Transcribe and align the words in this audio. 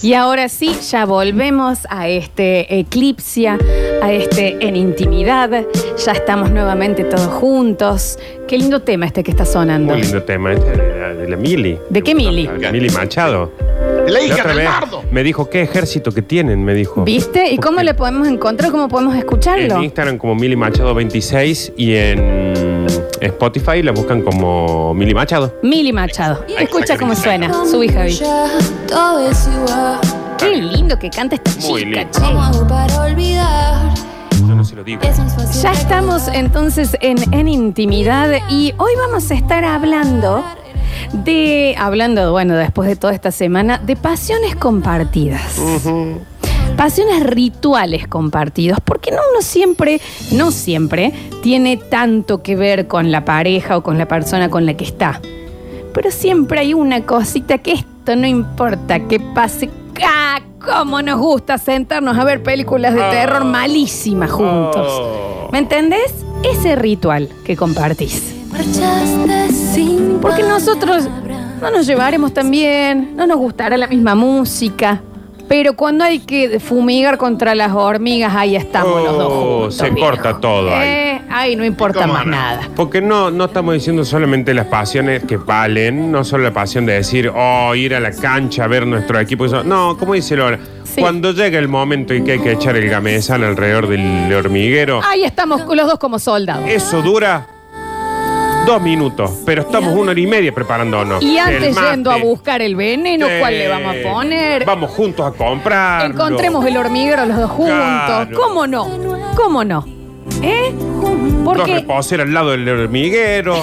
Y 0.00 0.14
ahora 0.14 0.48
sí, 0.48 0.74
ya 0.90 1.04
volvemos 1.04 1.80
a 1.90 2.08
este 2.08 2.78
eclipsia, 2.80 3.58
a 4.02 4.10
este 4.10 4.56
en 4.66 4.74
intimidad. 4.74 5.66
Ya 6.04 6.12
estamos 6.12 6.50
nuevamente 6.50 7.04
todos 7.04 7.26
juntos. 7.26 8.18
Qué 8.48 8.56
lindo 8.56 8.80
tema 8.80 9.04
este 9.04 9.22
que 9.22 9.30
está 9.30 9.44
sonando. 9.44 9.92
Muy 9.92 10.02
lindo 10.02 10.22
tema 10.22 10.54
este 10.54 10.70
de 10.70 10.98
la, 10.98 11.08
de 11.14 11.28
la 11.28 11.36
Mili. 11.36 11.78
¿De 11.90 12.00
qué 12.02 12.14
Mili? 12.14 12.48
La 12.58 12.72
Mili 12.72 12.88
Machado. 12.88 13.52
La 14.06 14.12
La 14.12 14.22
hija 14.22 14.34
otra 14.36 14.48
del 14.48 14.56
vez 14.56 14.64
nardo. 14.70 15.02
me 15.12 15.22
dijo, 15.22 15.50
¿qué 15.50 15.60
ejército 15.60 16.10
que 16.10 16.22
tienen? 16.22 16.64
Me 16.64 16.74
dijo. 16.74 17.04
¿Viste? 17.04 17.50
¿Y 17.52 17.58
cómo 17.58 17.82
le 17.82 17.92
podemos 17.92 18.26
encontrar? 18.26 18.70
¿Cómo 18.70 18.88
podemos 18.88 19.14
escucharlo? 19.14 19.76
En 19.76 19.82
Instagram 19.84 20.16
como 20.16 20.34
Mili 20.34 20.56
Machado 20.56 20.94
26 20.94 21.74
y 21.76 21.94
en 21.94 22.86
Spotify 23.20 23.82
la 23.82 23.92
buscan 23.92 24.22
como 24.22 24.94
Mili 24.94 25.12
Machado. 25.14 25.54
Mili 25.62 25.92
Machado. 25.92 26.44
Escucha 26.58 26.96
cómo 26.96 27.14
suena, 27.14 27.52
su 27.66 27.84
hija 27.84 28.06
¿viste? 28.92 29.00
Todo 29.00 29.28
es 29.28 29.48
igual. 29.48 30.00
Qué 30.38 30.56
lindo 30.56 30.98
que 30.98 31.10
canta 31.10 31.36
esta 31.36 31.50
Muy 31.68 31.82
chica, 31.84 32.00
lindo. 32.00 32.10
che. 32.12 32.20
¿Cómo 32.20 32.42
hago 32.42 32.66
para 32.66 33.02
olvidar? 33.02 33.94
Yo 34.48 34.54
no 34.54 34.64
se 34.64 34.74
lo 34.76 34.84
digo. 34.84 35.00
Es 35.02 35.18
más 35.18 35.34
fácil. 35.34 35.62
Ya 35.62 35.72
estamos 35.72 36.28
entonces 36.28 36.96
en, 37.00 37.16
en 37.32 37.48
intimidad 37.48 38.30
y 38.48 38.74
hoy 38.78 38.92
vamos 39.06 39.30
a 39.30 39.34
estar 39.34 39.64
hablando 39.64 40.42
de, 41.12 41.74
hablando, 41.78 42.32
bueno, 42.32 42.54
después 42.54 42.88
de 42.88 42.96
toda 42.96 43.12
esta 43.12 43.30
semana, 43.30 43.78
de 43.78 43.96
pasiones 43.96 44.56
compartidas. 44.56 45.58
Pasiones 46.76 47.22
rituales 47.24 48.08
compartidos, 48.08 48.78
porque 48.82 49.10
no 49.10 49.18
uno 49.30 49.42
siempre, 49.42 50.00
no 50.32 50.50
siempre, 50.50 51.12
tiene 51.42 51.76
tanto 51.76 52.42
que 52.42 52.56
ver 52.56 52.88
con 52.88 53.12
la 53.12 53.24
pareja 53.24 53.76
o 53.76 53.82
con 53.82 53.98
la 53.98 54.08
persona 54.08 54.48
con 54.48 54.64
la 54.66 54.74
que 54.74 54.84
está. 54.84 55.20
Pero 55.92 56.10
siempre 56.10 56.60
hay 56.60 56.74
una 56.74 57.02
cosita 57.02 57.58
que 57.58 57.72
esto 58.02 58.16
no 58.16 58.26
importa 58.26 58.98
que 59.06 59.20
pase. 59.20 59.70
¡Ah! 60.04 60.40
¿Cómo 60.60 61.00
nos 61.02 61.20
gusta 61.20 61.56
sentarnos 61.56 62.18
a 62.18 62.24
ver 62.24 62.42
películas 62.42 62.94
de 62.94 63.00
terror 63.00 63.44
malísimas 63.44 64.30
juntos? 64.32 64.88
Oh. 64.90 65.48
¿Me 65.52 65.58
entendés? 65.58 66.12
Ese 66.42 66.74
ritual 66.74 67.28
que 67.44 67.56
compartís. 67.56 68.34
Porque 70.20 70.42
nosotros 70.42 71.08
no 71.60 71.70
nos 71.70 71.86
llevaremos 71.86 72.34
tan 72.34 72.50
bien, 72.50 73.12
no 73.16 73.24
nos 73.26 73.38
gustará 73.38 73.76
la 73.76 73.86
misma 73.86 74.16
música. 74.16 75.00
Pero 75.48 75.74
cuando 75.76 76.02
hay 76.04 76.18
que 76.20 76.58
fumigar 76.58 77.18
contra 77.18 77.54
las 77.54 77.72
hormigas, 77.72 78.34
ahí 78.34 78.56
estamos 78.56 79.02
los 79.04 79.16
dos 79.18 79.32
Oh, 79.32 79.52
juntos. 79.60 79.74
se 79.76 79.90
viejo. 79.90 80.08
corta 80.10 80.40
todo 80.40 80.74
ahí. 80.74 80.88
Eh, 80.88 81.11
ahí 81.32 81.56
no 81.56 81.64
importa 81.64 82.02
¿Cómo 82.02 82.14
más 82.14 82.24
no? 82.26 82.30
nada. 82.32 82.68
Porque 82.76 83.00
no, 83.00 83.30
no 83.30 83.46
estamos 83.46 83.74
diciendo 83.74 84.04
solamente 84.04 84.54
las 84.54 84.66
pasiones 84.66 85.24
que 85.24 85.36
valen, 85.36 86.10
no 86.12 86.24
solo 86.24 86.44
la 86.44 86.52
pasión 86.52 86.86
de 86.86 86.94
decir, 86.94 87.30
oh, 87.34 87.74
ir 87.74 87.94
a 87.94 88.00
la 88.00 88.12
cancha 88.12 88.64
a 88.64 88.66
ver 88.68 88.86
nuestro 88.86 89.18
equipo. 89.18 89.46
eso. 89.46 89.64
No, 89.64 89.96
como 89.98 90.14
dice 90.14 90.36
Lora, 90.36 90.58
Sí. 90.84 91.00
cuando 91.00 91.32
llega 91.32 91.58
el 91.58 91.68
momento 91.68 92.12
y 92.12 92.22
que 92.22 92.32
hay 92.32 92.38
que 92.40 92.52
echar 92.52 92.76
el 92.76 92.86
gamezán 92.90 93.42
alrededor 93.42 93.88
del 93.88 94.30
hormiguero, 94.34 95.00
Ahí 95.02 95.24
estamos 95.24 95.62
los 95.74 95.86
dos 95.86 95.98
como 95.98 96.18
soldados. 96.18 96.64
eso 96.68 97.00
dura 97.00 97.46
dos 98.66 98.80
minutos, 98.82 99.30
pero 99.46 99.62
estamos 99.62 99.94
una 99.96 100.10
hora 100.12 100.20
y 100.20 100.26
media 100.26 100.52
preparándonos. 100.54 101.22
Y 101.22 101.38
antes 101.38 101.74
yendo 101.76 102.10
a 102.10 102.16
buscar 102.16 102.60
el 102.62 102.76
veneno, 102.76 103.26
¿cuál 103.40 103.58
le 103.58 103.68
vamos 103.68 103.96
a 103.96 104.08
poner? 104.08 104.64
Vamos 104.64 104.90
juntos 104.90 105.26
a 105.26 105.36
comprar. 105.36 106.06
Encontremos 106.10 106.64
el 106.66 106.76
hormiguero 106.76 107.24
los 107.26 107.38
dos 107.38 107.50
juntos. 107.50 107.74
Claro. 107.74 108.38
¿Cómo 108.38 108.66
no? 108.66 108.86
¿Cómo 109.34 109.64
no? 109.64 110.01
¿Eh? 110.42 110.72
Dos 110.74 111.56
Porque 111.56 111.74
reposeras 111.76 112.26
al 112.26 112.34
lado 112.34 112.50
del 112.50 112.68
hormiguero, 112.68 113.62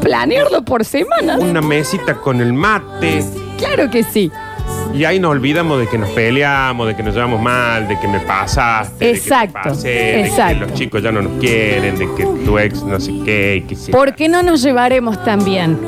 planearlo 0.00 0.64
por 0.64 0.84
semana. 0.84 1.38
una 1.38 1.60
mesita 1.60 2.14
con 2.14 2.40
el 2.40 2.52
mate. 2.52 3.24
Claro 3.58 3.90
que 3.90 4.02
sí. 4.02 4.30
Y 4.94 5.04
ahí 5.04 5.18
nos 5.18 5.32
olvidamos 5.32 5.78
de 5.80 5.88
que 5.88 5.98
nos 5.98 6.08
peleamos, 6.10 6.86
de 6.86 6.94
que 6.96 7.02
nos 7.02 7.14
llevamos 7.14 7.40
mal, 7.40 7.88
de 7.88 7.98
que 7.98 8.06
me 8.06 8.20
pasaste, 8.20 9.10
Exacto, 9.10 9.58
de 9.58 9.62
que 9.62 9.62
te 9.62 9.70
pasé, 9.70 9.88
de 9.88 10.20
exacto. 10.26 10.54
que 10.54 10.60
los 10.70 10.74
chicos 10.78 11.02
ya 11.02 11.12
no 11.12 11.22
nos 11.22 11.40
quieren, 11.40 11.98
de 11.98 12.14
que 12.14 12.24
tu 12.44 12.58
ex 12.58 12.82
no 12.84 13.00
sé 13.00 13.12
qué, 13.24 13.56
y 13.56 13.60
que 13.62 13.74
sí. 13.74 13.90
Porque 13.92 14.28
no 14.28 14.42
nos 14.42 14.62
llevaremos 14.62 15.22
tan 15.24 15.44
bien. 15.44 15.78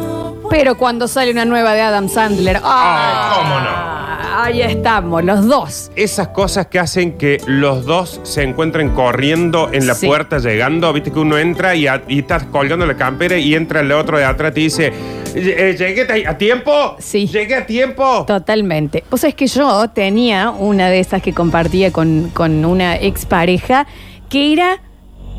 Pero 0.51 0.77
cuando 0.77 1.09
sale 1.09 1.31
una 1.31 1.45
nueva 1.45 1.75
de 1.75 1.83
Adam 1.83 2.09
Sandler, 2.09 2.61
¡ah! 2.63 3.33
¿cómo 3.37 3.61
no? 3.61 3.96
Ahí 4.39 4.61
estamos, 4.61 5.25
los 5.25 5.47
dos. 5.47 5.91
Esas 5.97 6.29
cosas 6.29 6.67
que 6.67 6.79
hacen 6.79 7.17
que 7.17 7.39
los 7.47 7.87
dos 7.87 8.21
se 8.23 8.43
encuentren 8.43 8.91
corriendo 8.91 9.71
en 9.73 9.87
la 9.87 9.95
Sí. 9.95 10.07
puerta 10.07 10.39
llegando, 10.39 10.93
viste 10.93 11.11
que 11.11 11.19
uno 11.19 11.39
entra 11.39 11.75
y, 11.75 11.87
a- 11.87 12.03
y 12.07 12.19
estás 12.19 12.45
colgando 12.45 12.85
la 12.85 12.97
campera 12.99 13.39
y 13.39 13.55
entra 13.55 13.81
el 13.81 13.91
otro 13.93 14.19
de 14.19 14.27
atrás 14.27 14.51
y 14.51 14.55
te 14.55 14.61
dice, 14.61 14.93
"Eh, 15.35 15.75
¿llegué 15.79 16.27
a 16.27 16.37
tiempo? 16.37 16.97
Sí. 16.99 17.27
¿Llegué 17.27 17.55
a 17.55 17.65
tiempo? 17.65 18.25
Totalmente. 18.27 19.03
Pues 19.09 19.25
es 19.25 19.35
que 19.35 19.47
yo 19.47 19.89
tenía 19.89 20.51
una 20.51 20.91
de 20.91 21.01
esas 21.01 21.23
que 21.23 21.33
compartía 21.33 21.91
con, 21.91 22.29
con 22.35 22.63
una 22.67 22.95
expareja 22.97 23.87
que 24.29 24.53
era 24.53 24.81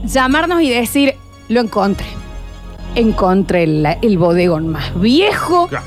llamarnos 0.05 0.63
y 0.63 0.71
decir, 0.71 1.13
lo 1.49 1.61
encontré. 1.61 2.07
Encontré 2.95 3.63
el, 3.63 3.85
el 4.01 4.17
bodegón 4.17 4.69
más 4.69 4.99
viejo 4.99 5.67
Claro. 5.67 5.85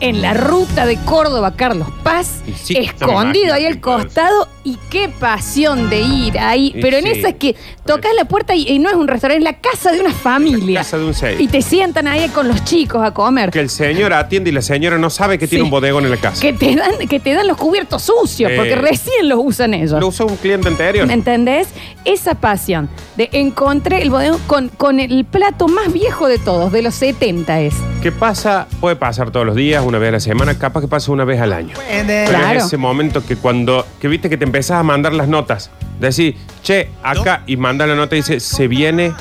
En 0.00 0.22
la 0.22 0.34
ruta 0.34 0.86
de 0.86 0.96
Córdoba 1.04 1.54
Carlos 1.56 1.88
Paz, 2.02 2.42
sí, 2.62 2.76
escondido 2.76 3.46
yo 3.46 3.52
me 3.52 3.52
ahí 3.52 3.66
al 3.66 3.80
costado 3.80 4.48
y 4.64 4.78
qué 4.90 5.08
pasión 5.08 5.88
de 5.90 6.00
ir 6.00 6.38
ahí. 6.38 6.72
Y 6.74 6.80
Pero 6.82 6.98
en 6.98 7.04
sí. 7.04 7.10
esa 7.10 7.28
es 7.30 7.34
que 7.36 7.56
tocas 7.86 8.12
la 8.16 8.24
puerta 8.26 8.54
y, 8.54 8.68
y 8.68 8.78
no 8.78 8.88
es 8.90 8.96
un 8.96 9.08
restaurante, 9.08 9.38
es 9.38 9.44
la 9.44 9.58
casa 9.60 9.92
de 9.92 10.00
una 10.00 10.12
familia. 10.12 10.80
casa 10.80 10.98
de 10.98 11.04
un 11.04 11.14
seis. 11.14 11.40
Y 11.40 11.48
te 11.48 11.62
sientan 11.62 12.06
ahí 12.08 12.28
con 12.28 12.46
los 12.48 12.64
chicos 12.64 13.02
a 13.02 13.12
comer. 13.12 13.50
Que 13.50 13.60
el 13.60 13.70
señor 13.70 14.12
atiende 14.12 14.50
y 14.50 14.52
la 14.52 14.62
señora 14.62 14.98
no 14.98 15.08
sabe 15.10 15.38
que 15.38 15.46
tiene 15.46 15.62
Sí. 15.62 15.64
un 15.64 15.70
bodegón 15.70 16.04
en 16.04 16.10
la 16.10 16.16
casa. 16.16 16.40
Que 16.42 16.52
te 16.52 16.74
dan, 16.76 17.08
que 17.08 17.20
te 17.20 17.32
dan 17.32 17.46
los 17.46 17.56
cubiertos 17.56 18.02
sucios, 18.02 18.50
Eh. 18.50 18.56
porque 18.56 18.74
recién 18.76 19.28
los 19.28 19.38
usan 19.42 19.74
ellos. 19.74 19.98
Lo 20.00 20.08
usó 20.08 20.26
un 20.26 20.36
cliente 20.36 20.68
anterior. 20.68 21.06
¿Me 21.06 21.14
entendés? 21.14 21.68
Esa 22.04 22.34
pasión 22.34 22.88
de 23.16 23.28
encontré 23.32 24.02
el 24.02 24.10
bodegón 24.10 24.40
con, 24.46 24.68
con 24.68 25.00
el 25.00 25.24
plato 25.24 25.68
más 25.68 25.92
viejo 25.92 26.28
de 26.28 26.38
todos, 26.38 26.72
de 26.72 26.82
los 26.82 26.94
70 26.94 27.60
es. 27.60 27.74
¿Qué 28.02 28.12
pasa? 28.12 28.66
Puede 28.80 28.96
pasar 28.96 29.30
todos 29.30 29.44
los 29.44 29.54
días, 29.56 29.84
una 29.84 29.98
vez 29.98 30.08
a 30.08 30.12
la 30.12 30.20
semana, 30.20 30.58
capaz 30.58 30.80
que 30.80 30.88
pasa 30.88 31.12
una 31.12 31.24
vez 31.24 31.40
al 31.40 31.52
año. 31.52 31.74
Pero 31.88 32.30
Claro. 32.30 32.58
es 32.58 32.64
ese 32.66 32.76
momento 32.78 33.24
que 33.26 33.36
cuando, 33.36 33.86
que 34.00 34.08
viste 34.08 34.30
que 34.30 34.36
te 34.38 34.44
empezás 34.50 34.80
a 34.80 34.82
mandar 34.82 35.12
las 35.12 35.28
notas, 35.28 35.70
decís, 36.00 36.34
che, 36.64 36.90
acá, 37.04 37.42
y 37.46 37.56
manda 37.56 37.86
la 37.86 37.94
nota 37.94 38.16
y 38.16 38.18
dice, 38.18 38.40
se 38.40 38.66
viene, 38.66 39.12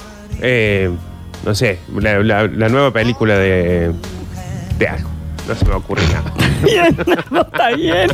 eh, 0.42 0.90
no 1.46 1.54
sé, 1.54 1.78
la, 1.96 2.20
la- 2.24 2.48
la 2.48 2.68
nueva 2.70 2.92
película 2.92 3.38
de, 3.38 3.92
de 4.80 4.88
algo. 4.88 5.08
No 5.48 5.54
se 5.56 5.66
me 5.66 5.74
ocurre 5.76 6.02
nada. 6.08 6.34
No 7.32 7.42
está 7.42 7.70
bien. 7.76 8.10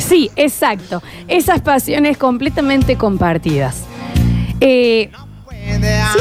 Sí, 0.00 0.30
exacto. 0.36 1.02
Esas 1.28 1.60
pasiones 1.60 2.16
completamente 2.18 2.96
compartidas. 2.96 3.84
Eh, 4.60 5.10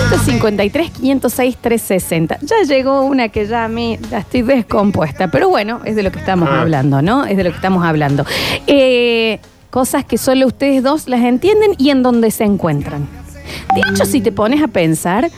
153, 0.09 0.91
506, 0.91 1.57
360. 1.59 2.37
Ya 2.41 2.55
llegó 2.67 3.01
una 3.01 3.29
que 3.29 3.45
ya 3.47 3.65
a 3.65 3.67
mí 3.67 3.97
ya 4.11 4.19
estoy 4.19 4.41
descompuesta, 4.43 5.29
pero 5.29 5.49
bueno, 5.49 5.81
es 5.83 5.95
de 5.95 6.03
lo 6.03 6.11
que 6.11 6.19
estamos 6.19 6.47
Ah. 6.51 6.61
hablando, 6.61 7.01
¿no? 7.01 7.25
Es 7.25 7.35
de 7.37 7.43
lo 7.43 7.49
que 7.49 7.55
estamos 7.57 7.83
hablando. 7.85 8.25
Eh, 8.67 9.39
cosas 9.73 10.05
que 10.05 10.19
solo 10.19 10.45
ustedes 10.45 10.83
dos 10.83 11.07
las 11.07 11.21
entienden 11.21 11.71
y 11.79 11.89
en 11.89 12.03
donde 12.03 12.29
se 12.29 12.43
encuentran. 12.43 13.07
De 13.73 13.81
hecho, 13.89 14.05
si 14.05 14.21
te 14.21 14.31
pones 14.31 14.61
a 14.61 14.67
pensar, 14.67 15.31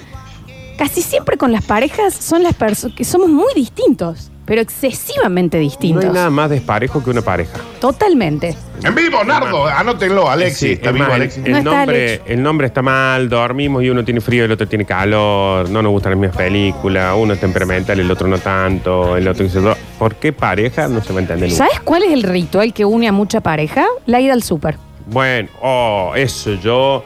casi 0.77 1.01
siempre 1.01 1.37
con 1.37 1.53
las 1.53 1.63
parejas 1.63 2.13
son 2.13 2.43
las 2.43 2.53
personas 2.53 2.97
que 2.97 3.05
somos 3.05 3.29
muy 3.29 3.53
distintos, 3.55 4.31
pero 4.45 4.61
excesivamente 4.61 5.57
No 5.57 5.63
distintos. 5.63 6.05
hay 6.05 6.11
nada 6.11 6.29
más 6.29 6.49
desparejo 6.49 7.03
que 7.03 7.09
una 7.09 7.21
pareja. 7.21 7.57
Totalmente. 7.79 8.55
En 8.83 8.93
vivo, 8.93 9.23
Nardo. 9.23 9.65
Anótenlo, 9.67 10.29
Alexis. 10.29 10.57
Sí, 10.59 10.71
Está 10.73 10.89
es 10.89 10.93
vivo, 10.93 11.05
más, 11.07 11.15
Alexis. 11.15 11.45
el, 11.45 11.51
No 11.51 11.57
está 11.57 11.71
nombre, 11.71 12.05
Alex. 12.13 12.23
el 12.27 12.43
nombre 12.43 12.67
está 12.67 12.81
mal, 12.81 13.29
dormimos 13.29 13.83
y 13.83 13.89
uno 13.89 14.03
tiene 14.05 14.21
frío 14.21 14.43
y 14.43 14.45
el 14.45 14.51
otro 14.51 14.67
tiene 14.67 14.85
calor, 14.85 15.69
no 15.69 15.81
nos 15.81 15.91
gustan 15.91 16.11
las 16.11 16.19
mismas 16.19 16.37
películas, 16.37 17.15
uno 17.17 17.33
es 17.33 17.39
temperamental, 17.39 17.99
el 17.99 18.11
otro 18.11 18.27
no 18.27 18.37
tanto, 18.37 19.17
el 19.17 19.27
otro 19.27 19.43
dice, 19.43 19.59
"No, 19.61 19.75
¿por 19.97 20.15
qué 20.15 20.33
pareja? 20.33 20.87
No 20.87 21.01
se 21.03 21.13
va 21.13 21.19
a 21.19 21.21
entender 21.21 21.49
nunca. 21.49 21.63
¿Sabes 21.65 21.79
cuál 21.81 22.03
es 22.03 22.11
el 22.11 22.23
ritual 22.23 22.73
que 22.73 22.85
une 22.85 23.07
a 23.07 23.11
mucha 23.11 23.41
pareja? 23.41 23.85
La 24.05 24.19
ida 24.21 24.33
al 24.33 24.43
súper. 24.43 24.77
Bueno, 25.07 25.49
oh, 25.61 26.13
eso 26.15 26.53
yo. 26.55 27.03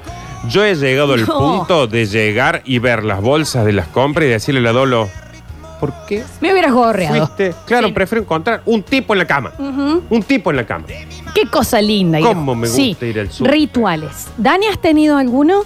Yo 0.48 0.64
he 0.64 0.74
llegado 0.76 1.14
al 1.16 1.26
No. 1.26 1.38
punto 1.38 1.88
de 1.88 2.06
llegar 2.06 2.62
y 2.64 2.80
ver 2.80 3.04
las 3.04 3.22
bolsas 3.22 3.66
de 3.66 3.74
las 3.74 3.88
compras 3.88 4.26
y 4.26 4.30
decirle 4.30 4.62
a 4.62 4.64
la 4.64 4.72
Dolo, 4.72 5.10
¿por 5.80 5.94
qué 6.08 6.24
Me 6.42 6.52
hubieras 6.52 6.72
gorreado. 6.74 7.16
fuiste? 7.28 7.54
Claro, 7.66 7.88
Sí. 7.88 7.94
prefiero 7.94 8.22
encontrar 8.24 8.62
un 8.66 8.84
tipo 8.84 9.14
en 9.14 9.20
la 9.20 9.26
cama. 9.26 9.52
Ujú. 9.58 10.04
Un 10.10 10.24
tipo 10.24 10.50
en 10.52 10.58
la 10.58 10.66
cama. 10.66 10.86
Qué 11.34 11.46
cosa 11.50 11.82
linda. 11.82 12.20
Cómo 12.20 12.56
me 12.56 12.68
gusta 12.68 12.76
Sí, 12.76 12.98
ir 13.02 13.20
al 13.20 13.32
súper. 13.32 13.52
Rituales. 13.54 14.28
¿Dani, 14.38 14.68
has 14.68 14.80
tenido 14.82 15.18
alguno? 15.18 15.62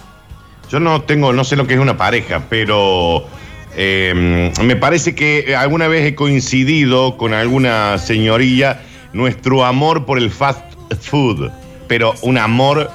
Yo 0.70 0.80
no 0.80 1.02
tengo, 1.02 1.32
no 1.32 1.44
sé 1.44 1.56
lo 1.56 1.66
que 1.66 1.74
es 1.74 1.80
una 1.80 1.96
pareja, 1.96 2.42
pero 2.48 3.24
eh, 3.76 4.50
me 4.62 4.76
parece 4.76 5.14
que 5.14 5.54
alguna 5.56 5.88
vez 5.88 6.04
he 6.06 6.14
coincidido 6.14 7.16
con 7.16 7.34
alguna 7.34 7.98
señorilla 7.98 8.80
nuestro 9.12 9.64
amor 9.64 10.06
por 10.06 10.18
el 10.18 10.30
fast 10.30 10.62
food, 11.00 11.50
pero 11.88 12.14
un 12.22 12.38
amor 12.38 12.90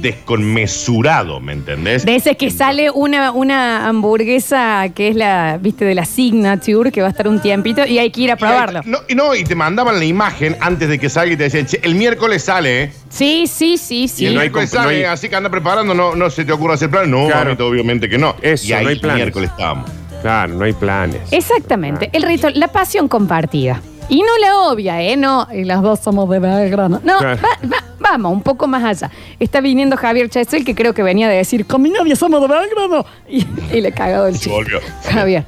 desconmesurado, 0.00 1.40
¿me 1.40 1.52
entendés? 1.52 2.04
De 2.04 2.14
ese 2.16 2.36
que 2.36 2.50
sale 2.50 2.90
una, 2.90 3.32
una 3.32 3.86
hamburguesa 3.88 4.86
que 4.94 5.08
es 5.08 5.16
la, 5.16 5.58
viste, 5.60 5.84
de 5.84 5.94
la 5.94 6.04
Signature, 6.04 6.90
que 6.92 7.00
va 7.00 7.08
a 7.08 7.10
estar 7.10 7.28
un 7.28 7.40
tiempito 7.40 7.84
y 7.86 7.98
hay 7.98 8.10
que 8.10 8.22
ir 8.22 8.30
a 8.30 8.34
Y 8.34 8.36
probarlo. 8.36 8.80
ahí- 8.80 8.84
No, 8.90 8.98
y 9.08 9.14
no, 9.14 9.34
y 9.34 9.44
te 9.44 9.54
mandaban 9.54 9.98
la 9.98 10.04
imagen 10.04 10.56
antes 10.60 10.88
de 10.88 10.98
que 10.98 11.08
salga 11.08 11.34
y 11.34 11.36
te 11.36 11.44
decían, 11.44 11.66
"Che, 11.66 11.80
el 11.82 11.94
miércoles 11.94 12.42
sale, 12.44 12.82
¿eh? 12.84 12.92
Sí, 13.08 13.46
sí, 13.46 13.76
sí, 13.76 14.04
Y 14.04 14.08
sí. 14.08 14.26
el 14.26 14.34
no 14.34 14.40
hay 14.40 14.46
miércoles 14.48 14.70
comp- 14.72 14.76
no 14.76 14.82
sale, 14.84 14.96
hay- 14.98 15.04
así 15.04 15.28
que 15.28 15.36
anda 15.36 15.50
preparando, 15.50 15.94
no, 15.94 16.14
no 16.14 16.30
se 16.30 16.44
te 16.44 16.52
ocurre 16.52 16.74
hacer 16.74 16.90
plan. 16.90 17.10
No, 17.10 17.26
Claro. 17.26 17.44
mamita, 17.44 17.64
obviamente 17.64 18.08
que 18.08 18.18
no. 18.18 18.34
Eso, 18.42 18.66
y 18.66 18.72
ahí 18.72 18.82
no 18.84 18.88
hay 18.88 18.94
el 18.94 19.00
planes. 19.00 19.16
miércoles 19.24 19.50
estábamos. 19.50 19.90
Claro, 20.22 20.54
no 20.54 20.64
hay 20.64 20.72
planes. 20.72 21.20
Exactamente. 21.32 22.08
El 22.12 22.22
ritual, 22.22 22.52
la 22.58 22.68
pasión 22.68 23.08
compartida. 23.08 23.80
Y 24.08 24.20
no 24.20 24.36
la 24.40 24.58
obvia, 24.70 25.00
¿eh? 25.02 25.16
No, 25.16 25.46
y 25.52 25.64
las 25.64 25.80
dos 25.82 26.00
somos 26.00 26.28
de 26.28 26.38
Belgrano. 26.38 27.00
No, 27.02 27.18
Claro. 27.18 27.40
va- 27.42 27.68
va- 27.68 27.84
vamos, 27.98 28.32
un 28.32 28.42
poco 28.42 28.66
más 28.66 28.84
allá. 28.84 29.10
Está 29.40 29.60
viniendo 29.60 29.96
Javier 29.96 30.28
Chesel, 30.28 30.64
que 30.64 30.74
creo 30.74 30.92
que 30.92 31.02
venía 31.02 31.28
de 31.28 31.36
decir, 31.36 31.66
con 31.66 31.80
mi 31.82 31.90
novia 31.90 32.14
somos 32.16 32.40
de 32.42 32.48
Belgrano. 32.48 33.06
Y, 33.28 33.46
y 33.72 33.80
le 33.80 33.88
he 33.88 33.92
cagado 33.92 34.26
el 34.26 34.34
chiste. 34.34 34.50
volvió. 34.50 34.80
Javier. 35.10 35.44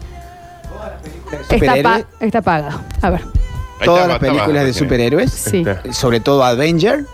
Está, 1.33 1.55
Superhéroe. 1.55 1.83
pa- 1.83 2.05
está 2.21 2.39
apagado. 2.39 2.81
A 3.03 3.11
ver. 3.11 3.21
Ahí 3.81 3.85
Todas 3.87 4.07
las 4.09 4.19
películas 4.19 4.65
de 4.65 4.73
superhéroes, 4.73 5.33
Sí. 5.33 5.59
Está. 5.67 5.93
sobre 5.93 6.21
todo 6.21 6.45
Avenger, 6.45 7.05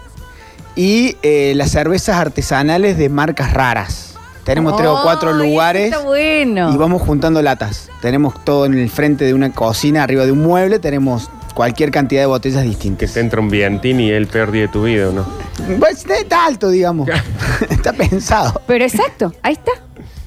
y 0.76 1.16
eh, 1.22 1.54
las 1.56 1.70
cervezas 1.70 2.16
artesanales 2.16 2.96
de 2.98 3.08
marcas 3.08 3.52
raras. 3.54 4.09
Tenemos 4.44 4.76
tres 4.76 4.88
o 4.88 5.00
cuatro 5.02 5.32
lugares 5.32 5.92
Está 5.92 6.00
bueno. 6.02 6.72
y 6.72 6.76
vamos 6.76 7.02
juntando 7.02 7.40
latas. 7.42 7.90
Tenemos 8.00 8.42
todo 8.44 8.66
en 8.66 8.74
el 8.78 8.88
frente 8.90 9.24
de 9.24 9.34
una 9.34 9.52
cocina, 9.52 10.02
arriba 10.02 10.24
de 10.26 10.32
un 10.32 10.42
mueble, 10.42 10.78
tenemos 10.78 11.30
cualquier 11.54 11.90
cantidad 11.90 12.22
de 12.22 12.26
botellas 12.26 12.62
Que 12.62 12.68
distintas. 12.68 13.12
te 13.12 13.20
entra 13.20 13.40
un 13.40 13.50
vientín 13.50 14.00
y 14.00 14.10
el 14.10 14.26
peor 14.26 14.50
día 14.50 14.62
de 14.62 14.68
tu 14.68 14.84
vida, 14.84 15.08
¿o 15.08 15.12
¿no? 15.12 15.26
Pues 15.78 16.04
está 16.08 16.46
alto, 16.46 16.70
digamos. 16.70 17.08
está 17.70 17.92
pensado. 17.92 18.60
Pero 18.66 18.84
exacto, 18.84 19.32
ahí 19.42 19.52
está. 19.52 19.72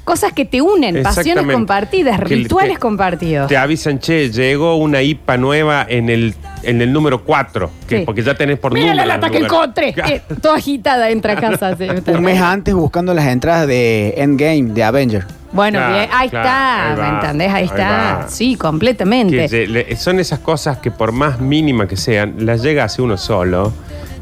Cosas 0.04 0.34
que 0.34 0.44
te 0.46 0.62
unen, 0.62 1.02
pasiones 1.02 1.46
compartidas, 1.54 2.20
Que 2.20 2.36
rituales 2.36 2.74
te- 2.76 2.80
compartidos. 2.80 3.48
Te 3.48 3.56
avisan, 3.58 4.00
che, 4.00 4.30
llegó 4.32 4.76
una 4.76 5.02
IPA 5.02 5.38
nueva 5.38 5.86
en 5.88 6.10
el, 6.10 6.36
en 6.64 6.82
el 6.82 6.92
número 6.94 7.24
4, 7.24 7.70
que, 7.88 8.00
Sí. 8.00 8.04
porque 8.06 8.24
ya 8.24 8.34
tenés 8.36 8.58
por 8.60 8.74
Mira 8.74 8.88
la 8.96 9.04
número. 9.04 9.08
lata 9.08 9.28
el 9.28 9.32
que 9.34 9.40
lugar. 9.40 9.54
encontré. 9.54 9.96
Eh, 10.14 10.22
toda 10.42 10.56
agitada 10.58 11.10
entra 11.10 11.34
a 11.34 11.36
casa. 11.36 11.76
sí. 11.78 11.88
Un 12.12 12.22
mes 12.24 12.40
antes 12.42 12.74
buscando 12.74 13.14
las 13.14 13.28
entradas 13.28 13.68
de 13.68 14.14
Endgame, 14.18 14.64
de 14.74 14.84
Avenger. 14.84 15.26
Bueno, 15.52 15.78
Claro, 15.78 15.94
bien, 15.96 16.10
ahí 16.12 16.30
claro, 16.30 16.48
está, 16.50 16.92
ahí 17.06 17.12
¿me 17.12 17.20
entendés? 17.20 17.48
Ahí, 17.50 17.54
ahí 17.56 17.66
está. 17.66 17.90
va. 18.22 18.26
Sí, 18.28 18.54
Que 18.54 18.58
completamente. 18.58 19.48
se- 19.48 19.68
le- 19.68 19.96
son 19.98 20.20
esas 20.20 20.40
cosas 20.40 20.78
que 20.80 20.90
por 20.90 21.12
más 21.12 21.40
mínima 21.40 21.88
que 21.88 21.96
sean, 21.96 22.36
las 22.46 22.64
llega 22.64 22.82
a 22.82 22.86
hacer 22.88 23.02
uno 23.06 23.18
solo 23.18 23.72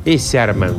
y 0.03 0.17
se 0.19 0.39
arman. 0.39 0.73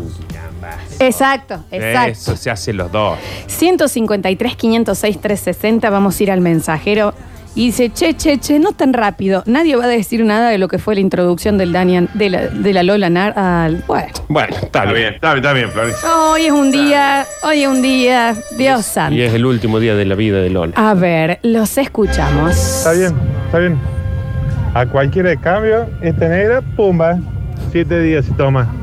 Exacto, 0.99 1.65
exacto. 1.71 2.11
Eso 2.13 2.37
se 2.37 2.51
hace 2.51 2.73
los 2.73 2.93
dos. 2.93 3.19
153, 3.47 4.57
506, 4.57 5.21
360, 5.21 5.91
vamos 5.91 6.19
a 6.19 6.23
ir 6.23 6.31
al 6.31 6.41
mensajero. 6.41 7.15
Y 7.55 7.67
dice, 7.67 7.91
che, 7.91 8.15
che, 8.15 8.39
che, 8.39 8.59
no 8.59 8.73
tan 8.73 8.95
rápido. 8.95 9.43
Nadie 9.47 9.77
va 9.77 9.85
a 9.85 9.89
decir 9.89 10.25
nada 10.25 10.49
de 10.49 10.57
lo 10.57 10.69
que 10.69 10.79
fue 10.79 10.95
la 10.95 11.01
introducción 11.01 11.59
del 11.59 11.73
Daniel, 11.73 12.09
de 12.15 12.31
la, 12.31 12.47
de 12.49 12.73
la 12.73 12.83
Lola 12.83 13.11
Nar 13.11 13.39
al. 13.39 13.85
Bueno. 13.87 14.09
Bueno, 14.29 14.57
está 14.57 14.85
bien. 14.85 14.95
bien, 14.95 15.15
está 15.15 15.35
bien, 15.35 15.45
está 15.45 15.53
bien, 15.53 15.71
Florencia. 15.71 16.17
Hoy 16.17 16.47
es 16.47 16.53
un 16.53 16.73
día, 16.73 17.27
hoy 17.43 17.63
es 17.63 17.69
un 17.69 17.83
día, 17.83 18.35
Dios 18.57 18.87
santo. 18.87 19.15
Y 19.15 19.23
es 19.23 19.35
el 19.35 19.45
último 19.45 19.81
día 19.81 19.95
de 19.95 20.07
la 20.07 20.15
vida 20.15 20.41
de 20.41 20.49
Lola. 20.49 20.73
A 20.77 20.95
ver, 20.95 21.41
los 21.43 21.77
escuchamos. 21.77 22.57
Está 22.57 22.93
bien, 22.93 23.15
está 23.47 23.59
bien. 23.59 23.79
A 24.73 24.87
cualquiera 24.87 25.29
de 25.29 25.37
cambio, 25.37 25.91
esta 26.01 26.29
negra, 26.29 26.63
pumba. 26.75 27.19
Siete 27.71 28.01
días 28.01 28.25
se 28.25 28.33
toma. 28.33 28.82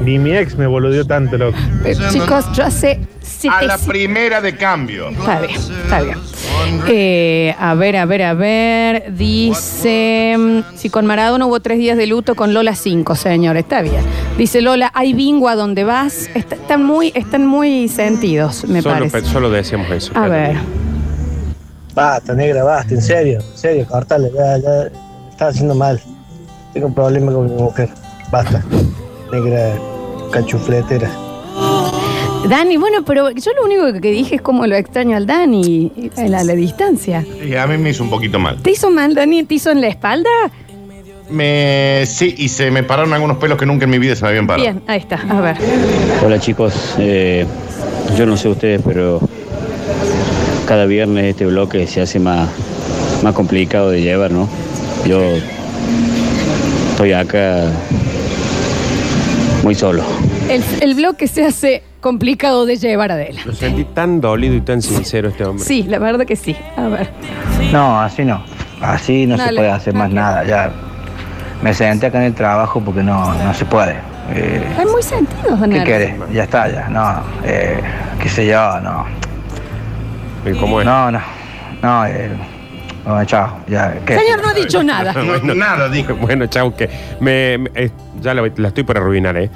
Ni 0.00 0.18
mi 0.18 0.32
ex 0.32 0.56
me 0.56 0.66
boludeó 0.66 1.04
tanto, 1.06 1.38
loco. 1.38 1.56
Eh, 1.84 1.94
chicos, 2.10 2.44
yo 2.54 2.64
hace 2.64 3.00
A 3.48 3.62
la 3.62 3.78
700 3.78 3.80
primera 3.86 4.40
de 4.40 4.56
cambio. 4.56 5.08
Está 5.10 5.40
bien, 5.40 5.60
está 5.84 6.00
bien. 6.02 6.18
Eh, 6.88 7.54
a 7.58 7.74
ver, 7.74 7.96
a 7.96 8.04
ver, 8.04 8.22
a 8.22 8.34
ver. 8.34 9.12
Dice, 9.14 10.36
si 10.74 10.90
con 10.90 11.06
Maradona 11.06 11.46
hubo 11.46 11.60
tres 11.60 11.78
días 11.78 11.96
de 11.96 12.06
luto, 12.06 12.34
con 12.34 12.52
Lola 12.54 12.74
cinco, 12.74 13.14
señor. 13.14 13.56
Está 13.56 13.82
bien. 13.82 14.02
Dice 14.36 14.60
Lola, 14.60 14.90
hay 14.94 15.14
bingo 15.14 15.48
a 15.48 15.54
donde 15.56 15.84
vas. 15.84 16.28
Está- 16.34 16.56
están, 16.56 16.84
muy, 16.84 17.12
están 17.14 17.46
muy 17.46 17.88
sentidos, 17.88 18.64
me 18.66 18.82
solo, 18.82 18.94
parece. 18.96 19.20
pe- 19.22 19.26
solo 19.28 19.50
decíamos 19.50 19.90
eso. 19.90 20.12
A 20.16 20.26
ver. 20.28 20.56
Basta, 21.94 22.34
negra, 22.34 22.64
basta, 22.64 22.92
en 22.94 23.02
serio, 23.02 23.38
en 23.40 23.58
serio, 23.58 23.86
cortale, 23.86 24.28
ya, 24.34 24.58
ya, 24.58 24.90
está 25.30 25.48
haciendo 25.48 25.74
mal. 25.76 26.00
Tengo 26.72 26.88
un 26.88 26.94
problema 26.94 27.32
con 27.32 27.46
mi 27.46 27.52
mujer. 27.62 27.88
Basta, 28.32 28.64
negra 29.34 29.74
cachufletera. 30.30 31.10
Dani, 32.48 32.76
bueno, 32.76 33.04
pero 33.04 33.30
yo 33.30 33.50
lo 33.54 33.64
único 33.64 34.00
que 34.00 34.10
dije 34.10 34.36
es 34.36 34.42
cómo 34.42 34.66
lo 34.66 34.76
extraño 34.76 35.16
al 35.16 35.26
Dani 35.26 35.90
a 36.16 36.28
la, 36.28 36.40
a 36.40 36.44
la 36.44 36.52
distancia. 36.54 37.24
Y 37.44 37.54
a 37.54 37.66
mí 37.66 37.78
me 37.78 37.90
hizo 37.90 38.04
un 38.04 38.10
poquito 38.10 38.38
mal. 38.38 38.60
¿Te 38.62 38.72
hizo 38.72 38.90
mal, 38.90 39.14
Dani? 39.14 39.44
¿Te 39.44 39.54
hizo 39.54 39.70
en 39.70 39.80
la 39.80 39.88
espalda? 39.88 40.28
Me, 41.30 42.04
sí, 42.06 42.34
y 42.36 42.48
se 42.50 42.70
me 42.70 42.82
pararon 42.82 43.14
algunos 43.14 43.38
pelos 43.38 43.56
que 43.58 43.64
nunca 43.64 43.84
en 43.86 43.90
mi 43.90 43.98
vida 43.98 44.14
se 44.14 44.22
me 44.22 44.28
habían 44.28 44.46
parado. 44.46 44.62
Bien, 44.62 44.82
ahí 44.86 44.98
está. 45.00 45.16
A 45.28 45.40
ver. 45.40 45.56
Hola 46.24 46.38
chicos, 46.38 46.74
Eh, 46.98 47.46
yo 48.16 48.26
no 48.26 48.36
sé 48.36 48.48
ustedes, 48.48 48.82
pero 48.84 49.20
cada 50.66 50.84
viernes 50.84 51.24
este 51.24 51.46
bloque 51.46 51.86
se 51.86 52.02
hace 52.02 52.18
más, 52.20 52.48
más 53.22 53.32
complicado 53.34 53.90
de 53.90 54.02
llevar, 54.02 54.30
¿no? 54.32 54.48
Yo 55.06 55.18
estoy 56.90 57.12
acá 57.14 57.72
muy 59.64 59.74
solo. 59.74 60.02
El, 60.48 60.62
el 60.82 60.94
bloque 60.94 61.26
se 61.26 61.44
hace 61.44 61.82
complicado 62.00 62.66
de 62.66 62.76
llevar 62.76 63.10
adelante. 63.10 63.42
Lo 63.48 63.54
sentí 63.54 63.84
tan 63.84 64.20
dolido 64.20 64.54
y 64.54 64.60
tan 64.60 64.82
sincero 64.82 65.28
este 65.30 65.44
hombre. 65.44 65.64
Sí, 65.64 65.84
la 65.84 65.98
verdad 65.98 66.26
que 66.26 66.36
sí. 66.36 66.54
A 66.76 66.88
ver. 66.88 67.08
No, 67.72 67.98
así 68.00 68.24
no. 68.24 68.44
Así 68.82 69.26
no 69.26 69.36
Dale, 69.38 69.50
se 69.50 69.56
puede 69.56 69.70
hacer 69.70 69.94
más 69.94 70.10
nada. 70.10 70.44
Ya 70.44 70.70
me 71.62 71.72
senté 71.72 72.06
acá 72.06 72.18
en 72.18 72.24
el 72.24 72.34
trabajo 72.34 72.80
porque 72.80 73.02
no, 73.02 73.32
no 73.32 73.54
se 73.54 73.64
puede. 73.64 73.96
Eh, 74.34 74.62
Hay 74.78 74.84
muy 74.86 75.02
sentidos, 75.02 75.54
¿Qué 75.54 75.60
Daniel. 75.60 75.84
querés? 75.84 76.14
Ya 76.32 76.42
está, 76.44 76.68
ya. 76.70 76.88
No, 76.88 77.22
eh, 77.44 77.80
qué 78.22 78.28
sé 78.28 78.46
yo, 78.46 78.80
no. 78.80 79.06
¿Y 80.44 80.52
¿Cómo 80.58 80.80
es? 80.80 80.86
No, 80.86 81.10
no. 81.10 81.20
No, 81.82 82.06
eh, 82.06 82.30
no, 83.06 83.24
chao. 83.24 83.58
Ya, 83.68 83.94
¿qué? 84.06 84.18
Señor, 84.18 84.42
no 84.42 84.48
ha 84.48 84.54
dicho 84.54 84.82
nada. 84.84 85.12
No, 85.12 85.54
nada, 85.54 85.88
dijo. 85.88 86.14
Bueno, 86.14 86.46
chau, 86.46 86.74
que 86.74 86.88
me, 87.20 87.58
me- 87.58 87.70
eh, 87.74 87.90
ya 88.20 88.34
la, 88.34 88.42
la 88.56 88.68
estoy 88.68 88.84
por 88.84 88.96
arruinar, 88.96 89.36
¿eh? 89.36 89.50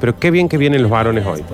Pero 0.00 0.18
qué 0.18 0.30
bien 0.30 0.48
que 0.48 0.56
vienen 0.58 0.82
los 0.82 0.90
varones 0.90 1.24
hoy. 1.24 1.44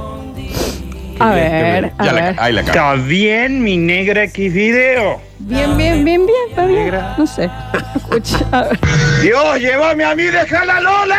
A 1.20 1.35
bien, 1.35 1.46
qué 1.49 1.62
ver, 1.62 1.82
bien. 1.82 1.93
a 1.99 2.05
Ya 2.05 2.12
la, 2.12 2.20
ver. 2.23 2.37
ahí 2.38 2.52
la 2.52 2.62
cago. 2.62 3.02
bien, 3.02 3.62
mi 3.62 3.76
negra 3.76 4.23
X 4.25 4.52
video. 4.52 5.20
Bien, 5.40 5.76
bien, 5.76 6.05
bien, 6.05 6.25
bien, 6.26 6.38
está 6.50 6.64
bien. 6.67 6.94
No 7.17 7.26
sé. 7.26 7.50
Escucha. 7.96 8.38
A 8.52 8.62
ver. 8.62 8.79
Dios, 9.23 9.58
llévame 9.58 10.05
a 10.05 10.14
mí, 10.14 10.23
deja 10.25 10.64
la 10.64 10.81
Lola. 10.81 11.17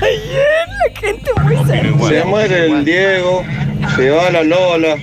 La 0.00 1.00
gente 1.00 1.30
muy 1.42 1.56
seria. 1.66 2.08
Se 2.08 2.24
muere 2.24 2.66
el 2.66 2.84
Diego, 2.84 3.42
se 3.96 4.10
va 4.10 4.30
la 4.30 4.42
Lola. 4.42 4.96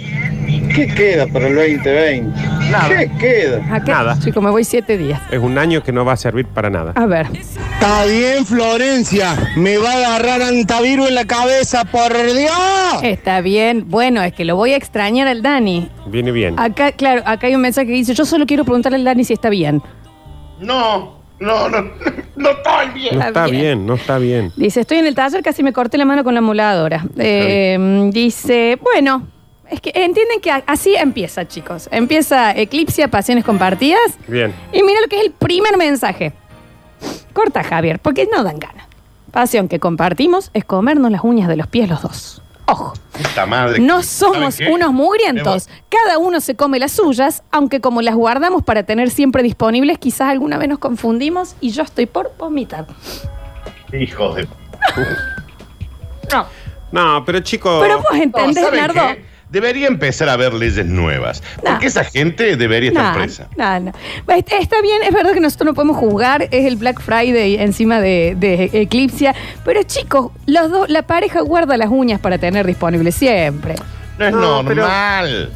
¿Qué 0.74 0.88
queda 0.88 1.28
para 1.28 1.48
el 1.48 1.56
2020? 1.56 2.58
¿Qué 2.90 3.12
queda? 3.20 3.60
Nada. 3.86 4.20
chico, 4.20 4.42
me 4.42 4.50
voy 4.50 4.64
siete 4.64 4.98
días. 4.98 5.22
Es 5.32 5.40
un 5.40 5.58
año 5.58 5.82
que 5.84 5.92
no 5.92 6.06
va 6.06 6.14
a 6.14 6.18
servir 6.18 6.46
para 6.48 6.70
nada. 6.70 6.94
A 6.96 7.06
ver. 7.06 7.28
Está 7.34 8.06
bien, 8.06 8.46
Florencia. 8.46 9.36
Me 9.56 9.78
va 9.78 9.92
a 9.92 9.96
agarrar 9.96 10.42
antavirus 10.42 11.10
en 11.10 11.16
la 11.16 11.26
cabeza, 11.26 11.86
por 11.86 12.12
Dios. 12.14 13.04
Está 13.04 13.42
bien. 13.42 13.86
Bueno, 13.88 14.22
es 14.22 14.34
que 14.34 14.46
lo 14.46 14.56
voy 14.56 14.74
a 14.74 14.78
extrañar 14.78 15.28
al 15.28 15.42
Dani. 15.42 15.90
Viene 16.08 16.32
bien. 16.32 16.60
Acá, 16.60 16.92
claro, 16.92 17.22
acá 17.26 17.48
hay 17.48 17.56
un 17.56 17.62
mensaje 17.62 17.88
que 17.88 17.94
dice, 17.94 18.14
yo 18.14 18.26
solo 18.26 18.46
quiero 18.46 18.64
preguntarle 18.64 18.98
al 18.98 19.04
Dani 19.04 19.24
si 19.24 19.34
está 19.34 19.50
bien. 19.50 19.82
No, 20.60 21.20
no, 21.40 21.70
no, 21.70 21.82
no 22.36 22.50
estoy 22.50 22.90
bien. 22.94 23.16
No 23.16 23.28
está 23.28 23.28
está 23.28 23.46
bien. 23.46 23.86
no 23.86 23.94
está 23.94 24.18
bien. 24.18 24.52
Dice, 24.56 24.82
estoy 24.82 24.98
en 24.98 25.08
el 25.08 25.16
taller, 25.16 25.44
casi 25.44 25.64
me 25.64 25.74
corté 25.74 25.98
la 25.98 26.06
mano 26.06 26.24
con 26.24 26.34
la 26.34 26.40
emuladora. 26.40 27.06
Eh, 27.18 28.10
dice, 28.12 28.78
bueno, 28.82 29.28
es 29.70 29.82
que 29.82 29.92
entienden 29.96 30.40
que 30.42 30.52
así 30.52 30.96
empieza, 30.96 31.48
chicos. 31.48 31.88
Empieza 31.92 32.56
Eclipse, 32.56 33.08
Pasiones 33.08 33.44
Compartidas. 33.44 34.18
Bien. 34.28 34.54
Y 34.72 34.84
mira 34.84 35.02
lo 35.02 35.08
que 35.08 35.20
es 35.20 35.26
el 35.26 35.32
primer 35.32 35.78
mensaje. 35.78 36.34
Corta, 37.34 37.64
Javier, 37.64 38.00
porque 38.00 38.28
no 38.32 38.44
dan 38.44 38.60
ganas. 38.60 38.86
Pasión 39.32 39.68
que 39.68 39.80
compartimos 39.80 40.50
es 40.54 40.66
comernos 40.66 41.12
las 41.12 41.24
uñas 41.24 41.48
de 41.48 41.56
los 41.58 41.68
pies 41.68 41.90
los 41.90 42.02
dos. 42.02 42.42
Ojo, 42.70 42.94
Puta 43.14 43.46
madre. 43.46 43.80
no 43.80 44.04
somos 44.04 44.58
unos 44.70 44.92
mugrientos. 44.92 45.70
Cada 45.88 46.18
uno 46.18 46.42
se 46.42 46.56
come 46.56 46.80
las 46.80 46.92
suyas, 46.92 47.44
aunque 47.52 47.80
como 47.80 48.02
las 48.02 48.16
guardamos 48.16 48.62
para 48.64 48.84
tener 48.84 49.10
siempre 49.10 49.42
disponibles, 49.44 49.98
quizás 50.00 50.30
alguna 50.30 50.58
vez 50.58 50.68
nos 50.68 50.80
confundimos 50.80 51.56
y 51.62 51.70
yo 51.70 51.84
estoy 51.84 52.08
por 52.08 52.34
vomitar. 52.38 52.86
Hijos 53.94 54.36
de. 54.36 54.48
No. 56.34 56.46
No, 56.92 57.24
pero 57.26 57.40
chicos. 57.40 57.82
Pero 57.82 58.00
vos 58.00 58.20
entendés, 58.20 58.64
¿saben 58.64 58.80
Nardo. 58.82 59.02
qué? 59.16 59.26
Debería 59.50 59.88
empezar 59.88 60.30
a 60.30 60.34
haber 60.34 60.54
leyes 60.54 60.86
nuevas. 60.86 61.42
No. 61.64 61.72
Porque 61.72 61.88
esa 61.88 62.04
gente 62.04 62.56
debería 62.58 62.90
estar 62.90 63.14
No, 63.16 63.22
presa. 63.22 63.48
no, 63.58 63.80
no. 63.80 63.92
Está 64.36 64.58
está 64.58 64.82
bien, 64.82 65.02
es 65.04 65.14
verdad 65.14 65.34
que 65.34 65.40
nosotros 65.40 65.68
no 65.68 65.74
podemos 65.74 65.98
juzgar, 65.98 66.44
es 66.44 66.66
el 66.66 66.76
Black 66.76 67.02
Friday 67.02 67.56
encima 67.56 68.00
de, 68.02 68.36
de 68.38 68.70
Eclipse, 68.74 69.34
pero 69.64 69.84
chicos, 69.84 70.32
los 70.46 70.70
dos, 70.70 70.90
la 70.90 71.04
pareja 71.04 71.42
guarda 71.42 71.78
las 71.78 71.90
uñas 71.90 72.20
para 72.20 72.38
tener 72.38 72.66
disponible 72.68 73.12
siempre. 73.12 73.76
No 74.20 74.26
es 74.26 74.34
No, 74.34 74.64
pero- 74.66 74.82
normal. 74.82 75.52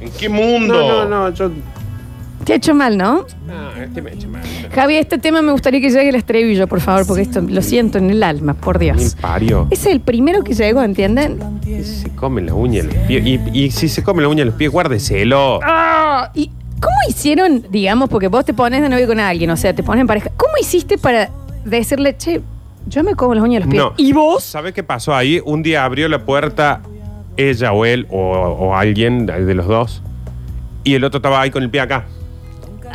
¿En 0.00 0.10
qué 0.12 0.28
mundo? 0.28 0.74
No, 0.74 1.04
no, 1.04 1.30
no, 1.30 1.34
yo. 1.34 1.50
Te 2.46 2.52
ha 2.52 2.56
hecho 2.56 2.74
mal, 2.76 2.96
¿no? 2.96 3.26
No, 3.44 3.82
este 3.82 4.00
me 4.00 4.12
echa 4.12 4.28
mal. 4.28 4.40
Javi, 4.72 4.94
este 4.94 5.18
tema 5.18 5.42
me 5.42 5.50
gustaría 5.50 5.80
que 5.80 5.90
llegue 5.90 6.10
el 6.10 6.14
estribillo, 6.14 6.68
por 6.68 6.80
favor, 6.80 7.04
porque 7.04 7.22
esto 7.22 7.40
lo 7.40 7.60
siento 7.60 7.98
en 7.98 8.08
el 8.08 8.22
alma, 8.22 8.54
por 8.54 8.78
Dios. 8.78 9.16
parió. 9.20 9.66
Es 9.70 9.84
el 9.84 9.98
primero 9.98 10.44
que 10.44 10.54
llegó, 10.54 10.80
¿entienden? 10.80 11.40
Se 11.82 12.08
come 12.14 12.42
la 12.42 12.54
uña 12.54 12.84
de 12.84 12.92
los 12.94 12.96
pies. 13.08 13.26
Y, 13.26 13.40
y 13.52 13.70
si 13.72 13.88
se 13.88 14.04
come 14.04 14.22
la 14.22 14.28
uña 14.28 14.42
de 14.42 14.44
los 14.46 14.54
pies, 14.54 14.70
guárdeselo. 14.70 15.58
Ah, 15.64 16.30
¿Y 16.34 16.52
cómo 16.80 16.94
hicieron, 17.08 17.64
digamos, 17.68 18.08
porque 18.08 18.28
vos 18.28 18.44
te 18.44 18.54
pones 18.54 18.80
de 18.80 18.88
novio 18.88 19.08
con 19.08 19.18
alguien, 19.18 19.50
o 19.50 19.56
sea, 19.56 19.74
te 19.74 19.82
pones 19.82 20.02
en 20.02 20.06
pareja, 20.06 20.30
¿cómo 20.36 20.52
hiciste 20.60 20.98
para 20.98 21.30
decirle, 21.64 22.16
che, 22.16 22.40
yo 22.86 23.02
me 23.02 23.16
como 23.16 23.34
las 23.34 23.42
uñas 23.42 23.62
de 23.62 23.66
los 23.66 23.70
pies? 23.72 23.82
No. 23.82 23.92
¿Y 23.96 24.12
vos? 24.12 24.44
¿Sabe 24.44 24.72
qué 24.72 24.84
pasó 24.84 25.12
ahí? 25.16 25.40
Un 25.44 25.64
día 25.64 25.84
abrió 25.84 26.08
la 26.08 26.24
puerta 26.24 26.80
ella 27.36 27.72
o 27.72 27.84
él 27.84 28.06
o, 28.08 28.18
o 28.20 28.74
alguien 28.76 29.26
de 29.26 29.54
los 29.54 29.66
dos 29.66 30.00
y 30.84 30.94
el 30.94 31.02
otro 31.02 31.18
estaba 31.18 31.40
ahí 31.40 31.50
con 31.50 31.64
el 31.64 31.70
pie 31.70 31.80
acá. 31.80 32.06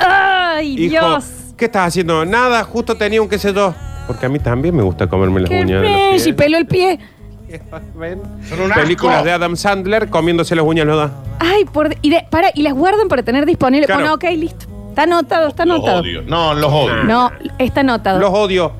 ¡Ay, 0.05 0.74
Hijo, 0.74 0.89
Dios! 0.89 1.25
¿qué 1.58 1.65
estás 1.65 1.88
haciendo? 1.88 2.25
Nada, 2.25 2.63
justo 2.63 2.96
tenía 2.96 3.22
un 3.22 3.29
qué 3.29 3.38
sé 3.39 3.53
yo. 3.53 3.74
Porque 4.08 4.25
a 4.25 4.29
mí 4.29 4.39
también 4.39 4.75
me 4.75 4.84
gusta 4.84 5.08
comerme 5.08 5.41
las 5.41 5.50
¡Qué 5.50 5.62
uñas 5.62 5.81
de 5.81 5.88
los 5.89 5.98
bello! 5.98 6.10
pies. 6.12 6.27
Y 6.27 6.34
peló 6.34 6.58
el 6.58 6.65
pie. 6.65 7.00
Son 8.50 8.62
un 8.62 8.72
Películas 8.72 9.15
asco. 9.17 9.25
de 9.25 9.31
Adam 9.34 9.55
Sandler 9.55 10.10
comiéndose 10.10 10.55
las 10.55 10.65
uñas 10.65 10.86
los 10.88 10.98
da. 10.98 11.12
Ay, 11.39 11.65
por... 11.65 11.96
Y, 12.01 12.10
de- 12.10 12.25
para, 12.29 12.50
y 12.53 12.62
las 12.63 12.74
guardan 12.74 13.08
para 13.08 13.24
tener 13.24 13.46
disponible. 13.46 13.86
Claro. 13.86 14.01
Bueno, 14.01 14.15
ok, 14.15 14.24
listo. 14.38 14.65
Está 14.89 15.03
anotado, 15.03 15.48
está 15.48 15.65
Los 15.65 15.77
anotado. 15.77 16.01
odio. 16.01 16.22
No, 16.24 16.53
los 16.53 16.72
odio. 16.72 17.03
No, 17.03 17.31
está 17.60 17.81
anotado. 17.81 18.20
Los 18.20 18.31
odio. 18.34 18.72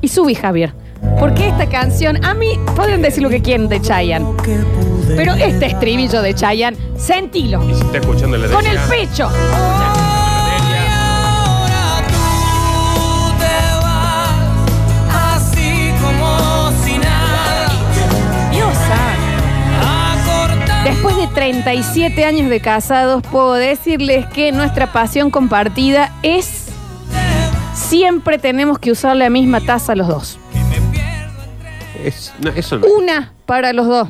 Y 0.00 0.08
subí, 0.08 0.34
Javier. 0.34 0.72
Porque 1.18 1.48
esta 1.48 1.68
canción, 1.68 2.24
a 2.24 2.34
mí, 2.34 2.58
pueden 2.76 3.02
decir 3.02 3.22
lo 3.22 3.28
que 3.28 3.42
quieren 3.42 3.68
de 3.68 3.80
Chayanne. 3.80 4.26
Pero 5.16 5.34
este 5.34 5.66
estribillo 5.66 6.22
de 6.22 6.34
Chayanne, 6.34 6.76
sentilo. 6.96 7.62
Y 7.68 7.74
si 7.74 7.80
está 7.82 7.98
escuchando 7.98 8.36
la 8.38 8.48
Con 8.48 8.64
el 8.66 8.78
pecho. 8.88 9.28
Después 20.84 21.16
de 21.16 21.28
37 21.28 22.24
años 22.24 22.50
de 22.50 22.60
casados, 22.60 23.22
puedo 23.30 23.54
decirles 23.54 24.26
que 24.26 24.50
nuestra 24.52 24.92
pasión 24.92 25.30
compartida 25.30 26.10
es 26.22 26.66
siempre 27.74 28.38
tenemos 28.38 28.78
que 28.78 28.90
usar 28.90 29.16
la 29.16 29.30
misma 29.30 29.60
taza 29.60 29.94
los 29.94 30.08
dos. 30.08 30.38
es- 32.04 32.32
no, 32.40 32.50
eso 32.50 32.78
no. 32.78 32.86
Una 32.86 33.32
para 33.46 33.72
los 33.72 33.86
dos. 33.86 34.08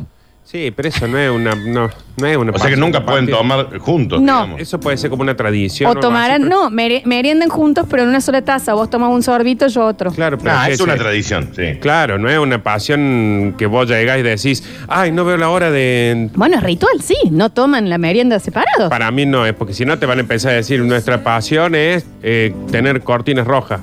Sí, 0.52 0.70
pero 0.70 0.86
eso 0.90 1.08
no 1.08 1.16
es 1.18 1.30
una. 1.30 1.54
No, 1.54 1.88
no 2.18 2.26
es 2.26 2.36
una 2.36 2.52
O 2.52 2.58
sea 2.58 2.68
que 2.68 2.76
nunca 2.76 3.02
pueden 3.06 3.26
tomar 3.26 3.78
juntos, 3.78 4.20
No. 4.20 4.34
digamos. 4.42 4.60
Eso 4.60 4.78
puede 4.78 4.98
ser 4.98 5.08
como 5.08 5.22
una 5.22 5.34
tradición. 5.34 5.90
O 5.90 5.98
tomarán, 5.98 6.46
no, 6.46 6.68
mere- 6.68 7.00
merienden 7.06 7.48
juntos, 7.48 7.86
pero 7.88 8.02
en 8.02 8.10
una 8.10 8.20
sola 8.20 8.42
taza. 8.42 8.74
Vos 8.74 8.90
tomas 8.90 9.08
un 9.10 9.22
sorbito, 9.22 9.66
yo 9.68 9.86
otro. 9.86 10.12
Claro, 10.12 10.36
pero 10.36 10.52
Nah, 10.52 10.66
que 10.66 10.72
es 10.74 10.80
una 10.82 10.96
tradición, 10.96 11.48
sí. 11.56 11.78
Claro, 11.80 12.18
no 12.18 12.28
es 12.28 12.38
una 12.38 12.62
pasión 12.62 13.54
que 13.56 13.64
vos 13.64 13.88
llegás 13.88 14.18
y 14.18 14.22
decís, 14.22 14.62
ay, 14.88 15.10
no 15.10 15.24
veo 15.24 15.38
la 15.38 15.48
hora 15.48 15.70
de. 15.70 16.28
Bueno, 16.34 16.56
es 16.58 16.62
ritual, 16.62 17.00
sí. 17.00 17.16
No 17.30 17.48
toman 17.48 17.88
la 17.88 17.96
merienda 17.96 18.38
separados. 18.38 18.90
Para 18.90 19.10
mí 19.10 19.24
no 19.24 19.46
es, 19.46 19.54
porque 19.54 19.72
si 19.72 19.86
no 19.86 19.98
te 19.98 20.04
van 20.04 20.18
a 20.18 20.20
empezar 20.20 20.52
a 20.52 20.56
decir, 20.56 20.80
nuestra 20.82 21.22
pasión 21.24 21.74
es 21.74 22.04
eh, 22.22 22.54
tener 22.70 23.00
cortinas 23.00 23.46
rojas. 23.46 23.80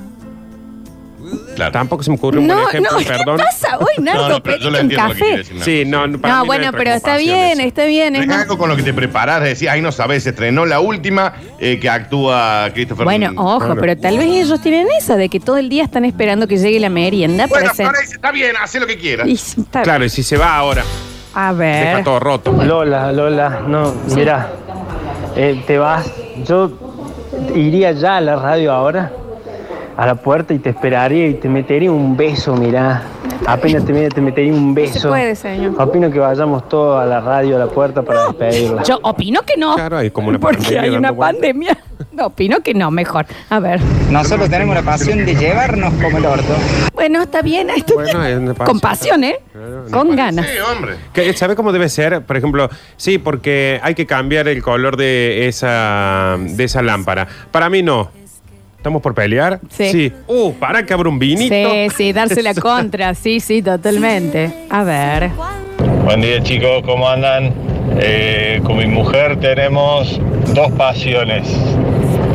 Claro. 1.56 1.72
Tampoco 1.72 2.02
se 2.02 2.10
me 2.10 2.16
ocurre 2.16 2.38
un 2.38 2.46
No, 2.46 2.54
buen 2.54 2.68
ejemplo, 2.68 2.92
no, 2.92 2.98
¿qué 2.98 3.04
perdón. 3.04 3.36
pasa 3.38 3.78
hoy, 3.78 4.02
Nardo? 4.02 4.22
No, 4.22 4.28
no, 4.30 4.42
pero 4.42 4.56
yo 4.58 4.70
le 4.70 4.80
entiendo 4.80 5.08
lo 5.08 5.14
que 5.14 5.20
quiere 5.20 5.30
café. 5.36 5.38
decir. 5.38 5.54
Nardo. 5.56 5.64
Sí, 5.64 5.84
no, 6.14 6.20
para 6.20 6.34
No, 6.36 6.40
mí 6.42 6.46
bueno, 6.46 6.72
pero 6.72 6.90
está 6.92 7.16
bien, 7.18 7.58
eso. 7.60 7.68
está 7.68 7.84
bien. 7.86 8.16
es 8.16 8.28
algo 8.30 8.56
con 8.58 8.68
lo 8.70 8.76
que 8.76 8.82
te 8.82 8.94
preparas, 8.94 9.42
decís, 9.42 9.68
ay, 9.68 9.82
no 9.82 9.92
sabes, 9.92 10.22
se 10.22 10.30
estrenó 10.30 10.64
la 10.64 10.80
última 10.80 11.34
eh, 11.58 11.78
que 11.80 11.90
actúa 11.90 12.70
Christopher 12.72 13.04
Bueno, 13.04 13.32
ojo, 13.36 13.58
Claro. 13.66 13.80
pero 13.80 13.96
tal 13.98 14.16
vez 14.16 14.26
ellos 14.28 14.60
tienen 14.62 14.86
esa 14.98 15.16
de 15.16 15.28
que 15.28 15.38
todo 15.40 15.58
el 15.58 15.68
día 15.68 15.84
están 15.84 16.04
esperando 16.04 16.46
que 16.48 16.56
llegue 16.56 16.80
la 16.80 16.88
merienda 16.88 17.46
Bueno, 17.46 17.62
para 17.64 17.72
hacer. 17.72 17.86
ahora 17.86 18.00
dice, 18.00 18.14
está 18.14 18.30
bien, 18.32 18.52
hace 18.60 18.80
lo 18.80 18.86
que 18.86 18.96
quieras. 18.96 19.28
Y 19.28 19.32
está- 19.32 19.82
Claro, 19.82 20.04
y 20.04 20.08
si 20.08 20.22
se 20.22 20.36
va 20.38 20.56
ahora, 20.56 20.82
A 21.34 21.52
deja 21.52 21.94
ver. 21.96 22.04
todo 22.04 22.20
roto. 22.20 22.52
Lola, 22.52 23.12
Lola, 23.12 23.60
no, 23.66 23.94
mira, 24.14 24.50
eh, 25.36 25.62
te 25.66 25.78
vas, 25.78 26.06
yo 26.46 26.72
iría 27.54 27.92
ya 27.92 28.16
a 28.16 28.20
la 28.20 28.36
radio 28.36 28.72
ahora, 28.72 29.12
a 29.96 30.06
la 30.06 30.14
puerta 30.14 30.54
y 30.54 30.58
te 30.58 30.70
esperaría 30.70 31.26
y 31.28 31.34
te 31.34 31.48
metería 31.48 31.90
un 31.92 32.16
beso, 32.16 32.54
mira, 32.56 33.02
apenas 33.46 33.84
te, 33.84 34.08
te 34.08 34.20
metería 34.20 34.52
un 34.52 34.74
beso. 34.74 34.98
Se 35.00 35.08
puede, 35.08 35.34
señor. 35.34 35.74
Opino 35.80 36.10
que 36.10 36.18
vayamos 36.18 36.68
todos 36.68 37.02
a 37.02 37.06
la 37.06 37.20
radio, 37.20 37.56
a 37.56 37.58
la 37.58 37.66
puerta 37.66 38.02
para 38.02 38.26
despedirla. 38.26 38.82
Yo 38.84 38.98
opino 39.02 39.42
que 39.42 39.56
no. 39.56 39.74
Claro, 39.74 39.98
hay 39.98 40.10
como 40.10 40.28
una 40.28 40.38
Porque 40.38 40.58
pandemia 40.58 40.82
hay 40.82 40.88
una 40.90 41.08
dando 41.08 41.14
vueltas. 41.16 41.34
pandemia. 41.40 41.78
No, 42.12 42.26
opino 42.26 42.60
que 42.60 42.72
no, 42.74 42.90
mejor. 42.90 43.26
A 43.50 43.60
ver. 43.60 43.78
Nosotros 44.10 44.48
tenemos 44.48 44.74
la 44.74 44.82
pasión 44.82 45.24
de 45.26 45.34
llevarnos 45.34 45.92
como 46.02 46.16
el 46.18 46.24
orto. 46.26 46.54
Bueno, 46.94 47.22
está 47.22 47.42
bien. 47.42 47.68
Está 47.70 47.92
Bueno, 47.94 48.20
bien. 48.20 48.32
es 48.32 48.38
una 48.38 48.54
pasión. 48.54 48.66
Con 48.66 48.80
pasión, 48.80 49.24
¿eh? 49.24 49.40
Claro, 49.52 49.84
Con 49.92 50.16
ganas. 50.16 50.46
Sí, 50.46 50.52
hombre. 50.74 50.94
Que- 51.12 51.32
¿Sabe 51.34 51.54
cómo 51.56 51.72
debe 51.72 51.88
ser? 51.90 52.22
Por 52.22 52.36
ejemplo, 52.38 52.70
sí, 52.96 53.18
porque 53.18 53.80
hay 53.82 53.94
que 53.94 54.06
cambiar 54.06 54.48
el 54.48 54.62
color 54.62 54.96
de 54.96 55.46
esa, 55.46 56.36
de 56.38 56.64
esa 56.64 56.80
lámpara. 56.82 57.28
Para 57.50 57.68
mí 57.68 57.82
no. 57.82 58.10
¿Estamos 58.80 59.02
por 59.02 59.14
pelear? 59.14 59.60
Sí. 59.68 60.10
Uh, 60.26 60.54
para 60.54 60.86
que 60.86 60.94
abra 60.94 61.10
un 61.10 61.18
vinito. 61.18 61.54
Sí, 61.54 61.88
sí, 61.94 62.12
darse 62.14 62.42
la 62.42 62.54
contra. 62.62 63.14
Sí, 63.14 63.38
sí, 63.38 63.60
totalmente. 63.60 64.50
A 64.70 64.82
ver. 64.84 65.28
Buen 66.06 66.22
día 66.22 66.42
chicos, 66.42 66.82
¿cómo 66.86 67.06
andan? 67.06 67.52
Eh, 68.00 68.58
con 68.64 68.78
mi 68.78 68.86
mujer 68.86 69.38
tenemos 69.38 70.18
dos 70.54 70.72
pasiones 70.72 71.46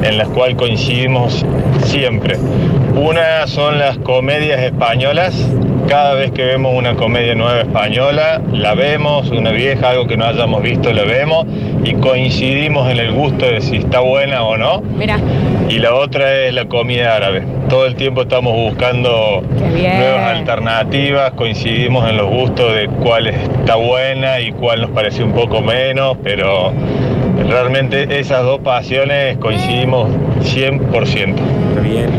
en 0.06 0.18
las 0.18 0.28
cuales 0.30 0.56
coincidimos 0.56 1.46
siempre. 1.84 2.38
Una 2.96 3.48
son 3.48 3.80
las 3.80 3.98
comedias 3.98 4.62
españolas. 4.62 5.36
Cada 5.88 6.14
vez 6.14 6.32
que 6.32 6.44
vemos 6.44 6.74
una 6.74 6.96
comedia 6.96 7.36
nueva 7.36 7.60
española, 7.60 8.42
la 8.52 8.74
vemos, 8.74 9.30
una 9.30 9.52
vieja, 9.52 9.92
algo 9.92 10.08
que 10.08 10.18
no 10.18 10.26
hayamos 10.26 10.64
visto, 10.64 10.92
la 10.94 11.04
vemos 11.04 11.46
y 11.84 11.94
coincidimos 11.96 12.90
en 12.90 12.98
el 12.98 13.12
gusto 13.12 13.46
de 13.46 13.62
si 13.62 13.78
está 13.78 14.00
buena 14.00 14.44
o 14.44 14.58
no. 14.58 14.82
Mira. 14.82 15.20
Y 15.70 15.80
la 15.80 15.94
otra 15.94 16.46
es 16.46 16.54
la 16.54 16.66
comida 16.66 17.16
árabe. 17.16 17.44
Todo 17.70 17.86
el 17.86 17.96
tiempo 17.96 18.24
estamos 18.24 18.54
buscando 18.54 19.44
nuevas 19.72 20.38
alternativas, 20.38 21.32
coincidimos 21.34 22.10
en 22.10 22.18
los 22.18 22.30
gustos 22.30 22.74
de 22.74 22.88
cuál 22.88 23.28
está 23.28 23.76
buena 23.76 24.40
y 24.40 24.52
cuál 24.54 24.82
nos 24.82 24.92
parece 24.92 25.24
un 25.24 25.34
poco 25.34 25.62
menos, 25.62 26.18
pero 26.24 26.72
realmente 27.50 28.20
esas 28.20 28.44
dos 28.44 28.60
pasiones 28.62 29.38
coincidimos 29.38 30.10
100%. 30.42 31.36
Está 31.70 31.82
bien. 31.82 32.10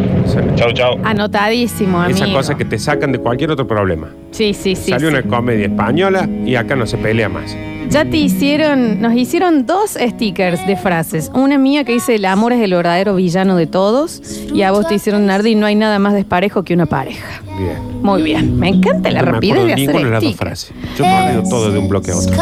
Chau, 0.56 0.72
chau. 0.72 0.98
Anotadísimo, 1.04 2.00
amigo. 2.00 2.16
Esa 2.16 2.32
cosa 2.32 2.56
que 2.56 2.64
te 2.64 2.78
sacan 2.78 3.12
de 3.12 3.18
cualquier 3.18 3.50
otro 3.50 3.66
problema. 3.66 4.08
Sí, 4.30 4.54
sí, 4.54 4.74
sí. 4.74 4.90
Salió 4.90 5.10
sí. 5.10 5.14
una 5.14 5.22
comedia 5.22 5.66
española 5.66 6.28
y 6.44 6.56
acá 6.56 6.76
no 6.76 6.86
se 6.86 6.98
pelea 6.98 7.28
más. 7.28 7.56
Ya 7.88 8.04
te 8.04 8.16
hicieron, 8.16 9.00
nos 9.00 9.14
hicieron 9.14 9.64
dos 9.64 9.92
stickers 9.98 10.66
de 10.66 10.76
frases. 10.76 11.30
Una 11.34 11.56
mía 11.56 11.84
que 11.84 11.92
dice 11.92 12.16
el 12.16 12.24
amor 12.24 12.52
es 12.52 12.60
el 12.60 12.74
verdadero 12.74 13.14
villano 13.14 13.56
de 13.56 13.66
todos. 13.66 14.20
Y 14.52 14.62
a 14.62 14.72
vos 14.72 14.86
te 14.88 14.96
hicieron 14.96 15.26
Nardi, 15.26 15.54
no 15.54 15.66
hay 15.66 15.76
nada 15.76 15.98
más 15.98 16.12
desparejo 16.12 16.62
que 16.62 16.74
una 16.74 16.86
pareja. 16.86 17.42
Bien. 17.58 18.02
Muy 18.02 18.22
bien. 18.22 18.58
Me 18.58 18.68
encanta 18.68 19.10
la 19.10 19.22
no 19.22 19.32
rapidez 19.32 19.64
de 19.66 19.72
hacer 19.72 19.92
de 19.92 20.04
las 20.04 20.22
dos 20.22 20.36
frases. 20.36 20.72
Yo 20.98 21.04
me 21.04 21.28
olvido 21.28 21.42
todo 21.48 21.70
de 21.70 21.78
un 21.78 21.88
bloque 21.88 22.10
a 22.10 22.16
otro. 22.16 22.34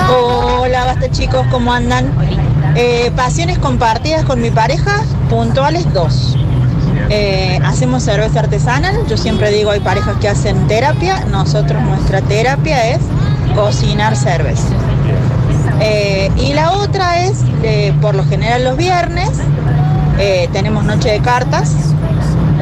Hola, 0.61 0.85
basta 0.87 1.11
chicos, 1.11 1.47
¿cómo 1.51 1.73
andan? 1.73 2.11
Eh, 2.75 3.13
pasiones 3.15 3.59
compartidas 3.59 4.25
con 4.25 4.41
mi 4.41 4.51
pareja, 4.51 5.05
puntuales 5.31 5.93
dos. 5.93 6.37
Eh, 7.11 7.61
hacemos 7.63 8.03
cerveza 8.03 8.41
artesanal, 8.41 9.07
yo 9.09 9.17
siempre 9.17 9.51
digo 9.51 9.71
hay 9.71 9.81
parejas 9.81 10.17
que 10.21 10.29
hacen 10.29 10.67
terapia, 10.69 11.25
nosotros 11.27 11.83
nuestra 11.83 12.23
terapia 12.23 12.91
es 12.91 13.01
cocinar 13.55 14.17
cerveza. 14.17 14.75
Eh, 15.87 16.31
y 16.39 16.55
la 16.55 16.73
otra 16.73 17.27
es, 17.27 17.43
eh, 17.63 17.93
por 18.01 18.15
lo 18.15 18.25
general 18.25 18.65
los 18.65 18.77
viernes, 18.79 19.31
eh, 20.19 20.49
tenemos 20.51 20.83
noche 20.85 21.11
de 21.11 21.21
cartas, 21.21 21.75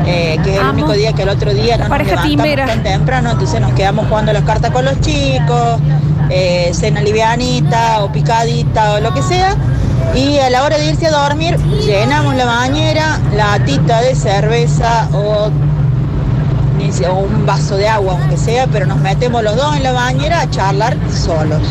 que 0.04 0.34
es 0.34 0.46
el 0.46 0.58
Amo. 0.58 0.72
único 0.72 0.92
día 0.92 1.12
que 1.12 1.22
el 1.22 1.28
otro 1.28 1.54
día 1.54 1.76
no 1.76 1.84
nos 1.84 1.90
Pareja 1.90 2.10
levantamos 2.10 2.42
timera. 2.42 2.66
tan 2.66 2.82
temprano, 2.82 3.30
entonces 3.30 3.60
nos 3.60 3.72
quedamos 3.74 4.08
jugando 4.08 4.32
las 4.32 4.42
cartas 4.42 4.72
con 4.72 4.84
los 4.84 5.00
chicos, 5.00 5.80
cena 6.72 7.00
livianita 7.00 8.02
o 8.02 8.10
picadita 8.10 8.94
o 8.94 9.00
lo 9.00 9.14
que 9.14 9.22
sea. 9.22 9.54
Y 10.16 10.38
a 10.38 10.50
la 10.50 10.64
hora 10.64 10.76
de 10.78 10.86
irse 10.86 11.06
a 11.06 11.12
dormir, 11.12 11.56
llenamos 11.86 12.34
la 12.34 12.44
bañera, 12.46 13.20
latita 13.36 14.00
de 14.00 14.16
cerveza 14.16 15.08
o 15.12 15.50
o 17.00 17.14
un 17.20 17.46
vaso 17.46 17.76
de 17.76 17.88
agua, 17.88 18.16
aunque 18.20 18.36
sea, 18.36 18.66
pero 18.66 18.86
nos 18.86 18.98
metemos 19.00 19.42
los 19.42 19.56
dos 19.56 19.76
en 19.76 19.82
la 19.82 19.92
bañera 19.92 20.40
a 20.42 20.50
charlar 20.50 20.96
solos. 21.10 21.62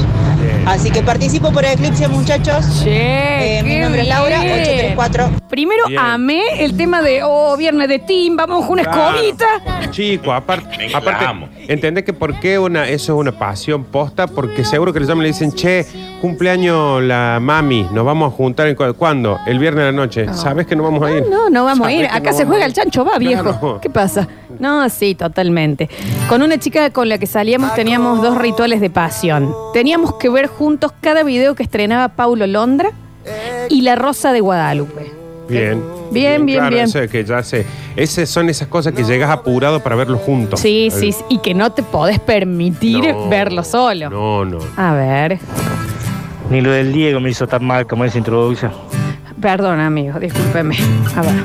Así 0.65 0.89
que 0.89 1.03
participo 1.03 1.51
por 1.51 1.63
Eclipse, 1.63 2.07
muchachos. 2.07 2.83
Eh, 2.85 3.61
mi 3.63 3.77
nombre 3.77 4.01
es 4.01 4.07
Laura, 4.07 4.39
bien. 4.39 4.51
834. 4.61 5.29
Primero 5.49 5.85
Bien. 5.87 5.99
amé 5.99 6.63
el 6.63 6.75
tema 6.77 7.01
de, 7.01 7.21
oh, 7.23 7.55
viernes 7.57 7.87
de 7.89 7.99
team, 7.99 8.35
vamos 8.37 8.61
con 8.65 8.73
una 8.73 8.83
Claro. 8.83 9.15
escobita. 9.17 9.45
Chico, 9.91 10.31
aparte. 10.31 10.89
¿entendés 11.67 12.03
que 12.05 12.13
por 12.13 12.39
qué 12.39 12.57
una, 12.57 12.87
eso 12.87 13.13
es 13.13 13.19
una 13.19 13.31
pasión 13.31 13.83
posta? 13.83 14.27
Porque 14.27 14.63
seguro 14.63 14.93
que 14.93 14.99
les 14.99 15.09
llaman 15.09 15.25
y 15.25 15.27
le 15.29 15.33
dicen, 15.33 15.51
che, 15.53 15.85
cumpleaños 16.21 17.01
la 17.03 17.39
mami, 17.41 17.87
nos 17.91 18.05
vamos 18.05 18.33
a 18.33 18.35
juntar 18.35 18.67
en 18.67 18.75
cu- 18.75 18.93
¿cuándo? 18.95 19.37
El 19.45 19.59
viernes 19.59 19.85
de 19.85 19.91
la 19.91 19.97
noche. 19.97 20.33
¿Sabes 20.33 20.65
que 20.65 20.75
no 20.75 20.83
vamos 20.83 21.03
a 21.03 21.11
ir? 21.11 21.25
No, 21.29 21.49
no 21.49 21.65
vamos 21.65 21.85
a 21.87 21.91
¿Sabés 21.91 21.99
ir. 21.99 22.05
Acá 22.07 22.31
no 22.31 22.37
se 22.37 22.45
juega 22.45 22.63
a 22.63 22.67
el 22.67 22.73
chancho, 22.73 23.03
va, 23.05 23.17
viejo. 23.17 23.43
Claro. 23.43 23.79
¿Qué 23.81 23.89
pasa? 23.89 24.27
No, 24.61 24.87
sí, 24.89 25.15
totalmente. 25.15 25.89
Con 26.29 26.41
una 26.43 26.57
chica 26.59 26.91
con 26.91 27.09
la 27.09 27.17
que 27.17 27.25
salíamos 27.25 27.73
teníamos 27.73 28.21
dos 28.21 28.37
rituales 28.37 28.79
de 28.79 28.89
pasión. 28.91 29.53
Teníamos 29.73 30.15
que 30.15 30.29
ver 30.29 30.45
juntos 30.47 30.93
cada 31.01 31.23
video 31.23 31.55
que 31.55 31.63
estrenaba 31.63 32.09
Paulo 32.09 32.45
Londra 32.45 32.91
y 33.69 33.81
La 33.81 33.95
Rosa 33.95 34.31
de 34.31 34.39
Guadalupe. 34.39 35.11
Bien. 35.49 35.81
Bien, 36.11 36.45
bien, 36.45 36.59
claro, 36.59 36.75
bien. 36.75 36.85
Eso 36.85 36.99
de 36.99 37.09
que 37.09 37.25
ya 37.25 37.41
sé. 37.41 37.65
Esas 37.95 38.29
son 38.29 38.49
esas 38.49 38.67
cosas 38.67 38.93
que 38.93 39.03
llegas 39.03 39.29
apurado 39.31 39.79
para 39.81 39.95
verlo 39.95 40.17
juntos. 40.17 40.59
Sí, 40.59 40.89
sí, 40.91 41.11
sí, 41.11 41.23
y 41.29 41.39
que 41.39 41.53
no 41.53 41.71
te 41.71 41.81
podés 41.83 42.19
permitir 42.19 43.13
No. 43.13 43.29
verlo 43.29 43.63
solo. 43.63 44.09
No, 44.11 44.45
no. 44.45 44.59
A 44.77 44.93
ver, 44.93 45.39
Ni 46.51 46.61
lo 46.61 46.69
del 46.71 46.93
Diego 46.93 47.19
me 47.19 47.29
hizo 47.31 47.47
tan 47.47 47.65
mal 47.65 47.87
como 47.87 48.05
esa 48.05 48.17
introducción. 48.17 48.71
perdón, 49.41 49.79
amigo, 49.79 50.19
discúlpeme. 50.19 50.77
A 51.15 51.21
ver. 51.23 51.43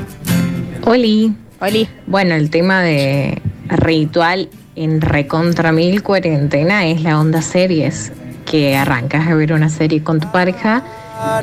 Oli. 0.85 1.33
Oli. 1.59 1.87
Bueno, 2.05 2.35
el 2.35 2.49
tema 2.49 2.81
de 2.81 3.41
ritual 3.67 4.49
en 4.75 5.01
recontra 5.01 5.71
mil 5.71 6.03
cuarentena 6.03 6.85
es 6.85 7.01
la 7.01 7.19
onda 7.19 7.41
series, 7.41 8.11
que 8.45 8.75
arrancas 8.75 9.27
a 9.27 9.33
ver 9.33 9.53
una 9.53 9.69
serie 9.69 10.03
con 10.03 10.19
tu 10.19 10.31
pareja 10.31 10.83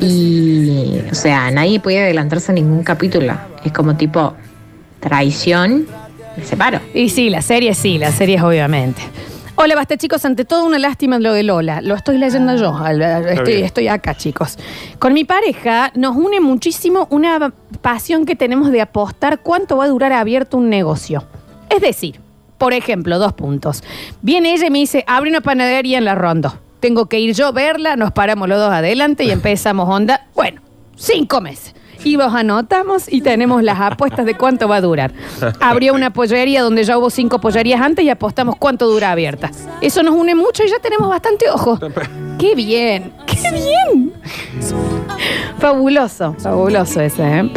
y, 0.01 1.01
o 1.11 1.15
sea, 1.15 1.51
nadie 1.51 1.79
puede 1.79 2.01
adelantarse 2.01 2.51
a 2.51 2.55
ningún 2.55 2.83
capítulo. 2.83 3.33
Es 3.63 3.73
como 3.73 3.95
tipo 3.97 4.33
traición, 5.01 5.85
me 6.37 6.45
separo. 6.45 6.79
Y 6.93 7.09
sí, 7.09 7.29
la 7.29 7.41
serie 7.41 7.73
sí, 7.73 7.97
la 7.97 8.11
serie 8.11 8.41
obviamente. 8.41 9.01
Hola, 9.57 9.75
basta 9.75 9.95
chicos, 9.95 10.25
ante 10.25 10.43
todo 10.43 10.65
una 10.65 10.77
lástima 10.79 11.17
lo 11.17 11.31
de 11.31 11.43
Lola. 11.43 11.79
Lo 11.81 11.95
estoy 11.95 12.17
leyendo 12.17 12.55
yo, 12.57 12.75
al- 12.75 13.01
estoy, 13.01 13.53
bien. 13.53 13.65
estoy 13.65 13.87
acá 13.87 14.13
chicos. 14.15 14.57
Con 14.99 15.13
mi 15.13 15.23
pareja 15.23 15.91
nos 15.95 16.15
une 16.17 16.41
muchísimo 16.41 17.07
una 17.09 17.53
pasión 17.81 18.25
que 18.25 18.35
tenemos 18.35 18.71
de 18.71 18.81
apostar 18.81 19.39
cuánto 19.39 19.77
va 19.77 19.85
a 19.85 19.87
durar 19.87 20.11
abierto 20.11 20.57
un 20.57 20.69
negocio. 20.69 21.23
Es 21.69 21.81
decir, 21.81 22.19
por 22.57 22.73
ejemplo, 22.73 23.17
dos 23.17 23.31
puntos. 23.33 23.81
Viene 24.21 24.53
ella 24.53 24.67
y 24.67 24.71
me 24.71 24.79
dice, 24.79 25.05
abre 25.07 25.29
una 25.29 25.41
panadería 25.41 25.97
en 25.99 26.05
la 26.05 26.15
Rondo. 26.15 26.53
Tengo 26.81 27.05
que 27.07 27.19
ir 27.19 27.33
yo 27.33 27.47
a 27.47 27.51
verla, 27.51 27.95
nos 27.95 28.11
paramos 28.11 28.49
los 28.49 28.59
dos 28.59 28.71
adelante 28.71 29.23
y 29.23 29.31
empezamos 29.31 29.87
onda. 29.87 30.27
Bueno, 30.35 30.61
cinco 30.97 31.39
meses. 31.39 31.73
Y 32.05 32.17
los 32.17 32.33
anotamos 32.33 33.11
y 33.11 33.21
tenemos 33.21 33.63
las 33.63 33.81
apuestas 33.81 34.25
de 34.25 34.35
cuánto 34.35 34.67
va 34.67 34.77
a 34.77 34.81
durar. 34.81 35.11
Abrió 35.59 35.93
una 35.93 36.13
pollería 36.13 36.61
donde 36.61 36.83
ya 36.83 36.97
hubo 36.99 37.09
cinco 37.09 37.41
pollerías 37.41 37.81
antes 37.81 38.05
y 38.05 38.09
apostamos 38.09 38.55
cuánto 38.57 38.87
dura 38.87 39.11
abierta. 39.11 39.49
Eso 39.81 40.03
nos 40.03 40.13
une 40.13 40.35
mucho 40.35 40.63
y 40.63 40.69
ya 40.69 40.77
tenemos 40.79 41.09
bastante 41.09 41.49
ojo. 41.49 41.79
¡Qué 42.37 42.53
bien! 42.53 43.11
¡Qué 43.25 43.51
bien! 43.51 44.13
Fabuloso, 45.57 46.35
fabuloso 46.37 47.01
ese, 47.01 47.23
¿eh? 47.23 47.51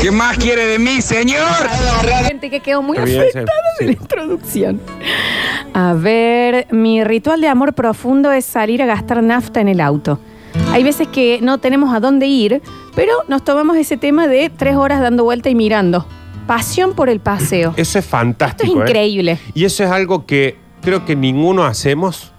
¿Qué 0.00 0.10
más 0.10 0.38
quiere 0.38 0.66
de 0.66 0.78
mí, 0.78 1.02
señor? 1.02 1.44
Gente 2.24 2.48
que 2.48 2.60
quedó 2.60 2.80
muy 2.80 2.98
bien, 2.98 3.20
afectada 3.20 3.46
sí. 3.78 3.84
de 3.84 3.92
la 3.92 3.98
introducción. 4.00 4.80
A 5.74 5.92
ver, 5.92 6.66
mi 6.70 7.04
ritual 7.04 7.42
de 7.42 7.48
amor 7.48 7.74
profundo 7.74 8.32
es 8.32 8.46
salir 8.46 8.82
a 8.82 8.86
gastar 8.86 9.22
nafta 9.22 9.60
en 9.60 9.68
el 9.68 9.82
auto. 9.82 10.18
Hay 10.72 10.82
veces 10.82 11.08
que 11.08 11.40
no 11.42 11.58
tenemos 11.58 11.94
a 11.94 12.00
dónde 12.00 12.26
ir, 12.26 12.62
pero 12.96 13.12
nos 13.28 13.44
tomamos 13.44 13.76
ese 13.76 13.96
tema 13.96 14.26
de 14.26 14.50
tres 14.50 14.74
horas 14.74 15.00
dando 15.00 15.22
vuelta 15.22 15.48
y 15.50 15.54
mirando. 15.54 16.06
Pasión 16.48 16.94
por 16.94 17.08
el 17.08 17.20
paseo. 17.20 17.74
Eso 17.76 17.80
es 17.82 17.88
Esto 17.88 17.98
es 18.00 18.06
fantástico. 18.06 18.80
¿eh? 18.80 18.84
increíble. 18.88 19.38
Y 19.54 19.64
eso 19.64 19.84
es 19.84 19.90
algo 19.90 20.26
que 20.26 20.56
creo 20.80 21.04
que 21.04 21.14
ninguno 21.14 21.64
hacemos 21.64 22.32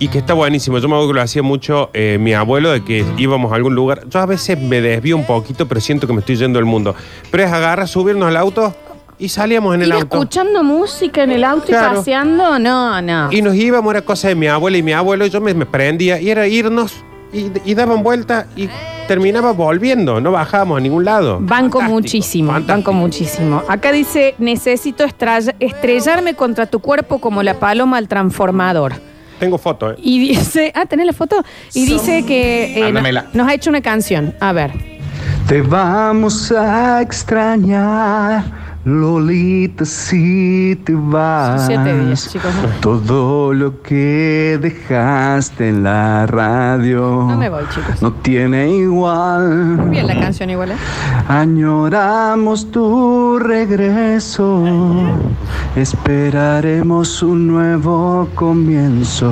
y 0.00 0.08
que 0.08 0.18
está 0.18 0.34
buenísimo. 0.34 0.78
Yo 0.78 0.88
me 0.88 0.94
acuerdo 0.94 1.12
que 1.12 1.14
lo 1.14 1.22
hacía 1.22 1.42
mucho 1.42 1.90
eh, 1.92 2.18
mi 2.20 2.32
abuelo, 2.34 2.70
de 2.72 2.82
que 2.82 3.04
íbamos 3.18 3.52
a 3.52 3.54
algún 3.54 3.74
lugar. 3.74 4.08
Yo 4.08 4.18
a 4.18 4.26
veces 4.26 4.58
me 4.60 4.80
desvío 4.80 5.16
un 5.16 5.26
poquito, 5.26 5.68
pero 5.68 5.80
siento 5.80 6.06
que 6.06 6.12
me 6.12 6.20
estoy 6.20 6.36
yendo 6.36 6.58
del 6.58 6.66
mundo. 6.66 6.94
Pero 7.30 7.44
es 7.44 7.52
agarrar, 7.52 7.86
subirnos 7.86 8.26
al 8.26 8.36
auto 8.36 8.74
y 9.18 9.28
salíamos 9.28 9.74
en 9.74 9.82
el 9.82 9.88
Ir 9.88 9.94
auto. 9.94 10.16
escuchando 10.16 10.64
música 10.64 11.22
en 11.22 11.30
el 11.30 11.44
auto 11.44 11.70
y 11.70 11.74
paseando, 11.74 12.58
no, 12.58 13.00
no. 13.02 13.30
Y 13.30 13.42
nos 13.42 13.54
íbamos, 13.54 13.92
era 13.92 14.02
cosa 14.02 14.28
de 14.28 14.34
mi 14.34 14.48
abuela 14.48 14.78
y 14.78 14.82
mi 14.82 14.92
abuelo, 14.92 15.26
y 15.26 15.30
yo 15.30 15.40
me, 15.42 15.52
me 15.52 15.66
prendía, 15.66 16.18
y 16.18 16.30
era 16.30 16.48
irnos, 16.48 17.04
y, 17.32 17.50
y 17.64 17.74
daban 17.74 18.02
vuelta, 18.02 18.46
y 18.56 18.68
terminaba 19.08 19.52
volviendo, 19.52 20.20
no 20.20 20.30
bajábamos 20.30 20.78
a 20.78 20.80
ningún 20.80 21.04
lado. 21.04 21.38
Banco 21.40 21.78
Fantástico, 21.78 21.90
muchísimo, 21.90 22.52
fantástico. 22.52 22.76
banco 22.76 22.92
muchísimo. 22.92 23.62
Acá 23.68 23.90
dice, 23.90 24.36
necesito 24.38 25.04
estrellarme 25.04 26.34
contra 26.34 26.66
tu 26.66 26.78
cuerpo 26.78 27.18
como 27.18 27.42
la 27.42 27.54
paloma 27.54 27.96
al 27.96 28.06
transformador. 28.06 28.92
Tengo 29.40 29.58
foto, 29.58 29.92
¿eh? 29.92 29.96
Y 29.98 30.20
dice, 30.28 30.70
ah, 30.76 30.86
¿tenés 30.86 31.06
la 31.06 31.12
foto? 31.12 31.42
Y 31.74 31.86
dice 31.86 32.24
que 32.24 32.88
eh, 32.88 32.92
nos 33.32 33.48
ha 33.48 33.54
hecho 33.54 33.70
una 33.70 33.80
canción. 33.80 34.34
A 34.38 34.52
ver. 34.52 34.70
Te 35.48 35.60
vamos 35.62 36.52
a 36.52 37.00
extrañar, 37.00 38.44
Lolita, 38.82 39.84
si 39.84 40.80
te 40.84 40.94
vas. 40.94 41.66
Siete 41.66 41.98
días, 42.02 42.30
chicos. 42.32 42.50
¿no? 42.62 42.68
Todo 42.80 43.52
lo 43.52 43.82
que 43.82 44.58
dejaste 44.60 45.68
en 45.68 45.82
la 45.82 46.26
radio 46.26 47.26
No 47.28 47.36
me 47.36 47.50
voy, 47.50 47.64
chicos. 47.74 48.00
no 48.00 48.10
tiene 48.14 48.70
igual. 48.76 49.76
Muy 49.76 49.90
bien 49.90 50.06
la 50.06 50.18
canción 50.18 50.48
igual, 50.48 50.70
¿eh? 50.70 50.76
Añoramos 51.28 52.70
tu 52.70 53.38
regreso, 53.38 54.64
esperaremos 55.76 57.22
un 57.22 57.48
nuevo 57.48 58.28
comienzo. 58.34 59.30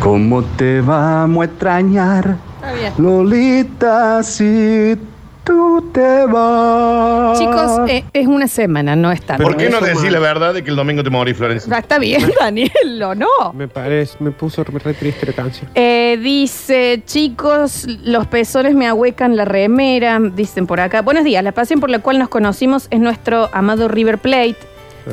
¿Cómo 0.00 0.42
te 0.42 0.80
vamos 0.80 1.42
a 1.42 1.44
extrañar, 1.44 2.36
Está 2.56 2.72
bien. 2.72 2.92
Lolita, 2.96 4.22
si 4.22 4.96
tú 5.44 5.90
te 5.92 6.26
vas? 6.26 7.38
Chicos, 7.38 7.80
eh, 7.88 8.04
es 8.12 8.26
una 8.26 8.48
semana, 8.48 8.96
no 8.96 9.10
es 9.12 9.22
tanto. 9.22 9.42
¿Por 9.42 9.56
qué 9.56 9.68
no 9.70 9.78
eso, 9.78 9.86
decís 9.86 10.10
la 10.12 10.18
verdad 10.18 10.54
de 10.54 10.62
que 10.62 10.70
el 10.70 10.76
domingo 10.76 11.02
te 11.02 11.10
morí, 11.10 11.34
Florencia? 11.34 11.72
Ah, 11.74 11.78
Está 11.80 11.98
bien, 11.98 12.32
Daniel, 12.40 13.02
¿o 13.02 13.14
no? 13.14 13.26
Me 13.54 13.68
parece, 13.68 14.16
me 14.20 14.30
puso 14.30 14.64
re, 14.64 14.78
re 14.78 14.94
triste 14.94 15.26
la 15.26 15.32
canción. 15.32 15.70
Eh, 15.74 16.18
dice, 16.22 17.02
chicos, 17.04 17.86
los 18.04 18.26
pezones 18.26 18.74
me 18.74 18.86
ahuecan 18.86 19.36
la 19.36 19.44
remera, 19.44 20.18
dicen 20.20 20.66
por 20.66 20.80
acá. 20.80 21.02
Buenos 21.02 21.24
días, 21.24 21.42
la 21.42 21.52
pasión 21.52 21.80
por 21.80 21.90
la 21.90 21.98
cual 22.00 22.18
nos 22.18 22.28
conocimos 22.28 22.86
es 22.90 23.00
nuestro 23.00 23.48
amado 23.52 23.88
River 23.88 24.18
Plate. 24.18 24.56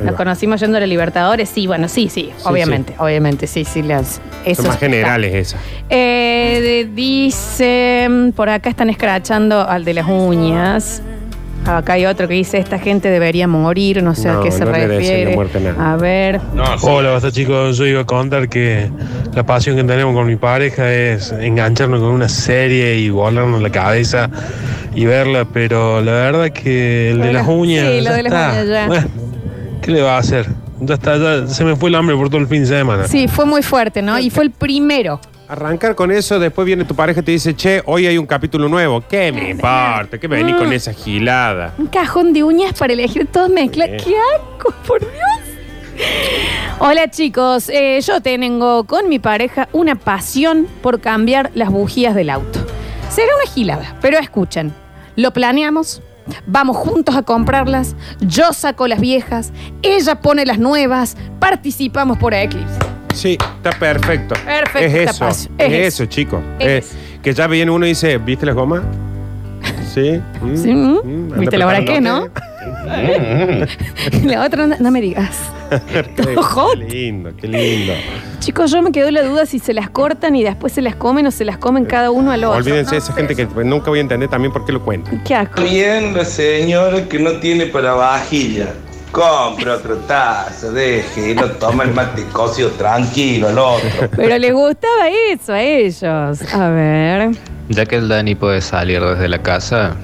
Nos 0.02 0.14
conocimos 0.14 0.60
yendo 0.60 0.76
a 0.76 0.80
la 0.80 0.86
Libertadores, 0.86 1.48
sí, 1.48 1.66
bueno, 1.66 1.88
sí, 1.88 2.08
sí, 2.08 2.30
obviamente, 2.44 2.94
obviamente, 2.98 3.46
sí, 3.46 3.64
sí, 3.64 3.82
las, 3.82 4.20
eso 4.44 4.62
Son 4.62 4.70
más 4.70 4.78
generales 4.80 5.34
esas. 5.34 5.60
Eh, 5.90 6.60
de- 6.62 6.90
dice, 6.94 8.08
por 8.36 8.48
acá 8.48 8.68
están 8.70 8.90
escrachando 8.90 9.60
al 9.68 9.84
de 9.84 9.94
las 9.94 10.06
uñas. 10.06 11.02
Acá 11.66 11.94
hay 11.94 12.06
otro 12.06 12.28
que 12.28 12.34
dice, 12.34 12.56
esta 12.58 12.78
gente 12.78 13.10
debería 13.10 13.46
morir, 13.48 14.02
no 14.02 14.14
sé 14.14 14.28
a 14.28 14.34
No, 14.34 14.42
qué 14.42 14.50
se 14.50 14.64
no 14.64 14.70
la 14.70 14.86
refiere. 14.86 15.34
muerte 15.34 15.58
a 15.78 15.96
ver, 15.96 16.40
Hola, 16.82 17.10
basta 17.10 17.30
chicos. 17.30 17.76
Yo 17.76 17.84
iba 17.86 18.02
a 18.02 18.04
contar 18.06 18.48
que 18.48 18.90
la 19.34 19.44
pasión 19.44 19.76
que 19.76 19.84
tenemos 19.84 20.14
con 20.14 20.26
mi 20.26 20.36
pareja 20.36 20.90
es 20.92 21.30
engancharnos 21.32 22.00
con 22.00 22.10
una 22.10 22.28
serie 22.28 22.96
y 22.96 23.10
volarnos 23.10 23.60
la 23.60 23.70
cabeza 23.70 24.30
y 24.94 25.04
verla, 25.04 25.46
pero 25.52 26.00
la 26.00 26.12
verdad 26.12 26.50
que 26.50 27.10
el 27.10 27.20
de 27.20 27.32
las 27.34 27.46
uñas. 27.46 27.86
Sí, 27.86 27.98
lo 27.98 28.04
ya 28.04 28.12
de 28.16 28.22
las 28.22 28.32
está. 28.32 28.50
uñas 28.52 28.68
ya. 28.68 28.86
Bueno, 28.86 29.08
¿Qué 29.88 29.94
le 29.94 30.02
va 30.02 30.16
a 30.16 30.18
hacer? 30.18 30.44
Ya 30.80 30.96
está, 30.96 31.16
ya 31.16 31.46
se 31.46 31.64
me 31.64 31.74
fue 31.74 31.88
el 31.88 31.94
hambre 31.94 32.14
por 32.14 32.28
todo 32.28 32.42
el 32.42 32.46
fin 32.46 32.60
de 32.60 32.66
semana. 32.66 33.08
sí, 33.08 33.26
fue 33.26 33.46
muy 33.46 33.62
fuerte, 33.62 34.02
¿no? 34.02 34.18
Y 34.18 34.28
fue 34.28 34.44
el 34.44 34.50
primero. 34.50 35.18
Arrancar 35.48 35.94
con 35.94 36.10
eso, 36.12 36.38
después 36.38 36.66
viene 36.66 36.84
tu 36.84 36.94
pareja 36.94 37.20
y 37.20 37.22
te 37.22 37.32
dice, 37.32 37.56
che, 37.56 37.80
hoy 37.86 38.06
hay 38.06 38.18
un 38.18 38.26
capítulo 38.26 38.68
nuevo. 38.68 39.02
¿Qué 39.08 39.32
me 39.32 39.48
importa? 39.48 40.18
¿Qué 40.20 40.28
me 40.28 40.36
venís 40.36 40.56
con 40.56 40.70
esa 40.74 40.92
gilada? 40.92 41.72
Un 41.78 41.86
cajón 41.86 42.34
de 42.34 42.44
uñas 42.44 42.74
para 42.78 42.92
elegir 42.92 43.28
todo 43.32 43.48
mezcla. 43.48 43.86
¡Qué 43.86 44.14
asco, 44.36 44.74
por 44.86 45.00
Dios! 45.00 46.04
Hola 46.80 47.08
chicos, 47.08 47.70
Eh, 47.70 47.98
yo 48.02 48.20
tengo 48.20 48.84
con 48.84 49.08
mi 49.08 49.18
pareja 49.18 49.70
una 49.72 49.94
pasión 49.94 50.66
por 50.82 51.00
cambiar 51.00 51.50
las 51.54 51.70
bujías 51.70 52.14
del 52.14 52.28
auto. 52.28 52.58
Será 53.08 53.28
una 53.42 53.50
gilada, 53.50 53.96
pero 54.02 54.18
escuchen, 54.18 54.74
lo 55.16 55.32
planeamos, 55.32 56.02
vamos 56.46 56.76
juntos 56.76 57.14
a 57.16 57.22
comprarlas, 57.22 57.94
yo 58.20 58.52
saco 58.52 58.86
las 58.88 59.00
viejas, 59.00 59.52
ella 59.82 60.16
pone 60.20 60.44
las 60.46 60.58
nuevas, 60.58 61.16
participamos 61.38 62.18
por 62.18 62.34
Eclipse. 62.34 62.78
Sí, 63.14 63.38
está 63.56 63.70
perfecto. 63.78 64.34
Perfecto, 64.44 64.78
Es 64.78 64.94
eso, 65.10 65.28
es, 65.28 65.50
Es 65.58 65.94
eso, 65.94 66.06
chico. 66.06 66.40
Es 66.58 66.92
Eh, 66.94 67.18
que 67.22 67.32
ya 67.32 67.46
viene 67.46 67.70
uno 67.70 67.84
y 67.86 67.90
dice, 67.90 68.18
¿viste 68.18 68.46
las 68.46 68.54
gomas? 68.54 68.82
Sí. 69.92 70.20
mm, 70.42 70.56
Sí, 70.56 70.72
mm. 70.72 70.92
mm, 70.92 71.22
anda 71.32 71.36
¿Viste 71.38 71.58
la 71.58 71.66
hora 71.66 71.84
que, 71.84 72.00
no? 72.00 72.26
preparándote. 72.28 73.68
La 74.24 74.44
otra, 74.44 74.66
no, 74.66 74.76
no 74.78 74.90
me 74.90 75.00
digas. 75.00 75.36
qué, 76.16 76.36
Hot. 76.36 76.78
qué 76.78 76.84
lindo, 76.84 77.30
qué 77.36 77.48
lindo. 77.48 77.92
Chicos, 78.48 78.70
yo 78.70 78.80
me 78.80 78.92
quedó 78.92 79.10
la 79.10 79.22
duda 79.24 79.44
si 79.44 79.58
se 79.58 79.74
las 79.74 79.90
cortan 79.90 80.34
y 80.34 80.42
después 80.42 80.72
se 80.72 80.80
las 80.80 80.96
comen 80.96 81.26
o 81.26 81.30
se 81.30 81.44
las 81.44 81.58
comen 81.58 81.84
cada 81.84 82.10
uno 82.10 82.32
al 82.32 82.44
otro. 82.44 82.56
Olvídense 82.56 82.92
de 82.92 82.96
esa 82.96 83.12
gente 83.12 83.36
que 83.36 83.44
nunca 83.62 83.90
voy 83.90 83.98
a 83.98 84.00
entender 84.00 84.30
también 84.30 84.54
por 84.54 84.64
qué 84.64 84.72
lo 84.72 84.82
cuentan. 84.82 85.22
Qué 85.22 85.34
asco. 85.34 85.60
Bien, 85.60 86.16
la 86.16 86.24
señora 86.24 87.06
que 87.06 87.18
no 87.18 87.32
tiene 87.40 87.66
para 87.66 87.92
vajilla. 87.92 88.68
Compre 89.12 89.70
otra 89.70 89.96
taza, 90.06 90.70
deje, 90.70 91.32
y 91.32 91.34
no 91.34 91.44
toma 91.50 91.84
el 91.84 91.92
mate 91.92 92.24
cocido 92.32 92.70
tranquilo 92.70 93.48
al 93.48 93.58
otro. 93.58 94.08
Pero 94.16 94.38
les 94.38 94.54
gustaba 94.54 95.10
eso 95.30 95.52
a 95.52 95.60
ellos. 95.60 96.54
A 96.54 96.70
ver. 96.70 97.32
Ya 97.68 97.84
que 97.84 97.96
el 97.96 98.08
Dani 98.08 98.34
puede 98.34 98.62
salir 98.62 99.02
desde 99.02 99.28
la 99.28 99.42
casa, 99.42 99.94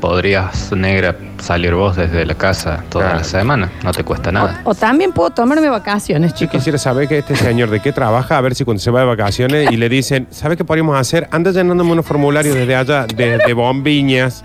podrías, 0.00 0.72
negra, 0.72 1.14
salir 1.40 1.74
vos 1.74 1.96
desde 1.96 2.24
la 2.26 2.34
casa 2.34 2.82
toda 2.88 3.14
la 3.14 3.24
semana. 3.24 3.70
No 3.84 3.92
te 3.92 4.02
cuesta 4.04 4.32
nada. 4.32 4.60
O 4.64 4.74
también 4.74 5.12
puedo 5.12 5.30
tomarme 5.30 5.68
vacaciones, 5.68 6.32
Yo 6.32 6.38
chicos. 6.38 6.56
quisiera 6.56 6.78
saber 6.78 7.06
que 7.08 7.18
este 7.18 7.36
señor 7.36 7.70
de 7.70 7.80
qué 7.80 7.92
trabaja, 7.92 8.36
a 8.36 8.40
ver 8.40 8.54
si 8.54 8.64
cuando 8.64 8.80
se 8.80 8.90
va 8.90 9.00
de 9.00 9.06
vacaciones 9.06 9.70
y 9.70 9.76
le 9.76 9.88
dicen, 9.88 10.26
¿sabe 10.30 10.56
qué 10.56 10.64
podríamos 10.64 10.98
hacer? 10.98 11.28
Anda 11.30 11.50
llenándome 11.52 11.92
unos 11.92 12.06
formularios 12.06 12.54
desde 12.54 12.74
allá, 12.74 13.06
desde 13.14 13.52
bombiñas. 13.52 14.44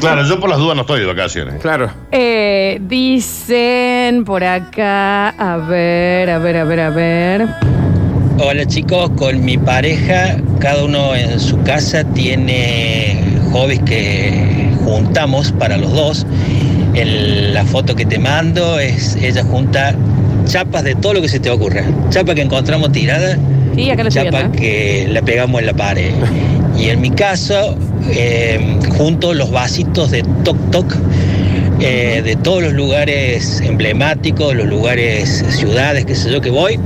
Claro, 0.00 0.24
yo 0.24 0.38
por 0.40 0.50
las 0.50 0.58
dudas 0.58 0.76
no 0.76 0.82
estoy 0.82 1.00
de 1.00 1.06
vacaciones. 1.06 1.60
Claro. 1.62 1.90
Eh, 2.12 2.78
dicen 2.82 4.24
por 4.24 4.44
acá. 4.44 5.28
A 5.30 5.56
ver, 5.56 6.30
a 6.30 6.38
ver, 6.38 6.56
a 6.56 6.64
ver, 6.64 6.80
a 6.80 6.90
ver. 6.90 7.48
Hola 8.38 8.66
chicos, 8.66 9.10
con 9.16 9.44
mi 9.44 9.56
pareja, 9.56 10.36
cada 10.60 10.84
uno 10.84 11.14
en 11.14 11.40
su 11.40 11.60
casa 11.62 12.04
tiene 12.04 13.18
hobbies 13.52 13.80
que 13.84 14.70
juntamos 14.84 15.52
para 15.52 15.76
los 15.76 15.92
dos. 15.92 16.26
El- 16.94 17.54
la 17.54 17.64
foto 17.64 17.94
que 17.96 18.04
te 18.04 18.18
mando 18.18 18.78
es 18.78 19.16
ella 19.16 19.42
junta 19.44 19.94
chapas 20.46 20.84
de 20.84 20.94
todo 20.94 21.14
lo 21.14 21.22
que 21.22 21.28
se 21.28 21.40
te 21.40 21.50
ocurra. 21.50 21.82
Chapa 22.10 22.34
que 22.34 22.42
encontramos 22.42 22.92
tirada, 22.92 23.36
Sí, 23.74 23.90
acá 23.90 24.08
chapa 24.08 24.30
viendo. 24.30 24.54
¿eh? 24.56 24.60
que 24.60 25.08
la 25.10 25.22
pegamos 25.22 25.60
en 25.60 25.66
la 25.66 25.74
pared. 25.74 26.10
Y 26.78 26.90
en 26.90 27.00
mi 27.00 27.10
caso, 27.10 27.76
eh, 28.10 28.78
junto 28.96 29.32
los 29.34 29.50
vasitos 29.50 30.10
de 30.10 30.22
Toc 30.44 30.56
Toc 30.70 30.94
eh, 31.80 32.22
de 32.24 32.36
todos 32.36 32.62
los 32.62 32.72
lugares 32.72 33.60
emblemáticos, 33.62 34.54
los 34.54 34.66
lugares, 34.66 35.44
ciudades, 35.50 36.04
qué 36.06 36.14
sé 36.14 36.30
yo, 36.30 36.40
que 36.40 36.50
voy. 36.50 36.78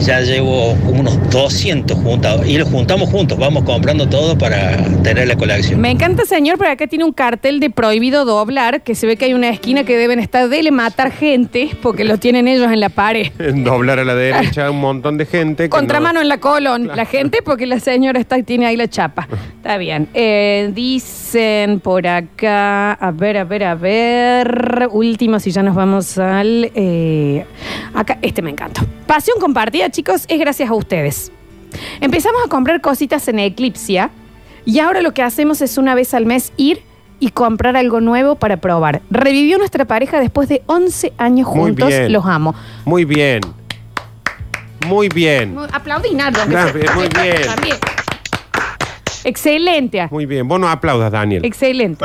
Ya 0.00 0.20
llevo 0.20 0.76
como 0.84 1.00
unos 1.00 1.30
200 1.30 1.96
juntados 1.98 2.46
y 2.46 2.58
los 2.58 2.68
juntamos 2.68 3.08
juntos, 3.10 3.38
vamos 3.38 3.64
comprando 3.64 4.06
todo 4.08 4.36
para 4.36 4.76
tener 5.02 5.26
la 5.28 5.36
colección. 5.36 5.80
Me 5.80 5.90
encanta, 5.90 6.24
señor, 6.26 6.58
pero 6.58 6.70
acá 6.72 6.86
tiene 6.86 7.04
un 7.04 7.12
cartel 7.12 7.58
de 7.60 7.70
prohibido 7.70 8.24
doblar, 8.24 8.82
que 8.82 8.94
se 8.94 9.06
ve 9.06 9.16
que 9.16 9.26
hay 9.26 9.34
una 9.34 9.48
esquina 9.48 9.84
que 9.84 9.96
deben 9.96 10.18
estar 10.20 10.48
dele 10.48 10.70
matar 10.70 11.10
gente, 11.10 11.70
porque 11.80 12.04
lo 12.04 12.18
tienen 12.18 12.48
ellos 12.48 12.70
en 12.70 12.80
la 12.80 12.90
pared. 12.90 13.28
Doblar 13.38 13.98
a 13.98 14.04
la 14.04 14.14
derecha 14.14 14.70
un 14.70 14.80
montón 14.80 15.16
de 15.16 15.24
gente. 15.26 15.68
Contramano 15.70 16.20
en 16.20 16.28
la 16.28 16.38
colon, 16.38 16.88
la 16.88 17.06
gente, 17.06 17.38
porque 17.42 17.66
la 17.66 17.80
señora 17.80 18.20
está, 18.20 18.42
tiene 18.42 18.66
ahí 18.66 18.76
la 18.76 18.88
chapa. 18.88 19.26
Está 19.56 19.78
bien. 19.78 20.08
Eh, 20.12 20.70
dicen 20.74 21.80
por 21.80 22.06
acá, 22.06 22.92
a 22.92 23.10
ver, 23.10 23.38
a 23.38 23.44
ver, 23.44 23.64
a 23.64 23.74
ver. 23.74 24.88
Último, 24.90 25.40
si 25.40 25.50
ya 25.50 25.62
nos 25.62 25.74
vamos 25.74 26.18
al. 26.18 26.70
eh, 26.74 27.46
acá, 27.94 28.18
este 28.20 28.42
me 28.42 28.50
encantó. 28.50 28.82
Pasión 29.06 29.38
compartida, 29.40 29.83
chicos, 29.90 30.24
es 30.28 30.38
gracias 30.38 30.70
a 30.70 30.74
ustedes. 30.74 31.32
Empezamos 32.00 32.40
a 32.44 32.48
comprar 32.48 32.80
cositas 32.80 33.26
en 33.28 33.38
Eclipsia 33.38 34.10
y 34.64 34.78
ahora 34.78 35.02
lo 35.02 35.12
que 35.12 35.22
hacemos 35.22 35.60
es 35.60 35.76
una 35.78 35.94
vez 35.94 36.14
al 36.14 36.26
mes 36.26 36.52
ir 36.56 36.82
y 37.20 37.30
comprar 37.30 37.76
algo 37.76 38.00
nuevo 38.00 38.34
para 38.36 38.56
probar. 38.58 39.02
Revivió 39.10 39.58
nuestra 39.58 39.84
pareja 39.84 40.20
después 40.20 40.48
de 40.48 40.62
11 40.66 41.12
años 41.18 41.48
Muy 41.48 41.56
juntos. 41.56 41.88
bien. 41.88 42.12
Los 42.12 42.26
amo. 42.26 42.54
Muy 42.84 43.04
bien. 43.04 43.40
Muy 44.86 45.08
bien. 45.08 45.56
Aplaudí, 45.72 46.14
Nardo. 46.14 46.40
aunque 46.42 46.82
sea. 46.82 46.94
muy 46.94 47.08
bien. 47.08 47.42
También. 47.46 47.76
Excelente. 49.24 50.06
Muy 50.10 50.26
bien. 50.26 50.46
Vos 50.46 50.60
no 50.60 50.68
aplaudas, 50.68 51.10
Daniel. 51.10 51.44
Excelente. 51.44 52.04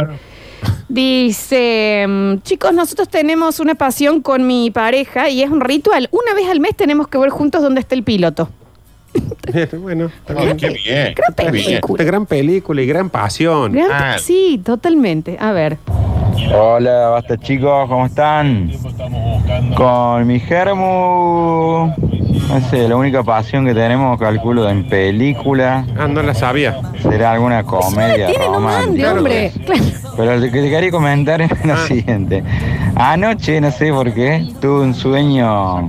Dice, 0.88 2.06
mm, 2.08 2.38
chicos, 2.44 2.74
nosotros 2.74 3.10
tenemos 3.10 3.60
una 3.60 3.76
pasión 3.76 4.22
con 4.22 4.46
mi 4.48 4.72
pareja 4.72 5.30
y 5.30 5.42
es 5.44 5.50
un 5.50 5.62
ritual. 5.62 6.10
Una 6.12 6.34
vez 6.34 6.50
al 6.50 6.60
mes 6.60 6.76
tenemos 6.76 7.08
que 7.08 7.18
ver 7.18 7.30
juntos 7.30 7.62
dónde 7.62 7.82
está 7.82 7.96
el 7.96 8.04
piloto. 8.04 8.50
bueno, 9.80 10.10
bien. 10.40 10.58
qué 10.58 10.70
bien. 10.70 11.14
Gran 11.16 11.30
Está 11.32 11.44
película. 11.52 12.04
Gran 12.04 12.26
película 12.26 12.82
y 12.82 12.86
gran 12.86 13.10
pasión. 13.10 13.72
Gran- 13.74 13.90
Ah. 13.92 14.16
Sí, 14.20 14.62
totalmente. 14.64 15.38
A 15.40 15.52
ver. 15.52 15.78
Hola, 16.56 17.10
basta 17.10 17.38
chicos, 17.38 17.88
¿cómo 17.90 18.06
están? 18.06 18.72
Con 19.76 20.26
mi 20.26 20.40
germo, 20.40 21.94
no 21.98 22.70
sé, 22.70 22.88
la 22.88 22.96
única 22.96 23.24
pasión 23.24 23.66
que 23.66 23.74
tenemos, 23.74 24.18
calculo, 24.18 24.70
en 24.70 24.88
película, 24.88 25.86
Ah, 25.98 26.08
no 26.08 26.22
la 26.24 26.34
sabía. 26.34 26.80
será 27.02 27.34
alguna 27.34 27.64
comedia 27.64 28.28
Tiene 28.28 28.46
no 28.48 28.60
mande, 28.62 29.08
hombre. 29.08 29.52
Claro. 29.66 29.82
Pero 30.18 30.36
lo 30.38 30.42
que 30.52 30.62
te 30.62 30.70
quería 30.70 30.92
comentar 30.92 31.42
es 31.42 31.52
Ah. 31.52 31.56
lo 31.64 31.78
siguiente. 31.88 32.44
Anoche, 32.96 33.62
no 33.62 33.72
sé 33.72 33.92
por 33.92 34.14
qué, 34.14 34.46
tuve 34.62 34.82
un 34.84 34.94
sueño 34.94 35.88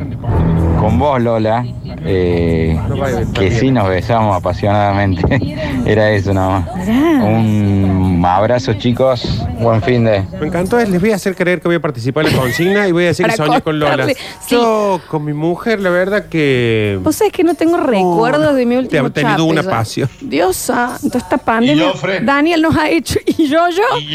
con 0.81 0.99
vos, 0.99 1.21
Lola, 1.21 1.65
eh, 2.05 2.79
que 3.35 3.51
sí 3.51 3.71
nos 3.71 3.89
besamos 3.89 4.37
apasionadamente. 4.37 5.57
Era 5.87 6.11
eso 6.11 6.33
nada 6.33 6.61
más. 6.61 6.89
Un 7.23 8.10
abrazo, 8.27 8.75
chicos. 8.75 9.45
Buen 9.59 9.83
fin 9.83 10.05
de... 10.05 10.25
Me 10.41 10.47
encantó. 10.47 10.79
es, 10.79 10.89
Les 10.89 11.01
voy 11.01 11.13
a 11.13 11.17
hacer 11.17 11.35
creer 11.35 11.61
que 11.61 11.69
voy 11.69 11.77
a 11.77 11.81
participar 11.81 12.27
en 12.27 12.33
la 12.33 12.39
consigna 12.39 12.89
y 12.89 12.93
voy 12.93 13.05
a 13.05 13.07
decir 13.09 13.27
que 13.27 13.33
Para 13.37 13.47
soñé 13.47 13.61
con 13.63 13.79
Lola. 13.79 13.91
contarle, 13.93 14.15
sí. 14.47 14.55
Yo, 14.57 15.01
con 15.09 15.25
mi 15.25 15.33
mujer, 15.33 15.81
la 15.81 15.91
verdad 15.91 16.27
que. 16.29 16.99
Vos 17.03 17.17
sabés 17.17 17.33
que 17.33 17.45
no 17.45 17.55
tengo 17.55 17.77
recuerdos 17.77 18.55
de 18.55 18.67
mi 18.67 18.75
Te 18.75 18.81
último 18.81 19.07
ha 19.07 19.11
tenido 19.11 19.37
chape, 19.37 19.43
una 19.43 19.63
pasión. 19.63 20.09
Dios 20.21 20.57
santo, 20.57 21.19
esta 21.19 21.39
pandemia. 21.39 21.93
Daniel 22.23 22.63
nos 22.63 22.77
ha 22.77 22.89
hecho. 22.91 23.19
¿Y 23.27 23.47
yo, 23.49 23.69
yo? 23.71 23.83
Ay, 23.95 24.07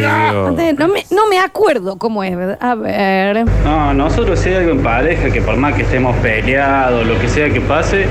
Dios. 0.00 0.78
No 0.78 0.88
me, 0.88 1.04
no 1.10 1.26
me 1.28 1.38
acuerdo 1.38 1.96
cómo 1.96 2.22
es, 2.22 2.36
¿verdad? 2.36 2.58
A 2.60 2.74
ver. 2.74 3.44
No, 3.64 3.94
nosotros 3.94 4.38
si 4.38 4.50
hay 4.50 4.56
algo 4.56 4.72
en 4.72 4.82
pareja, 4.82 5.30
que 5.30 5.40
por 5.40 5.56
más 5.56 5.74
que 5.74 5.82
estemos 5.82 6.14
peleados, 6.16 7.06
lo 7.06 7.18
que 7.20 7.28
sea 7.28 7.50
que 7.50 7.60
pase, 7.60 8.06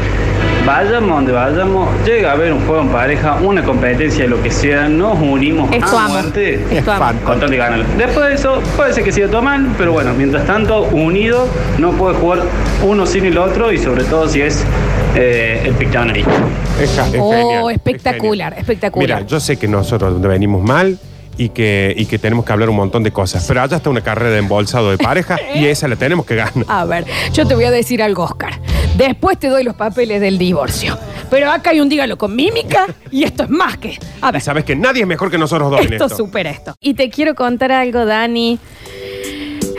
vayamos 0.65 1.09
donde 1.09 1.31
vayamos, 1.31 1.89
llega 2.05 2.29
a 2.31 2.33
haber 2.33 2.53
un 2.53 2.65
juego 2.65 2.81
en 2.81 2.89
pareja, 2.89 3.35
una 3.41 3.63
competencia, 3.63 4.25
lo 4.27 4.41
que 4.41 4.51
sea, 4.51 4.87
nos 5.19 5.29
unimos 5.33 5.71
Esto 5.71 5.97
a 5.97 6.05
amo. 6.05 6.13
muerte 6.13 6.59
Esto 6.71 6.91
amo. 6.91 7.19
con 7.25 7.39
tal 7.39 7.49
de. 7.49 7.85
Después 7.97 8.27
de 8.29 8.33
eso, 8.35 8.61
puede 8.75 8.93
ser 8.93 9.03
que 9.03 9.11
siga 9.11 9.27
todo 9.27 9.41
mal, 9.41 9.67
pero 9.77 9.91
bueno, 9.91 10.13
mientras 10.13 10.45
tanto, 10.45 10.83
unido, 10.91 11.47
no 11.77 11.91
puede 11.91 12.15
jugar 12.15 12.39
uno 12.85 13.05
sin 13.05 13.25
el 13.25 13.37
otro 13.37 13.71
y 13.71 13.77
sobre 13.77 14.03
todo 14.03 14.27
si 14.27 14.41
es 14.41 14.63
eh, 15.15 15.61
el 15.65 15.73
Pictionary. 15.75 16.25
Es, 16.81 16.97
es 16.97 16.99
Oh, 17.19 17.31
genial, 17.31 17.63
es 17.69 17.75
espectacular, 17.75 18.49
genial. 18.49 18.53
espectacular. 18.61 19.07
Mira, 19.19 19.27
yo 19.27 19.39
sé 19.39 19.57
que 19.57 19.67
nosotros 19.67 20.19
venimos 20.21 20.63
mal 20.63 20.97
y 21.37 21.49
que, 21.49 21.93
y 21.97 22.05
que 22.05 22.19
tenemos 22.19 22.45
que 22.45 22.51
hablar 22.53 22.69
un 22.69 22.75
montón 22.75 23.03
de 23.03 23.11
cosas, 23.11 23.45
pero 23.47 23.61
allá 23.61 23.77
está 23.77 23.89
una 23.89 24.01
carrera 24.01 24.31
de 24.31 24.39
embolsado 24.39 24.91
de 24.91 24.97
pareja 24.97 25.37
y 25.55 25.65
esa 25.65 25.87
la 25.87 25.95
tenemos 25.95 26.25
que 26.25 26.35
ganar. 26.35 26.65
A 26.67 26.85
ver, 26.85 27.05
yo 27.33 27.45
te 27.47 27.55
voy 27.55 27.65
a 27.65 27.71
decir 27.71 28.01
algo, 28.03 28.23
Oscar. 28.23 28.59
Después 28.97 29.39
te 29.39 29.47
doy 29.47 29.63
los 29.63 29.75
papeles 29.75 30.21
del 30.21 30.37
divorcio. 30.37 30.97
Pero 31.31 31.49
acá 31.51 31.71
hay 31.71 31.79
un 31.79 31.89
dígalo 31.89 32.15
con 32.17 32.35
mímica 32.35 32.85
y 33.09 33.23
esto 33.23 33.43
es 33.43 33.49
más 33.49 33.77
que. 33.77 33.97
A 34.21 34.29
Y 34.29 34.33
ver, 34.33 34.41
sabes 34.41 34.63
que 34.65 34.75
nadie 34.75 35.01
es 35.01 35.07
mejor 35.07 35.31
que 35.31 35.37
nosotros 35.39 35.71
dos 35.71 35.81
en 35.81 35.93
esto 35.93 36.05
esto. 36.05 36.17
supera 36.17 36.51
esto. 36.51 36.75
Y 36.79 36.93
te 36.93 37.09
quiero 37.09 37.33
contar 37.33 37.71
algo, 37.71 38.05
Dani. 38.05 38.59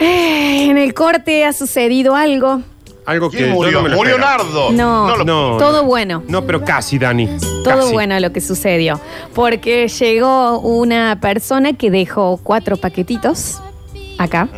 Eh, 0.00 0.66
en 0.68 0.78
el 0.78 0.92
corte 0.94 1.44
ha 1.44 1.52
sucedido 1.52 2.16
algo. 2.16 2.62
Algo 3.06 3.30
que 3.30 3.36
¿Quién 3.38 3.50
yo 3.50 3.54
murió? 3.56 3.72
no 3.78 3.82
me 3.82 3.88
lo 3.90 3.96
¿Murió 3.96 4.14
esperaba. 4.14 4.38
Nardo? 4.44 4.72
No, 4.72 5.16
lo- 5.18 5.24
No, 5.24 5.56
todo 5.58 5.82
no. 5.82 5.88
bueno. 5.88 6.22
No, 6.26 6.44
pero 6.46 6.64
casi, 6.64 6.98
Dani. 6.98 7.26
Todo 7.62 7.64
Casi. 7.80 7.92
bueno 7.92 8.18
lo 8.20 8.32
que 8.32 8.40
sucedió. 8.40 8.98
Porque 9.34 9.88
llegó 9.88 10.58
una 10.60 11.18
persona 11.20 11.74
que 11.74 11.90
dejó 11.90 12.38
cuatro 12.42 12.76
paquetitos 12.78 13.60
acá. 14.18 14.48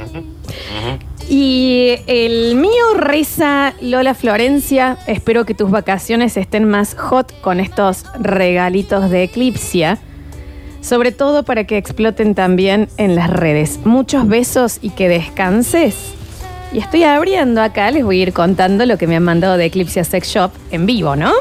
Y 1.29 1.97
el 2.07 2.55
mío 2.55 2.95
reza 2.95 3.75
Lola 3.81 4.15
Florencia. 4.15 4.97
Espero 5.09 5.45
que 5.45 5.55
tus 5.55 5.71
vacaciones 5.71 6.37
estén 6.37 6.69
más 6.69 6.95
hot 6.95 7.33
con 7.41 7.59
estos 7.59 8.05
regalitos 8.21 9.11
de 9.11 9.25
Eclipsia. 9.25 9.99
Sobre 10.81 11.11
todo 11.11 11.43
para 11.43 11.65
que 11.65 11.79
exploten 11.79 12.37
también 12.37 12.89
en 12.97 13.17
las 13.17 13.29
redes. 13.29 13.81
Muchos 13.85 14.29
besos 14.29 14.79
y 14.83 14.91
que 14.91 15.09
descanses. 15.09 15.97
Y 16.73 16.79
estoy 16.79 17.05
abriendo 17.05 17.63
acá, 17.63 17.91
les 17.91 18.05
voy 18.05 18.21
a 18.21 18.23
ir 18.25 18.33
contando 18.33 18.85
lo 18.87 18.99
que 18.99 19.07
me 19.07 19.17
han 19.17 19.23
mandado 19.23 19.57
de 19.57 19.65
Eclipse 19.67 20.03
Sex 20.05 20.29
Shop 20.29 20.51
en 20.71 20.85
vivo, 20.85 21.17
¿no? 21.17 21.33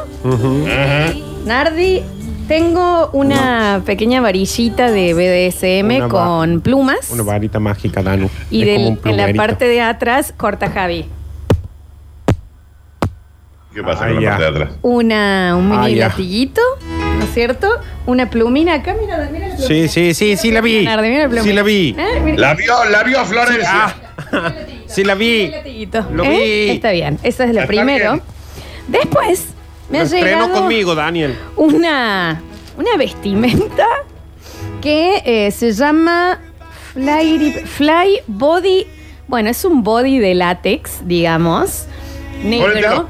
Nardi, 1.45 2.01
tengo 2.47 3.09
una 3.11 3.81
pequeña 3.85 4.21
varillita 4.21 4.91
de 4.91 5.13
BDSM 5.13 5.95
Una 5.97 6.07
va- 6.07 6.09
con 6.09 6.61
plumas. 6.61 7.09
Una 7.11 7.23
varita 7.23 7.59
mágica, 7.59 8.01
Danu. 8.01 8.29
Y 8.49 8.61
Es 8.61 8.67
del- 8.67 8.75
como 8.75 8.87
un 8.87 8.91
en 8.91 8.95
la 8.95 9.01
plumerito. 9.25 9.37
parte 9.43 9.65
de 9.67 9.81
atrás, 9.81 10.33
corta 10.37 10.69
Javi. 10.69 11.05
¿Qué 13.73 13.83
pasa 13.83 14.05
con 14.07 14.15
la 14.15 14.21
ya. 14.21 14.29
parte 14.37 14.43
de 14.43 14.49
atrás? 14.49 14.69
Una, 14.83 15.55
un 15.57 15.71
Ah, 15.73 15.81
mini 15.81 15.95
ya. 15.95 16.07
latiguito. 16.07 16.61
No 17.19 17.25
cierto? 17.33 17.67
Una 18.05 18.29
plumina 18.29 18.75
acá, 18.75 18.95
mira, 18.99 19.17
mira 19.31 19.47
la 19.49 19.55
plumina. 19.55 19.67
Sí, 19.67 19.87
sí, 19.89 20.13
sí, 20.13 20.37
sí 20.37 20.51
la 20.51 20.61
vi. 20.61 20.85
Nardi, 20.85 21.09
mira 21.09 21.23
la 21.23 21.29
plumina. 21.29 21.43
Sí 21.43 21.53
la 21.53 21.63
vi. 21.63 21.95
¿Eh? 21.97 22.21
Mira. 22.23 22.37
La 22.37 22.53
vio, 22.53 22.85
la 22.85 23.03
vio 23.03 23.25
Florencia. 23.25 23.69
Ah, 24.31 24.53
sí 24.95 25.03
la 25.03 25.15
vi. 25.15 25.51
Lo 26.11 26.23
¿Eh? 26.23 26.65
vi. 26.67 26.69
Está 26.71 26.91
bien, 26.91 27.19
esa 27.23 27.43
es 27.43 27.53
la 27.53 27.61
Está 27.61 27.67
primero. 27.67 28.13
bien. 28.13 28.23
Después 28.87 29.47
me 29.89 29.97
Lo 29.97 30.03
ha 30.03 30.05
estrenó 30.05 30.25
llegado 30.25 30.51
conmigo, 30.61 30.95
Daniel. 30.95 31.35
una, 31.55 32.41
una 32.77 32.97
vestimenta 32.97 33.85
que 34.81 35.21
eh, 35.25 35.51
se 35.51 35.71
llama 35.73 36.39
Fly, 36.93 37.51
Fly 37.65 38.19
Body. 38.27 38.87
Bueno, 39.27 39.49
es 39.49 39.65
un 39.65 39.83
body 39.83 40.19
de 40.19 40.35
látex, 40.35 40.99
digamos, 41.05 41.85
negro. 42.43 43.09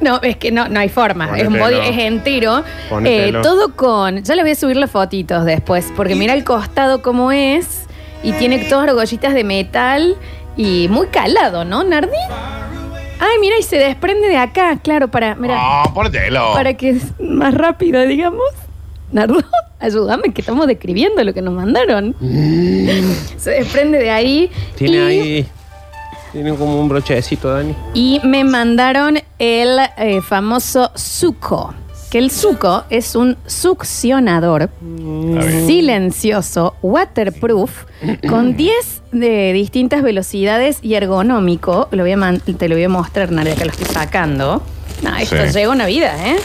No, 0.00 0.20
es 0.22 0.36
que 0.36 0.50
no, 0.52 0.68
no 0.68 0.78
hay 0.80 0.88
forma. 0.90 1.38
Es 1.38 1.46
un 1.46 1.58
body, 1.58 1.76
es 1.76 1.98
entero. 1.98 2.62
Eh, 3.04 3.32
todo 3.42 3.74
con. 3.74 4.22
Ya 4.24 4.34
les 4.34 4.44
voy 4.44 4.50
a 4.52 4.54
subir 4.56 4.76
las 4.76 4.90
fotitos 4.90 5.44
después, 5.46 5.86
porque 5.96 6.14
mira 6.14 6.34
el 6.34 6.44
costado 6.44 7.00
cómo 7.00 7.32
es. 7.32 7.82
Y 8.22 8.32
tiene 8.32 8.58
todas 8.64 8.88
argollitas 8.88 9.34
de 9.34 9.44
metal 9.44 10.16
y 10.56 10.88
muy 10.88 11.06
calado, 11.08 11.64
¿no, 11.64 11.84
Nardi? 11.84 12.16
Ay, 13.18 13.38
mira, 13.40 13.56
y 13.58 13.62
se 13.62 13.76
desprende 13.76 14.28
de 14.28 14.36
acá, 14.36 14.78
claro, 14.82 15.08
para. 15.08 15.34
Mira, 15.36 15.56
Ah, 15.58 15.90
para 16.54 16.74
que 16.74 16.90
es 16.90 17.02
más 17.20 17.54
rápido, 17.54 18.00
digamos. 18.02 18.44
Nardo, 19.12 19.36
ayúdame, 19.80 20.32
que 20.34 20.40
estamos 20.42 20.66
describiendo 20.66 21.22
lo 21.24 21.32
que 21.32 21.40
nos 21.42 21.54
mandaron. 21.54 22.14
Se 22.20 23.50
desprende 23.50 23.98
de 23.98 24.10
ahí. 24.10 24.50
Tiene 24.76 24.96
y, 24.96 25.00
ahí. 25.00 25.46
Tiene 26.32 26.54
como 26.54 26.78
un 26.80 26.88
brochecito, 26.88 27.50
Dani. 27.52 27.74
y 27.94 28.20
me 28.24 28.44
mandaron 28.44 29.18
el 29.38 29.78
eh, 29.96 30.20
famoso 30.20 30.90
suco. 30.94 31.72
Que 32.16 32.20
el 32.20 32.30
suco 32.30 32.84
es 32.88 33.14
un 33.14 33.36
succionador 33.44 34.70
silencioso, 35.66 36.74
waterproof, 36.80 37.84
con 38.26 38.56
10 38.56 39.02
de 39.12 39.52
distintas 39.52 40.02
velocidades 40.02 40.78
y 40.80 40.94
ergonómico. 40.94 41.88
Lo 41.90 42.04
voy 42.04 42.12
a 42.12 42.16
man- 42.16 42.40
te 42.40 42.70
lo 42.70 42.74
voy 42.74 42.84
a 42.84 42.88
mostrar, 42.88 43.30
Nadia, 43.32 43.54
que 43.54 43.66
lo 43.66 43.70
estoy 43.70 43.84
sacando. 43.92 44.62
No, 45.02 45.14
esto 45.14 45.36
Sí. 45.48 45.52
llega 45.58 45.68
una 45.68 45.84
vida, 45.84 46.14
¿eh? 46.26 46.36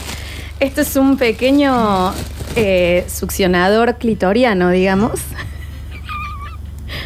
Esto 0.60 0.82
es 0.82 0.94
un 0.96 1.16
pequeño 1.16 2.12
eh, 2.54 3.06
succionador 3.08 3.96
clitoriano, 3.96 4.68
digamos. 4.68 5.20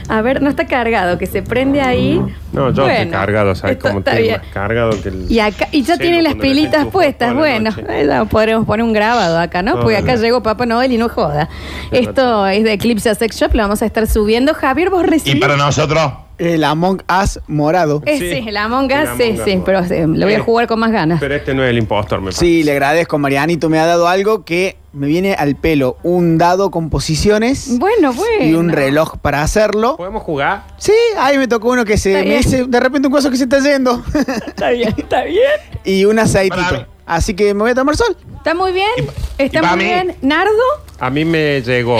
A 0.09 0.23
ver, 0.23 0.43
no 0.43 0.49
está 0.51 0.67
cargado, 0.67 1.19
que 1.19 1.27
se 1.27 1.43
prende 1.43 1.81
ahí. 1.81 2.21
No, 2.53 2.71
yo 2.73 2.83
estoy 2.85 2.85
Bueno, 2.97 3.11
cargado, 3.11 3.55
¿sabes 3.55 3.77
esto 3.77 3.89
cómo 3.89 3.99
está 4.01 4.13
estoy 4.13 4.25
bien. 4.29 4.41
más 4.41 4.53
cargado 4.53 4.91
que 5.03 5.09
el. 5.09 5.31
Y 5.31 5.41
acá, 5.41 5.69
y 5.73 5.83
ya 5.83 5.97
tiene 5.99 6.23
las 6.23 6.35
pilitas 6.35 6.87
puestas. 6.87 7.35
Bueno, 7.35 7.71
eh, 7.89 8.05
ya 8.09 8.25
podremos 8.25 8.67
poner 8.67 8.85
un 8.85 8.93
grabado 8.93 9.39
acá, 9.39 9.63
¿no? 9.63 9.81
Porque 9.81 9.97
acá 9.97 10.17
llegó 10.17 10.43
Papá 10.43 10.67
Noel 10.67 10.93
y 10.93 10.99
no 10.99 11.09
joda. 11.09 11.49
Esto 11.91 12.47
es 12.47 12.65
de 12.65 12.73
Eclipse 12.73 13.15
Sex 13.15 13.37
Shop, 13.37 13.55
lo 13.55 13.63
vamos 13.63 13.83
a 13.83 13.87
estar 13.87 14.07
subiendo. 14.07 14.55
Javier, 14.55 14.91
vos 14.91 15.03
Y 15.05 15.07
recibís. 15.11 15.41
para 15.41 15.57
nosotros, 15.57 16.13
El 16.39 16.65
Among 16.65 17.03
Us 17.23 17.41
morado. 17.47 18.03
Eh, 18.05 18.19
Sí. 18.19 18.31
sí, 18.31 18.49
el 18.49 18.57
Among 18.59 18.87
Us, 18.93 19.09
sí, 19.17 19.33
Us, 19.33 19.41
sí, 19.45 19.57
bueno. 19.57 19.63
pero 19.65 19.79
eh, 19.85 20.07
lo 20.07 20.27
voy 20.27 20.35
a 20.35 20.37
Eh. 20.37 20.41
jugar 20.41 20.67
con 20.67 20.79
más 20.81 20.93
ganas. 20.93 21.19
Pero 21.21 21.35
este 21.35 21.55
no 21.55 21.65
es 21.65 21.71
el 21.71 21.79
impostor, 21.79 22.19
me 22.21 22.27
parece. 22.27 22.41
Sí, 22.41 22.63
le 22.63 22.73
agradezco, 22.73 23.19
Marianito. 23.19 23.69
Me 23.71 23.79
ha 23.79 23.87
dado 23.87 24.07
algo 24.07 24.45
que 24.45 24.77
me 24.93 25.07
viene 25.07 25.35
al 25.35 25.57
pelo. 25.57 25.97
Un 26.03 26.37
dado 26.39 26.71
con 26.71 26.91
posiciones 26.91 27.79
Bueno, 27.79 28.13
bueno. 28.13 28.45
y 28.45 28.53
un 28.55 28.69
reloj 28.71 29.17
para 29.19 29.43
hacerlo. 29.43 29.97
¿Podemos 29.97 30.23
jugar? 30.23 30.65
Sí, 30.79 30.93
ahí 31.19 31.39
me 31.39 31.49
tocó 31.49 31.71
uno 31.71 31.85
que 31.87 31.97
se 31.97 32.11
Está 32.11 32.23
me 32.25 32.29
bien. 32.31 32.43
dice 32.43 32.65
de 32.67 32.81
repente 32.81 33.09
un 33.09 33.13
coso 33.15 33.31
que 33.31 33.37
se 33.39 33.45
está 33.45 33.59
yendo. 33.61 34.03
Está 34.47 34.71
bien, 34.71 34.95
está 34.97 35.25
bien. 35.25 35.43
y 35.85 36.05
un 36.05 36.19
aceitito. 36.19 36.87
Así 37.07 37.35
que 37.35 37.55
me 37.55 37.61
voy 37.63 37.71
a 37.71 37.75
tomar 37.75 37.97
sol. 37.97 38.17
Está 38.37 38.53
muy 38.55 38.73
bien. 38.73 38.91
Está 39.39 39.59
y 39.59 39.63
pa' 39.63 39.77
muy 39.77 39.85
mí. 39.85 39.91
bien. 39.91 40.17
Nardo. 40.23 40.51
A 40.99 41.09
mí 41.09 41.25
me 41.25 41.63
llegó. 41.63 41.99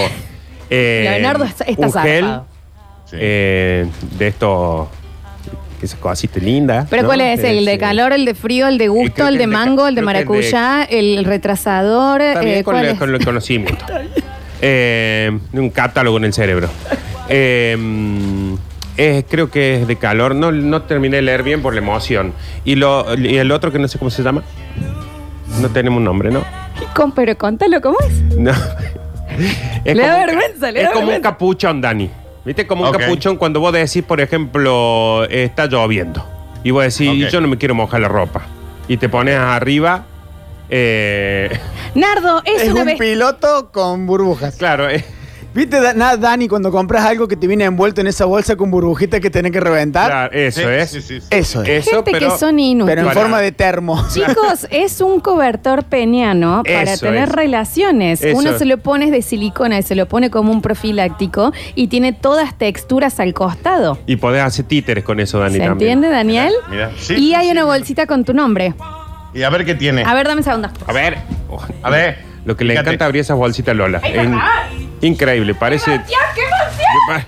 Eh, 0.69 1.07
Leonardo 1.11 1.45
está- 1.45 1.65
está 1.65 1.87
un 1.87 1.93
gel 1.93 2.25
zarpado. 2.25 2.47
Sí. 3.07 3.17
eh, 3.19 3.87
de 4.19 4.29
estos. 4.29 4.89
Esa 5.83 5.97
cosita 5.99 6.41
linda. 6.41 6.87
¿Pero 6.89 7.03
¿no? 7.03 7.09
cuál 7.09 7.21
es? 7.21 7.39
¿El 7.45 7.65
de 7.67 7.73
Ese- 7.73 7.79
calor, 7.79 8.13
el 8.15 8.25
de 8.25 8.35
frío, 8.35 8.67
el 8.67 8.79
de 8.79 8.89
gusto, 8.89 9.15
que 9.15 9.23
el 9.23 9.37
de 9.39 9.45
el 9.45 9.51
de 9.51 9.55
ca- 9.57 9.65
mango, 9.65 9.87
el 9.87 9.95
de 9.95 10.01
creo 10.03 10.13
que 10.15 10.19
el 10.19 10.25
de- 10.25 10.53
maracuyá, 10.53 10.85
el 10.85 11.25
retrasador? 11.25 12.23
Está 12.23 12.41
bien 12.41 12.59
eh, 12.59 12.65
con, 12.65 12.75
¿cuál 12.75 12.85
el, 12.87 12.93
es? 12.93 12.99
con 12.99 13.15
el 13.15 13.25
conocimiento. 13.25 13.85
Eh, 14.63 15.39
un 15.53 15.69
catálogo 15.69 16.17
en 16.17 16.25
el 16.25 16.33
cerebro. 16.33 16.71
Eh, 17.29 17.77
es- 18.97 19.25
creo 19.29 19.51
que 19.51 19.83
es 19.83 19.87
de 19.87 19.97
calor. 19.97 20.35
No, 20.35 20.51
no 20.51 20.81
terminé 20.83 21.17
de 21.17 21.23
leer 21.23 21.43
bien 21.43 21.61
por 21.61 21.75
la 21.75 21.81
emoción. 21.81 22.33
Y, 22.65 22.77
lo, 22.77 23.15
y 23.19 23.37
el 23.37 23.53
otro 23.53 23.71
que 23.71 23.79
no 23.79 23.87
sé 23.87 23.99
cómo 23.99 24.11
se 24.11 24.23
llama. 24.23 24.43
No 25.61 25.69
tenemos 25.69 25.99
un 25.99 26.05
nombre, 26.05 26.31
¿no? 26.31 26.43
Con- 26.95 27.13
pero 27.13 27.37
contalo, 27.37 27.83
¿cómo 27.83 27.99
es? 28.01 28.37
No. 28.39 28.53
Es 29.85 29.95
Le 29.95 30.03
da 30.03 30.09
como 30.15 30.21
un 30.23 30.27
ca- 30.27 30.33
vergüenza, 30.35 30.71
le 30.73 30.81
Es 30.81 30.87
da 30.89 30.93
como 30.95 31.11
un 31.15 31.21
capuchón, 31.21 31.81
Dani. 31.83 32.11
¿Viste? 32.47 32.67
Como 32.67 32.85
un 32.85 32.89
Ok. 32.95 32.99
capuchón 33.01 33.37
cuando 33.37 33.61
vos 33.61 33.73
decís, 33.75 34.03
por 34.05 34.21
ejemplo, 34.21 35.25
está 35.29 35.67
lloviendo. 35.67 36.25
Y 36.65 36.71
vos 36.71 36.83
decís, 36.85 37.25
Ok. 37.27 37.31
yo 37.31 37.41
no 37.43 37.49
me 37.49 37.59
quiero 37.59 37.75
mojar 37.75 38.01
la 38.01 38.09
ropa. 38.09 38.43
Y 38.89 38.97
te 38.97 39.09
pones 39.11 39.37
arriba. 39.37 40.05
eh, 40.69 41.59
Nardo, 41.95 42.43
es, 42.45 42.63
Es 42.63 42.71
una 42.71 42.81
un 42.81 42.87
vez. 42.87 42.99
piloto 42.99 43.71
con 43.73 44.07
burbujas. 44.07 44.57
claro, 44.57 44.89
eh, 44.89 45.05
¿Viste, 45.57 45.81
Da- 45.81 45.95
nada, 45.95 46.17
Dani, 46.19 46.47
cuando 46.49 46.71
compras 46.71 47.05
algo 47.05 47.27
que 47.27 47.35
te 47.37 47.47
viene 47.47 47.65
envuelto 47.65 48.01
en 48.03 48.07
esa 48.07 48.27
bolsa 48.27 48.55
con 48.57 48.71
burbujitas 48.71 49.21
que 49.21 49.31
tenés 49.31 49.53
que 49.53 49.59
reventar? 49.61 50.11
claro, 50.11 50.33
eso 50.35 50.61
Sí, 50.61 50.67
es. 50.69 50.91
sí, 50.91 51.01
sí, 51.01 51.21
sí. 51.21 51.27
Eso 51.31 51.63
es. 51.63 51.69
Eso, 51.87 51.97
Gente 51.97 52.13
pero. 52.13 52.31
que 52.33 52.39
son 52.39 52.59
inútiles. 52.59 52.93
Pero 52.93 53.01
en 53.01 53.07
Para- 53.09 53.21
forma 53.23 53.41
de 53.41 53.53
termo. 53.53 54.05
Chicos, 54.13 54.67
es 54.71 55.01
un 55.01 55.19
cobertor 55.21 55.85
peñano 55.85 56.63
para 56.63 56.83
Eso 56.83 57.07
tener 57.07 57.29
es. 57.31 57.35
relaciones. 57.35 58.23
Eso. 58.23 58.37
Uno 58.39 58.57
se 58.59 58.67
lo 58.67 58.79
pone 58.79 59.11
de 59.11 59.23
silicona 59.23 59.79
y 59.79 59.83
se 59.83 59.95
lo 59.95 60.07
pone 60.07 60.31
como 60.31 60.53
un 60.53 60.61
profiláctico 60.63 61.53
y 61.75 61.89
tiene 61.89 62.13
todas 62.13 62.57
texturas 62.59 63.19
al 63.19 63.33
costado. 63.33 63.99
Y 64.07 64.17
podés 64.17 64.43
hacer 64.43 64.67
títeres 64.67 65.05
con 65.05 65.21
eso, 65.21 65.39
Dani, 65.39 65.55
¿Se 65.55 65.61
también. 65.61 65.93
entiende, 65.93 66.15
Daniel? 66.15 66.53
Mira, 66.71 66.91
sí, 66.99 67.15
y 67.15 67.17
sí, 67.17 67.35
hay 67.35 67.47
sí, 67.47 67.51
una 67.53 67.63
mira. 67.63 67.65
bolsita 67.77 68.07
con 68.07 68.25
tu 68.27 68.35
nombre. 68.35 68.75
Y 69.33 69.43
a 69.43 69.51
ver 69.51 69.65
qué 69.65 69.75
tiene. 69.75 70.03
A 70.05 70.13
ver, 70.15 70.27
dame 70.27 70.41
un 70.41 70.45
segundo. 70.45 70.69
A 70.87 70.93
ver. 70.93 71.17
A 71.83 71.91
ver. 71.91 72.36
Lo 72.47 72.57
que 72.57 72.65
le 72.65 72.73
Fíjate. 72.73 72.89
encanta 72.91 73.05
abrir 73.05 73.21
esas 73.21 73.37
bolsitas 73.37 73.77
Lola. 73.77 74.01
Ay, 74.03 74.15
papá. 74.29 74.69
increíble, 75.03 75.55
parece. 75.55 76.01
¡Qué 76.09 76.15
emoción! 76.15 77.27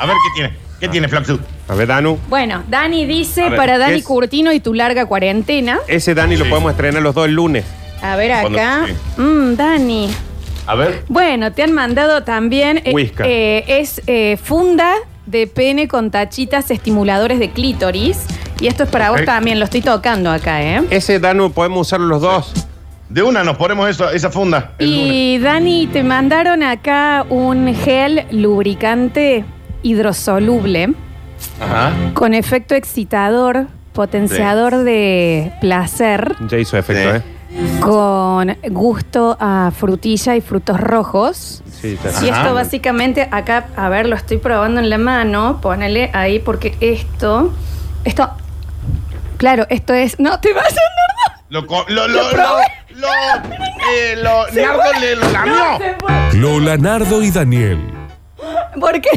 A 0.00 0.06
ver 0.06 0.14
qué 0.24 0.30
tiene. 0.34 0.64
¿Qué 0.80 0.88
tiene, 0.88 1.08
Flaxu? 1.08 1.38
A 1.68 1.74
ver, 1.74 1.86
Danu. 1.88 2.18
Bueno, 2.28 2.62
Dani 2.68 3.04
dice 3.06 3.42
A 3.44 3.48
ver, 3.50 3.56
para 3.58 3.72
¿qué 3.74 3.78
Dani 3.80 3.96
es? 3.98 4.04
Curtino 4.04 4.52
y 4.52 4.60
tu 4.60 4.74
larga 4.74 5.06
cuarentena. 5.06 5.78
Ese 5.88 6.14
Dani 6.14 6.36
lo 6.36 6.44
Sí. 6.44 6.50
podemos 6.50 6.72
estrenar 6.72 7.02
los 7.02 7.14
dos 7.14 7.26
el 7.26 7.34
lunes. 7.34 7.64
A 8.02 8.16
ver 8.16 8.32
Cuando- 8.40 8.58
acá. 8.58 8.86
sí. 8.86 8.94
Mm, 9.20 9.56
Dani. 9.56 10.10
A 10.66 10.74
ver. 10.74 11.04
Bueno, 11.08 11.52
te 11.52 11.62
han 11.62 11.72
mandado 11.72 12.22
también. 12.24 12.78
eh, 12.84 12.92
Whisca. 12.92 13.24
eh, 13.26 13.64
es 13.80 14.02
eh, 14.06 14.36
funda 14.42 14.94
de 15.26 15.46
pene 15.46 15.88
con 15.88 16.10
tachitas 16.10 16.70
estimuladores 16.70 17.38
de 17.38 17.50
clítoris. 17.50 18.18
Y 18.60 18.66
esto 18.66 18.84
es 18.84 18.88
para 18.90 19.10
Ok. 19.10 19.16
vos 19.18 19.26
también, 19.26 19.58
lo 19.58 19.64
estoy 19.64 19.80
tocando 19.80 20.30
acá, 20.30 20.62
¿eh? 20.62 20.82
Ese 20.90 21.18
Danu 21.18 21.50
podemos 21.52 21.86
usarlo 21.88 22.06
los 22.06 22.20
dos. 22.22 22.63
De 23.08 23.22
una 23.22 23.44
nos 23.44 23.56
ponemos 23.56 23.88
eso, 23.88 24.10
esa 24.10 24.30
funda. 24.30 24.72
el 24.78 24.90
lunes. 24.90 25.12
Y 25.12 25.38
Dani, 25.38 25.86
te 25.88 26.02
mandaron 26.02 26.62
acá 26.62 27.24
un 27.28 27.72
gel 27.74 28.26
lubricante 28.30 29.44
hidrosoluble 29.82 30.94
Ajá. 31.60 31.92
con 32.14 32.34
efecto 32.34 32.74
excitador, 32.74 33.66
potenciador 33.92 34.78
de 34.78 35.52
placer, 35.60 36.34
Ya 36.48 36.58
hizo 36.58 36.76
efecto, 36.78 37.12
Sí. 37.12 37.16
¿eh? 37.18 37.22
con 37.80 38.56
gusto 38.70 39.36
a 39.38 39.70
frutilla 39.76 40.34
y 40.34 40.40
frutos 40.40 40.80
rojos. 40.80 41.62
Sí, 41.70 41.94
está. 42.02 42.24
Y 42.24 42.30
Ajá. 42.30 42.40
esto 42.42 42.54
básicamente, 42.54 43.28
acá, 43.30 43.66
a 43.76 43.88
ver, 43.88 44.08
lo 44.08 44.16
estoy 44.16 44.38
probando 44.38 44.80
en 44.80 44.90
la 44.90 44.98
mano, 44.98 45.60
ponele 45.60 46.10
ahí, 46.14 46.40
porque 46.40 46.74
esto, 46.80 47.52
esto, 48.04 48.28
claro, 49.36 49.66
esto 49.70 49.92
es, 49.94 50.18
no, 50.18 50.40
te 50.40 50.52
vas 50.52 50.64
a 50.64 50.68
andar, 50.68 51.44
Lo, 51.50 51.66
co- 51.66 51.84
lo, 51.88 52.08
lo, 52.08 52.16
Lo 52.16 52.22
lo, 52.24 52.30
probé. 52.30 52.64
Lo, 53.04 53.90
eh, 53.90 54.16
lo, 54.16 54.46
Nardo 54.62 54.82
fue. 54.92 55.00
le 55.00 55.16
lo 55.16 55.30
lamió. 55.30 55.78
Lola, 56.34 56.76
Nardo 56.76 57.22
y 57.22 57.30
Daniel. 57.30 57.80
¿Por 58.80 59.00
qué? 59.00 59.10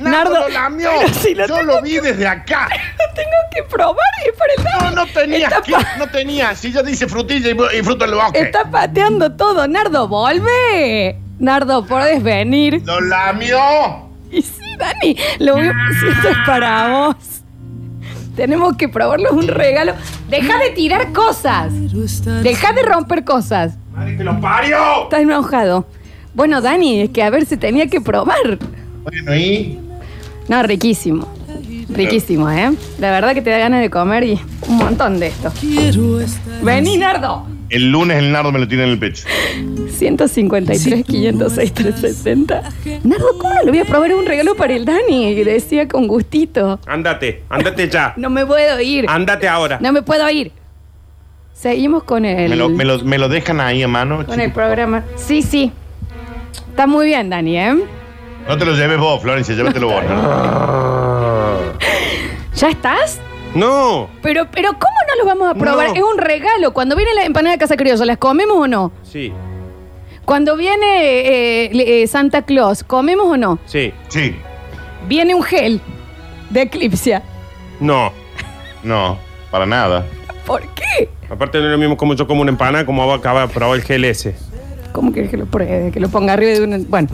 Nardo, 0.00 0.32
Nardo, 0.32 0.40
lo 0.40 0.48
lamió. 0.48 0.90
pero 1.00 1.14
si 1.14 1.34
lo 1.34 1.46
Yo 1.46 1.56
tengo 1.58 1.72
lo 1.74 1.82
vi 1.82 1.98
desde 1.98 2.26
acá. 2.26 2.68
Lo 2.98 3.14
tengo 3.14 3.36
que 3.54 3.62
probar, 3.62 3.96
es 4.26 4.32
para 4.36 4.52
el 4.88 4.94
No, 4.94 5.04
no 5.04 5.06
tenía. 5.12 5.46
Está, 5.48 5.62
que- 5.62 5.72
pa- 5.72 5.96
no 5.98 6.06
tenía. 6.08 6.54
Si 6.54 6.72
yo 6.72 6.82
dice 6.82 7.06
frutilla 7.06 7.50
y, 7.50 7.54
bru- 7.54 7.70
y 7.78 7.82
fruto 7.82 8.04
del 8.04 8.14
bosque. 8.14 8.40
está 8.40 8.70
pateando 8.70 9.32
todo. 9.36 9.66
Nardo, 9.68 10.08
vuelve. 10.08 11.16
Nardo, 11.38 11.86
¿puedes 11.86 12.22
venir? 12.22 12.82
Lo 12.84 13.00
lamió. 13.00 14.10
Y 14.30 14.42
sí, 14.42 14.76
Dani, 14.76 15.16
lo 15.38 15.54
voy 15.54 15.70
si 16.00 16.08
esto 16.08 16.28
es 16.30 16.36
para 16.46 16.88
vos. 16.88 17.16
Tenemos 18.36 18.76
que 18.76 18.88
probarlo, 18.88 19.30
es 19.30 19.32
un 19.32 19.48
regalo. 19.48 19.94
Deja 20.28 20.58
de 20.58 20.70
tirar 20.70 21.12
cosas. 21.12 21.72
Deja 22.42 22.72
de 22.72 22.82
romper 22.82 23.24
cosas. 23.24 23.76
Madre 23.92 24.16
que 24.16 24.24
lo 24.24 24.38
parió. 24.40 25.04
Estás 25.04 25.20
enojado. 25.20 25.86
Bueno, 26.34 26.60
Dani, 26.60 27.00
es 27.00 27.10
que 27.10 27.22
a 27.22 27.30
ver 27.30 27.46
si 27.46 27.56
tenía 27.56 27.86
que 27.86 28.00
probar. 28.00 28.58
Bueno, 29.02 29.34
y. 29.34 29.80
No, 30.48 30.62
riquísimo. 30.62 31.26
Riquísimo, 31.88 32.50
¿eh? 32.50 32.72
La 32.98 33.10
verdad 33.10 33.32
que 33.32 33.40
te 33.40 33.50
da 33.50 33.58
ganas 33.58 33.80
de 33.80 33.88
comer 33.88 34.24
y 34.24 34.40
un 34.68 34.76
montón 34.76 35.18
de 35.18 35.28
esto. 35.28 35.50
Vení, 36.62 36.98
Nardo. 36.98 37.55
El 37.68 37.90
lunes 37.90 38.18
el 38.18 38.30
nardo 38.32 38.52
me 38.52 38.58
lo 38.60 38.68
tiene 38.68 38.84
en 38.84 38.90
el 38.90 38.98
pecho. 38.98 39.26
153, 39.90 41.04
506, 41.04 41.72
360. 41.74 42.62
Nardo, 43.04 43.26
¿cómo 43.38 43.54
no 43.54 43.62
lo 43.64 43.70
voy 43.72 43.80
a 43.80 43.84
probar? 43.84 44.14
Un 44.14 44.26
regalo 44.26 44.54
para 44.54 44.74
el 44.74 44.84
Dani. 44.84 45.28
Y 45.30 45.44
decía 45.44 45.88
con 45.88 46.06
gustito. 46.06 46.78
Ándate, 46.86 47.42
ándate 47.48 47.88
ya. 47.88 48.14
No 48.16 48.30
me 48.30 48.46
puedo 48.46 48.80
ir. 48.80 49.06
Ándate 49.08 49.48
ahora. 49.48 49.78
No 49.80 49.92
me 49.92 50.02
puedo 50.02 50.28
ir. 50.30 50.52
Seguimos 51.54 52.04
con 52.04 52.24
el, 52.24 52.50
Me 52.50 52.56
lo, 52.56 52.68
me 52.68 52.84
lo- 52.84 53.02
me 53.02 53.18
lo 53.18 53.28
dejan 53.28 53.60
ahí 53.60 53.82
a 53.82 53.88
mano. 53.88 54.24
con 54.26 54.40
el 54.40 54.52
programa. 54.52 55.04
Sí, 55.16 55.42
sí. 55.42 55.72
Está 56.70 56.86
muy 56.86 57.06
bien, 57.06 57.30
Dani, 57.30 57.58
¿eh? 57.58 57.74
No 58.46 58.56
te 58.58 58.64
lo 58.66 58.74
lleves 58.74 58.98
vos, 58.98 59.20
Florencia, 59.22 59.54
llévatelo 59.54 59.88
vos. 59.88 60.04
¿Ya 62.56 62.68
estás? 62.68 63.18
No. 63.54 64.08
Pero, 64.22 64.46
pero 64.52 64.70
¿cómo 64.72 64.95
no 65.18 65.24
lo 65.24 65.24
vamos 65.26 65.48
a 65.50 65.54
probar? 65.54 65.88
No. 65.88 65.94
Es 65.94 66.02
un 66.02 66.18
regalo. 66.18 66.72
Cuando 66.72 66.96
viene 66.96 67.14
la 67.14 67.24
empanada 67.24 67.54
de 67.54 67.58
Casa 67.58 67.76
Criolla, 67.76 68.04
¿las 68.04 68.18
comemos 68.18 68.56
o 68.58 68.66
no? 68.68 68.92
Sí, 69.02 69.32
Cuando 70.24 70.56
viene 70.56 71.64
eh, 71.66 71.70
le- 71.72 72.02
eh, 72.02 72.06
Santa 72.06 72.42
Claus, 72.42 72.82
¿comemos 72.82 73.26
o 73.26 73.36
no? 73.36 73.58
sí. 73.66 73.92
Sí. 74.08 74.34
Viene 75.08 75.34
un 75.36 75.42
gel 75.44 75.80
de 76.50 76.62
Eclipsia. 76.62 77.22
No. 77.78 78.10
No, 78.82 79.18
para 79.50 79.66
nada. 79.66 80.04
¿Por 80.44 80.62
qué? 80.74 81.08
Aparte 81.30 81.58
no 81.58 81.66
es 81.66 81.70
lo 81.72 81.78
mismo 81.78 81.96
como 81.96 82.14
yo 82.14 82.26
como 82.26 82.40
una 82.42 82.50
empanada 82.50 82.84
como 82.86 83.12
acaba 83.12 83.42
de 83.46 83.48
probar 83.54 83.78
el 83.78 83.84
GLS. 83.84 84.30
¿Cómo 84.92 85.12
quieres 85.12 85.30
que 85.30 85.36
lo 85.36 85.46
pruebe? 85.46 85.90
Que 85.92 86.00
lo 86.00 86.08
ponga 86.08 86.32
arriba 86.32 86.52
de 86.52 86.62
un... 86.64 86.86
Bueno, 86.88 87.08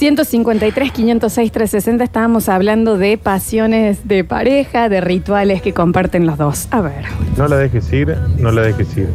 153, 0.00 0.92
506, 0.92 1.52
360 1.52 2.04
estábamos 2.04 2.48
hablando 2.48 2.96
de 2.96 3.18
pasiones 3.18 4.08
de 4.08 4.24
pareja, 4.24 4.88
de 4.88 5.02
rituales 5.02 5.60
que 5.60 5.74
comparten 5.74 6.24
los 6.24 6.38
dos. 6.38 6.68
A 6.70 6.80
ver. 6.80 7.04
No 7.36 7.46
la 7.48 7.58
dejes 7.58 7.92
ir, 7.92 8.16
no 8.38 8.50
la 8.50 8.62
dejes 8.62 8.96
ir. 8.96 9.10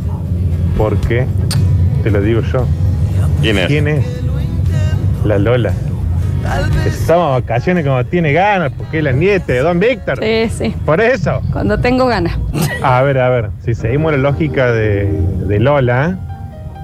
¿Por 0.77 0.95
qué? 0.97 1.25
Te 2.03 2.11
lo 2.11 2.21
digo 2.21 2.41
yo. 2.41 2.67
¿Quién 3.41 3.57
es? 3.57 3.65
¿Quién 3.65 3.87
es? 3.87 4.05
La 5.23 5.39
Lola. 5.39 5.73
Se 6.83 7.07
toma 7.07 7.29
vacaciones 7.29 7.83
como 7.83 8.05
tiene 8.05 8.31
ganas, 8.31 8.71
porque 8.77 8.99
es 8.99 9.03
la 9.05 9.11
nieta 9.11 9.53
de 9.53 9.61
Don 9.61 9.79
Víctor. 9.79 10.19
Sí, 10.21 10.51
sí. 10.55 10.75
Por 10.85 11.01
eso. 11.01 11.41
Cuando 11.51 11.79
tengo 11.79 12.05
ganas. 12.05 12.37
A 12.83 13.01
ver, 13.01 13.17
a 13.17 13.29
ver, 13.29 13.49
si 13.63 13.73
seguimos 13.73 14.11
la 14.11 14.19
lógica 14.19 14.71
de, 14.71 15.05
de 15.47 15.59
Lola, 15.59 16.19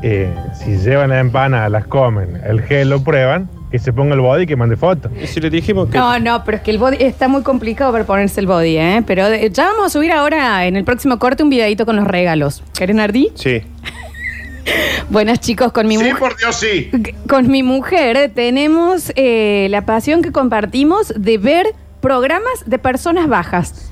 eh, 0.01 0.33
si 0.55 0.79
llevan 0.79 1.11
la 1.11 1.19
empanada, 1.19 1.69
las 1.69 1.85
comen, 1.85 2.41
el 2.43 2.63
gel 2.63 2.89
lo 2.89 3.03
prueban, 3.03 3.47
que 3.71 3.79
se 3.79 3.93
ponga 3.93 4.13
el 4.13 4.19
body 4.19 4.43
y 4.43 4.45
que 4.47 4.55
mande 4.55 4.75
fotos. 4.75 5.11
Y 5.21 5.27
si 5.27 5.39
le 5.39 5.49
dijimos 5.49 5.89
que. 5.89 5.97
No, 5.97 6.19
no, 6.19 6.43
pero 6.43 6.57
es 6.57 6.63
que 6.63 6.71
el 6.71 6.77
body 6.77 6.97
está 6.99 7.27
muy 7.27 7.41
complicado 7.41 7.91
para 7.91 8.03
ponerse 8.05 8.39
el 8.41 8.47
body, 8.47 8.77
¿eh? 8.77 9.03
Pero 9.07 9.29
de- 9.29 9.49
ya 9.49 9.65
vamos 9.67 9.85
a 9.85 9.89
subir 9.89 10.11
ahora 10.11 10.65
en 10.65 10.75
el 10.75 10.83
próximo 10.83 11.17
corte 11.19 11.41
un 11.43 11.49
videito 11.49 11.85
con 11.85 11.95
los 11.95 12.05
regalos. 12.05 12.63
¿Querés, 12.77 12.95
Nardi? 12.95 13.31
Sí. 13.35 13.61
Buenas, 15.09 15.39
chicos, 15.39 15.71
con 15.71 15.87
mi 15.87 15.95
Sí, 15.97 16.03
mujer. 16.03 16.19
por 16.19 16.37
Dios, 16.37 16.55
sí. 16.55 16.91
Con 17.27 17.49
mi 17.49 17.63
mujer 17.63 18.31
tenemos 18.35 19.11
eh, 19.15 19.67
la 19.71 19.85
pasión 19.85 20.21
que 20.21 20.31
compartimos 20.31 21.13
de 21.17 21.37
ver 21.37 21.67
programas 21.99 22.51
de 22.65 22.77
personas 22.77 23.27
bajas. 23.27 23.91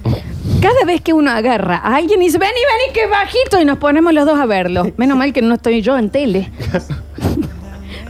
Cada 0.61 0.83
vez 0.85 1.01
que 1.01 1.13
uno 1.13 1.31
agarra 1.31 1.77
a 1.77 1.95
alguien 1.95 2.21
y 2.21 2.25
dice, 2.25 2.37
vení, 2.37 2.51
vení, 2.51 2.93
que 2.93 3.07
bajito, 3.07 3.61
y 3.61 3.65
nos 3.65 3.77
ponemos 3.77 4.13
los 4.13 4.25
dos 4.25 4.37
a 4.39 4.45
verlo. 4.45 4.91
Menos 4.97 5.17
mal 5.17 5.31
que 5.31 5.41
no 5.41 5.55
estoy 5.55 5.81
yo 5.81 5.97
en 5.97 6.09
tele. 6.09 6.51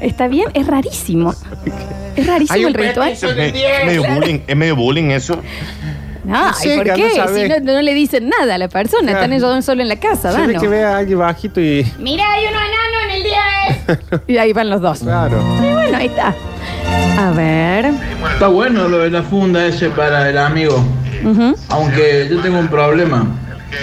¿Está 0.02 0.28
bien? 0.28 0.48
Es 0.54 0.66
rarísimo. 0.68 1.34
Es 2.16 2.26
rarísimo 2.28 2.68
el 2.68 2.74
ritual. 2.74 3.12
Es, 3.12 3.24
me- 3.24 3.48
es 3.48 3.86
medio 3.86 4.04
bullying, 4.04 4.40
es 4.48 4.56
medio 4.56 4.76
bullying 4.76 5.10
eso. 5.12 5.40
No, 6.26 6.54
Sí, 6.54 6.70
¿y 6.72 6.78
por 6.78 6.94
qué? 6.94 7.10
saber. 7.16 7.52
Si 7.54 7.60
no, 7.64 7.74
no 7.74 7.82
le 7.82 7.94
dicen 7.94 8.30
nada 8.30 8.56
a 8.56 8.58
la 8.58 8.68
persona, 8.68 9.04
Claro. 9.04 9.18
están 9.20 9.34
ellos 9.34 9.66
solo 9.66 9.82
en 9.82 9.88
la 9.90 9.96
casa, 9.96 10.32
Se 10.32 10.46
ve 10.48 10.56
que 10.56 10.68
ve 10.68 10.84
a 10.84 10.98
alguien 10.98 11.18
bajito 11.20 11.60
y. 11.62 11.86
Mira, 11.98 12.26
hay 12.32 12.44
uno 12.46 12.58
enano 12.60 13.00
en 13.06 13.12
el 13.16 13.24
10. 14.14 14.22
y 14.28 14.38
ahí 14.38 14.54
van 14.54 14.70
los 14.70 14.82
dos. 14.82 15.00
Claro. 15.00 15.42
Y 15.58 15.74
bueno, 15.74 15.98
ahí 15.98 16.08
está. 16.08 16.36
A 17.18 17.32
ver. 17.32 17.92
Está 18.34 18.48
bueno 18.48 18.88
lo 18.88 19.00
de 19.00 19.10
la 19.10 19.24
funda 19.24 19.66
ese 19.66 19.90
para 19.90 20.30
el 20.30 20.38
amigo. 20.38 20.84
Ujú. 21.24 21.56
Aunque 21.70 22.28
yo 22.30 22.42
tengo 22.42 22.60
un 22.60 22.68
problema. 22.68 23.26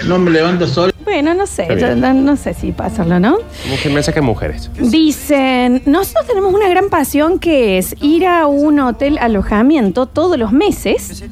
No 0.06 0.18
me 0.18 0.30
levanta 0.30 0.66
solo. 0.66 0.92
Bueno, 1.04 1.34
no 1.34 1.46
sé, 1.46 1.68
yo 1.78 1.94
no, 1.94 2.12
no 2.12 2.36
sé 2.36 2.52
si 2.52 2.72
pasarlo, 2.72 3.20
¿no? 3.20 3.38
Mujer, 3.68 3.92
mensaje 3.92 4.20
de 4.20 4.26
mujeres. 4.26 4.70
Dicen, 4.78 5.82
nosotros 5.86 6.26
tenemos 6.26 6.52
una 6.52 6.68
gran 6.68 6.88
pasión 6.88 7.38
que 7.38 7.78
es 7.78 7.94
ir 8.02 8.26
a 8.26 8.46
un 8.46 8.80
hotel 8.80 9.16
alojamiento 9.18 10.06
todos 10.06 10.36
los 10.36 10.52
meses 10.52 11.24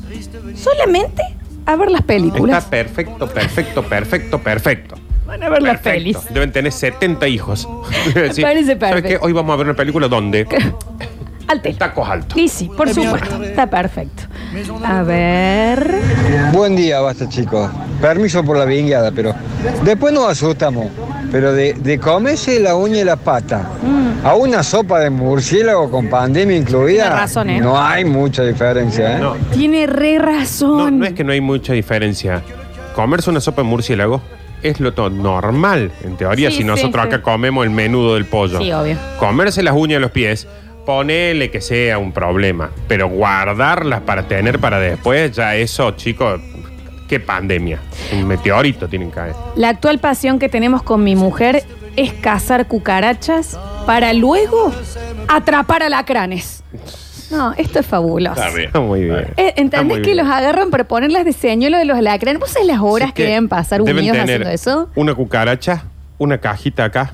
solamente 0.55 1.23
a 1.67 1.77
ver 1.77 1.91
las 1.91 2.03
películas. 2.03 2.65
Está 2.65 2.71
perfecto, 2.71 3.27
perfecto, 3.29 3.83
perfecto, 3.83 4.39
perfecto. 4.39 4.95
Van 5.27 5.43
a 5.43 5.49
ver 5.49 5.63
las 5.63 5.81
pelis. 5.81 6.19
Deben 6.31 6.53
tener 6.53 6.71
70 6.71 7.27
hijos. 7.29 7.69
parece 8.15 8.43
¿Sabes 8.43 8.77
perfecto. 8.77 9.09
qué? 9.09 9.19
Hoy 9.21 9.33
vamos 9.33 9.55
a 9.55 9.57
ver 9.57 9.67
una 9.67 9.77
película 9.77 10.09
donde. 10.09 10.47
Al 11.49 11.59
hotel. 11.59 11.77
Tacos 11.77 12.09
altos. 12.09 12.39
Y 12.39 12.49
sí, 12.49 12.71
por 12.77 12.89
supuesto. 12.93 13.43
Está 13.43 13.69
perfecto. 13.69 14.23
A 14.85 15.03
ver. 15.03 16.01
Buen 16.53 16.77
día, 16.77 17.01
basta 17.01 17.29
chicos. 17.29 17.71
Permiso 18.01 18.43
por 18.45 18.57
la 18.57 18.65
vingueada, 18.65 19.11
pero 19.13 19.35
después 19.85 20.13
nos 20.13 20.29
asustamos. 20.29 20.87
Pero 21.33 21.53
de, 21.53 21.75
de 21.75 21.99
comerse 21.99 22.61
la 22.61 22.77
uña 22.77 22.99
y 22.99 23.05
la 23.05 23.17
pata 23.17 23.69
a 24.23 24.35
una 24.37 24.63
sopa 24.63 25.01
de 25.01 25.11
murciélago 25.11 25.91
con 25.91 26.09
pandemia 26.09 26.57
incluida, 26.57 27.03
Tiene 27.05 27.17
razón, 27.17 27.51
¿eh? 27.51 27.61
no 27.61 27.81
hay 27.81 28.05
mucha 28.05 28.43
diferencia. 28.45 29.17
¿eh? 29.17 29.21
No, 29.21 29.35
Tiene 29.53 29.87
re 29.87 30.19
razón. 30.19 30.77
no, 30.79 30.91
no 30.91 31.05
es 31.07 31.13
que 31.13 31.25
no 31.25 31.33
hay 31.33 31.41
mucha 31.41 31.73
diferencia. 31.73 32.43
Comerse 32.95 33.31
una 33.31 33.41
sopa 33.41 33.63
de 33.63 33.69
murciélago 33.69 34.23
es 34.63 34.79
lo 34.81 34.93
normal, 35.11 35.91
en 36.05 36.17
teoría, 36.17 36.49
Sí, 36.51 36.57
si 36.57 36.63
sí, 36.63 36.69
nosotros 36.69 37.03
sí. 37.03 37.09
acá 37.09 37.23
comemos 37.23 37.65
el 37.65 37.71
menudo 37.71 38.15
del 38.15 38.25
pollo. 38.25 38.59
Sí, 38.61 38.73
obvio. 38.73 38.97
Comerse 39.19 39.63
las 39.63 39.75
uñas 39.75 39.97
de 39.97 40.01
los 40.01 40.11
pies, 40.13 40.47
ponele 40.85 41.51
que 41.51 41.61
sea 41.61 41.99
un 41.99 42.13
problema. 42.13 42.71
Pero 42.89 43.09
guardarlas 43.09 44.01
para 44.03 44.29
tener 44.29 44.59
para 44.59 44.79
después, 44.79 45.33
ya 45.33 45.57
eso, 45.57 45.91
chicos, 45.93 46.41
qué 47.09 47.21
pandemia. 47.21 47.79
Un 48.13 48.27
meteorito 48.27 48.89
tienen 48.89 49.09
que 49.11 49.15
caer. 49.17 49.35
La 49.57 49.71
actual 49.71 49.99
pasión 49.99 50.39
que 50.39 50.49
tenemos 50.49 50.83
con 50.83 51.03
mi 51.03 51.17
mujer 51.17 51.65
es 51.97 52.13
cazar 52.13 52.67
cucarachas 52.67 53.59
para 53.87 54.13
luego 54.13 54.73
atrapar 55.29 55.83
alacranes. 55.83 56.63
No, 57.31 57.53
esto 57.57 57.81
es 57.81 57.87
fabuloso. 57.87 58.43
Está 58.43 58.81
muy 58.81 59.05
bien. 59.05 59.19
Eh, 59.37 59.49
Está 59.49 59.61
¿Entendés 59.61 59.99
que 59.99 60.13
bien. 60.13 60.19
los 60.19 60.27
agarran 60.27 60.71
para 60.71 60.85
ponerlas 60.85 61.25
de 61.25 61.33
señuelo 61.33 61.79
de 61.79 61.85
los 61.85 61.97
alacranes? 61.97 62.39
¿Vos 62.41 62.51
sabés 62.51 62.69
las 62.69 62.81
horas 62.81 63.13
que, 63.13 63.25
deben 63.25 63.49
pasar 63.49 63.83
Deben 63.83 63.99
unidos 63.99 64.19
tener 64.19 64.43
haciendo 64.43 64.51
eso? 64.51 64.91
Una 64.95 65.15
cucaracha, 65.15 65.85
una 66.19 66.39
cajita 66.39 66.85
acá, 66.85 67.13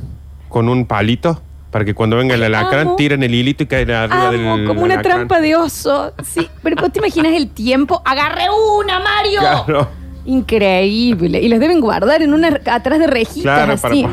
con 0.49 0.69
un 0.69 0.85
palito, 0.85 1.41
para 1.71 1.85
que 1.85 1.95
cuando 1.95 2.17
venga 2.17 2.35
el 2.35 2.43
alacrán 2.43 2.97
tiren 2.97 3.23
el 3.23 3.35
hilito 3.35 3.63
y 3.63 3.67
caen 3.67 3.91
arriba 3.91 4.29
Amo, 4.29 4.57
del 4.57 4.67
como 4.67 4.83
una 4.83 4.95
alacrán. 4.95 5.17
trampa 5.19 5.41
de 5.41 5.57
oso. 5.57 6.13
Sí, 6.25 6.49
pero 6.63 6.77
vos 6.83 6.93
te 6.93 6.99
imaginas 6.99 7.33
el 7.33 7.49
tiempo. 7.51 8.03
¡Agarré 8.05 8.45
una, 8.81 8.99
Mario! 9.01 9.41
Claro, 9.41 9.89
Increíble. 10.27 11.41
Y 11.41 11.49
los 11.49 11.59
deben 11.61 11.81
guardar 11.81 12.23
en 12.23 12.35
una 12.35 12.49
atrás 12.71 12.99
de 12.99 13.07
rejitas 13.07 13.43
claro, 13.43 13.77
para- 13.81 13.95
así. 13.95 14.07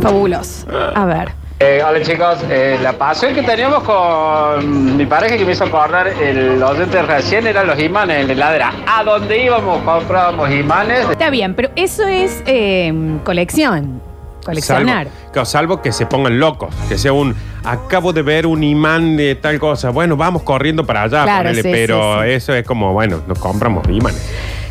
Fabuloso. 0.00 0.66
A 0.94 1.04
ver. 1.06 1.32
Eh, 1.60 1.80
hola 1.88 2.02
chicos, 2.02 2.38
Eh, 2.50 2.78
la 2.82 2.92
pasión 2.94 3.32
que 3.32 3.42
teníamos 3.42 3.84
con 3.84 4.96
mi 4.96 5.06
pareja 5.06 5.36
que 5.36 5.44
me 5.44 5.52
hizo 5.52 5.64
acordar 5.64 6.08
el 6.08 6.60
oyente 6.62 7.00
recién 7.02 7.46
eran 7.46 7.66
los 7.68 7.78
imanes 7.78 8.18
en 8.20 8.26
la 8.26 8.32
heladera. 8.32 8.72
A 8.86 9.04
donde 9.04 9.44
íbamos 9.44 9.80
comprábamos 9.82 10.50
imanes. 10.50 11.08
Está 11.08 11.30
bien, 11.30 11.54
pero 11.54 11.70
eso 11.76 12.06
es 12.08 12.42
eh, 12.46 12.92
colección. 13.24 14.02
Coleccionar. 14.44 15.06
Salvo, 15.06 15.32
claro, 15.32 15.46
salvo 15.46 15.82
que 15.82 15.92
se 15.92 16.06
pongan 16.06 16.38
locos, 16.38 16.74
que 16.88 16.98
sea 16.98 17.12
un 17.12 17.34
acabo 17.64 18.12
de 18.12 18.22
ver 18.22 18.46
un 18.46 18.62
imán 18.62 19.16
de 19.16 19.34
tal 19.34 19.58
cosa. 19.58 19.90
Bueno, 19.90 20.16
vamos 20.16 20.42
corriendo 20.42 20.84
para 20.84 21.02
allá, 21.02 21.24
Claro, 21.24 21.48
ponele, 21.48 21.62
sí, 21.62 21.68
pero 21.72 22.22
sí, 22.22 22.28
sí. 22.28 22.32
eso 22.34 22.54
es 22.54 22.66
como, 22.66 22.92
bueno, 22.92 23.22
nos 23.26 23.38
compramos 23.38 23.86
imanes. 23.88 24.22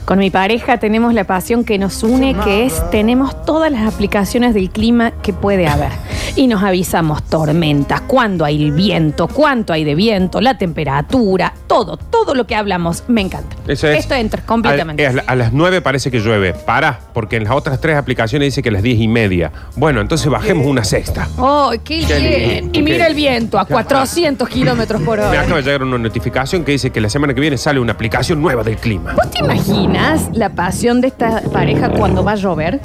Con 0.06 0.20
mi 0.20 0.30
pareja 0.30 0.80
tenemos 0.80 1.14
la 1.14 1.24
pasión 1.24 1.64
que 1.64 1.78
nos 1.78 2.04
une, 2.04 2.36
que 2.44 2.66
es 2.66 2.84
tenemos 2.92 3.46
todas 3.46 3.72
las 3.72 3.92
aplicaciones 3.94 4.54
del 4.54 4.70
clima 4.70 5.12
que 5.12 5.32
puede 5.32 5.68
haber. 5.68 5.92
Y 6.36 6.48
nos 6.48 6.62
avisamos 6.62 7.24
tormentas, 7.24 8.02
cuándo 8.02 8.44
hay 8.44 8.70
viento, 8.72 9.28
cuánto 9.30 9.72
hay 9.72 9.86
de 9.86 9.96
viento, 9.96 10.42
la 10.42 10.58
temperatura, 10.58 11.54
todo, 11.68 11.96
todo 11.96 12.36
lo 12.36 12.46
que 12.46 12.56
hablamos. 12.56 13.04
Me 13.08 13.22
encanta. 13.22 13.56
Eso 13.68 13.88
es. 13.88 14.00
Esto 14.00 14.16
entra 14.16 14.42
completamente. 14.46 15.08
A, 15.08 15.36
las 15.36 15.54
9 15.54 15.82
parece 15.82 16.12
que 16.12 16.20
llueve. 16.20 16.54
Para, 16.54 17.00
porque 17.14 17.38
en 17.38 17.46
las 17.46 17.54
otras 17.54 17.80
tres 17.80 17.96
aplicaciones 17.96 18.48
dice 18.48 18.62
que 18.62 18.70
a 18.70 18.72
las 18.74 18.84
10 18.84 19.00
y 19.00 19.08
media. 19.08 19.52
Bueno, 19.78 20.02
entonces 20.02 20.28
bajemos 20.30 20.68
una 20.68 20.84
sexta. 20.84 21.30
¡Oh, 21.38 21.72
qué, 21.84 22.04
Qué 22.06 22.20
bien! 22.20 22.50
lindo, 22.66 22.80
Y 22.80 22.82
mira 22.82 23.08
el 23.08 23.16
viento 23.16 23.58
a 23.58 23.66
400 23.66 24.50
kilómetros 24.50 25.02
por 25.04 25.20
Me 25.20 25.26
hora. 25.28 25.42
acaba 25.42 25.58
de 25.58 25.64
llegar 25.64 25.84
una 25.84 25.98
notificación 25.98 26.66
que 26.66 26.74
dice 26.74 26.90
que 26.90 27.00
la 27.00 27.10
semana 27.10 27.34
que 27.34 27.40
viene 27.40 27.58
sale 27.58 27.80
una 27.80 27.94
aplicación 27.94 28.42
nueva 28.42 28.64
del 28.64 28.78
clima. 28.78 29.14
¿Vos 29.14 29.32
te 29.32 29.40
imaginas 29.40 29.93
la 30.34 30.50
pasión 30.50 31.02
de 31.02 31.08
esta 31.08 31.42
pareja 31.52 31.90
cuando 31.90 32.24
va 32.24 32.34
a 32.34 32.36
llover? 32.36 32.80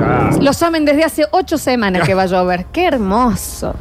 Ah. 0.00 0.30
Lo 0.40 0.52
saben 0.52 0.84
desde 0.84 1.04
hace 1.04 1.26
ocho 1.30 1.58
semanas 1.58 2.06
que 2.06 2.14
va 2.14 2.22
a 2.22 2.26
llover. 2.26 2.66
¡Qué 2.72 2.86
hermoso! 2.86 3.74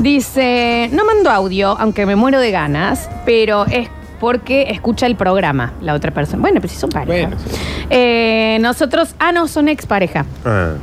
Dice, 0.00 0.88
no 0.92 1.04
mando 1.04 1.30
audio, 1.30 1.76
aunque 1.78 2.06
me 2.06 2.16
muero 2.16 2.40
de 2.40 2.50
ganas, 2.50 3.10
pero 3.24 3.66
es 3.66 3.88
porque 4.20 4.70
escucha 4.70 5.06
el 5.06 5.16
programa 5.16 5.72
la 5.80 5.94
otra 5.94 6.12
persona. 6.12 6.40
Bueno, 6.40 6.60
pero 6.60 6.72
si 6.72 6.78
son 6.78 6.90
pareja. 6.90 7.28
Bueno, 7.28 7.42
sí. 7.46 7.56
Eh, 7.90 8.58
nosotros, 8.60 9.14
ah, 9.18 9.32
no, 9.32 9.48
son 9.48 9.68
expareja. 9.68 10.24
Ah. 10.44 10.74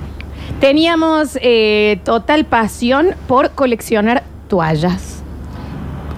Teníamos 0.60 1.38
eh, 1.42 2.00
total 2.04 2.46
pasión 2.46 3.16
por 3.28 3.52
coleccionar 3.52 4.24
toallas. 4.48 5.21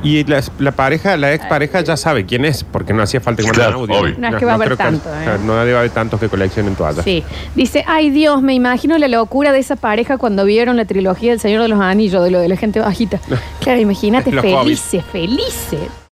Y 0.03 0.23
la, 0.25 0.43
la 0.59 0.71
pareja, 0.73 1.15
la 1.17 1.33
ex 1.33 1.45
pareja 1.45 1.81
ya 1.81 1.95
sabe 1.97 2.25
quién 2.25 2.43
es, 2.45 2.63
porque 2.63 2.93
no 2.93 3.01
hacía 3.03 3.21
falta 3.21 3.41
que 3.41 3.47
manden 3.47 3.63
Claro, 3.65 3.79
audio. 3.81 3.95
obvio. 3.99 4.15
No 4.19 4.27
es 4.27 4.35
que 4.35 4.45
va 4.45 4.51
a 4.51 4.55
haber 4.55 4.67
creo 4.67 4.77
tanto, 4.77 5.09
¿eh? 5.09 5.23
claro, 5.23 5.39
No 5.45 5.55
debe 5.55 5.77
haber 5.77 5.91
tantos 5.91 6.19
que 6.19 6.27
coleccionen 6.29 6.75
toallas. 6.75 7.03
Sí. 7.05 7.23
Dice, 7.55 7.83
ay 7.87 8.09
Dios, 8.09 8.41
me 8.41 8.53
imagino 8.53 8.97
la 8.97 9.07
locura 9.07 9.51
de 9.51 9.59
esa 9.59 9.75
pareja 9.75 10.17
cuando 10.17 10.45
vieron 10.45 10.75
la 10.77 10.85
trilogía 10.85 11.31
del 11.31 11.39
Señor 11.39 11.61
de 11.61 11.69
los 11.69 11.79
Anillos, 11.79 12.23
de 12.23 12.31
lo 12.31 12.39
de 12.39 12.49
la 12.49 12.57
gente 12.57 12.79
bajita. 12.79 13.19
Claro, 13.61 13.79
imagínate, 13.79 14.29
Los 14.31 14.43
felices, 14.43 15.03
felices. 15.11 15.79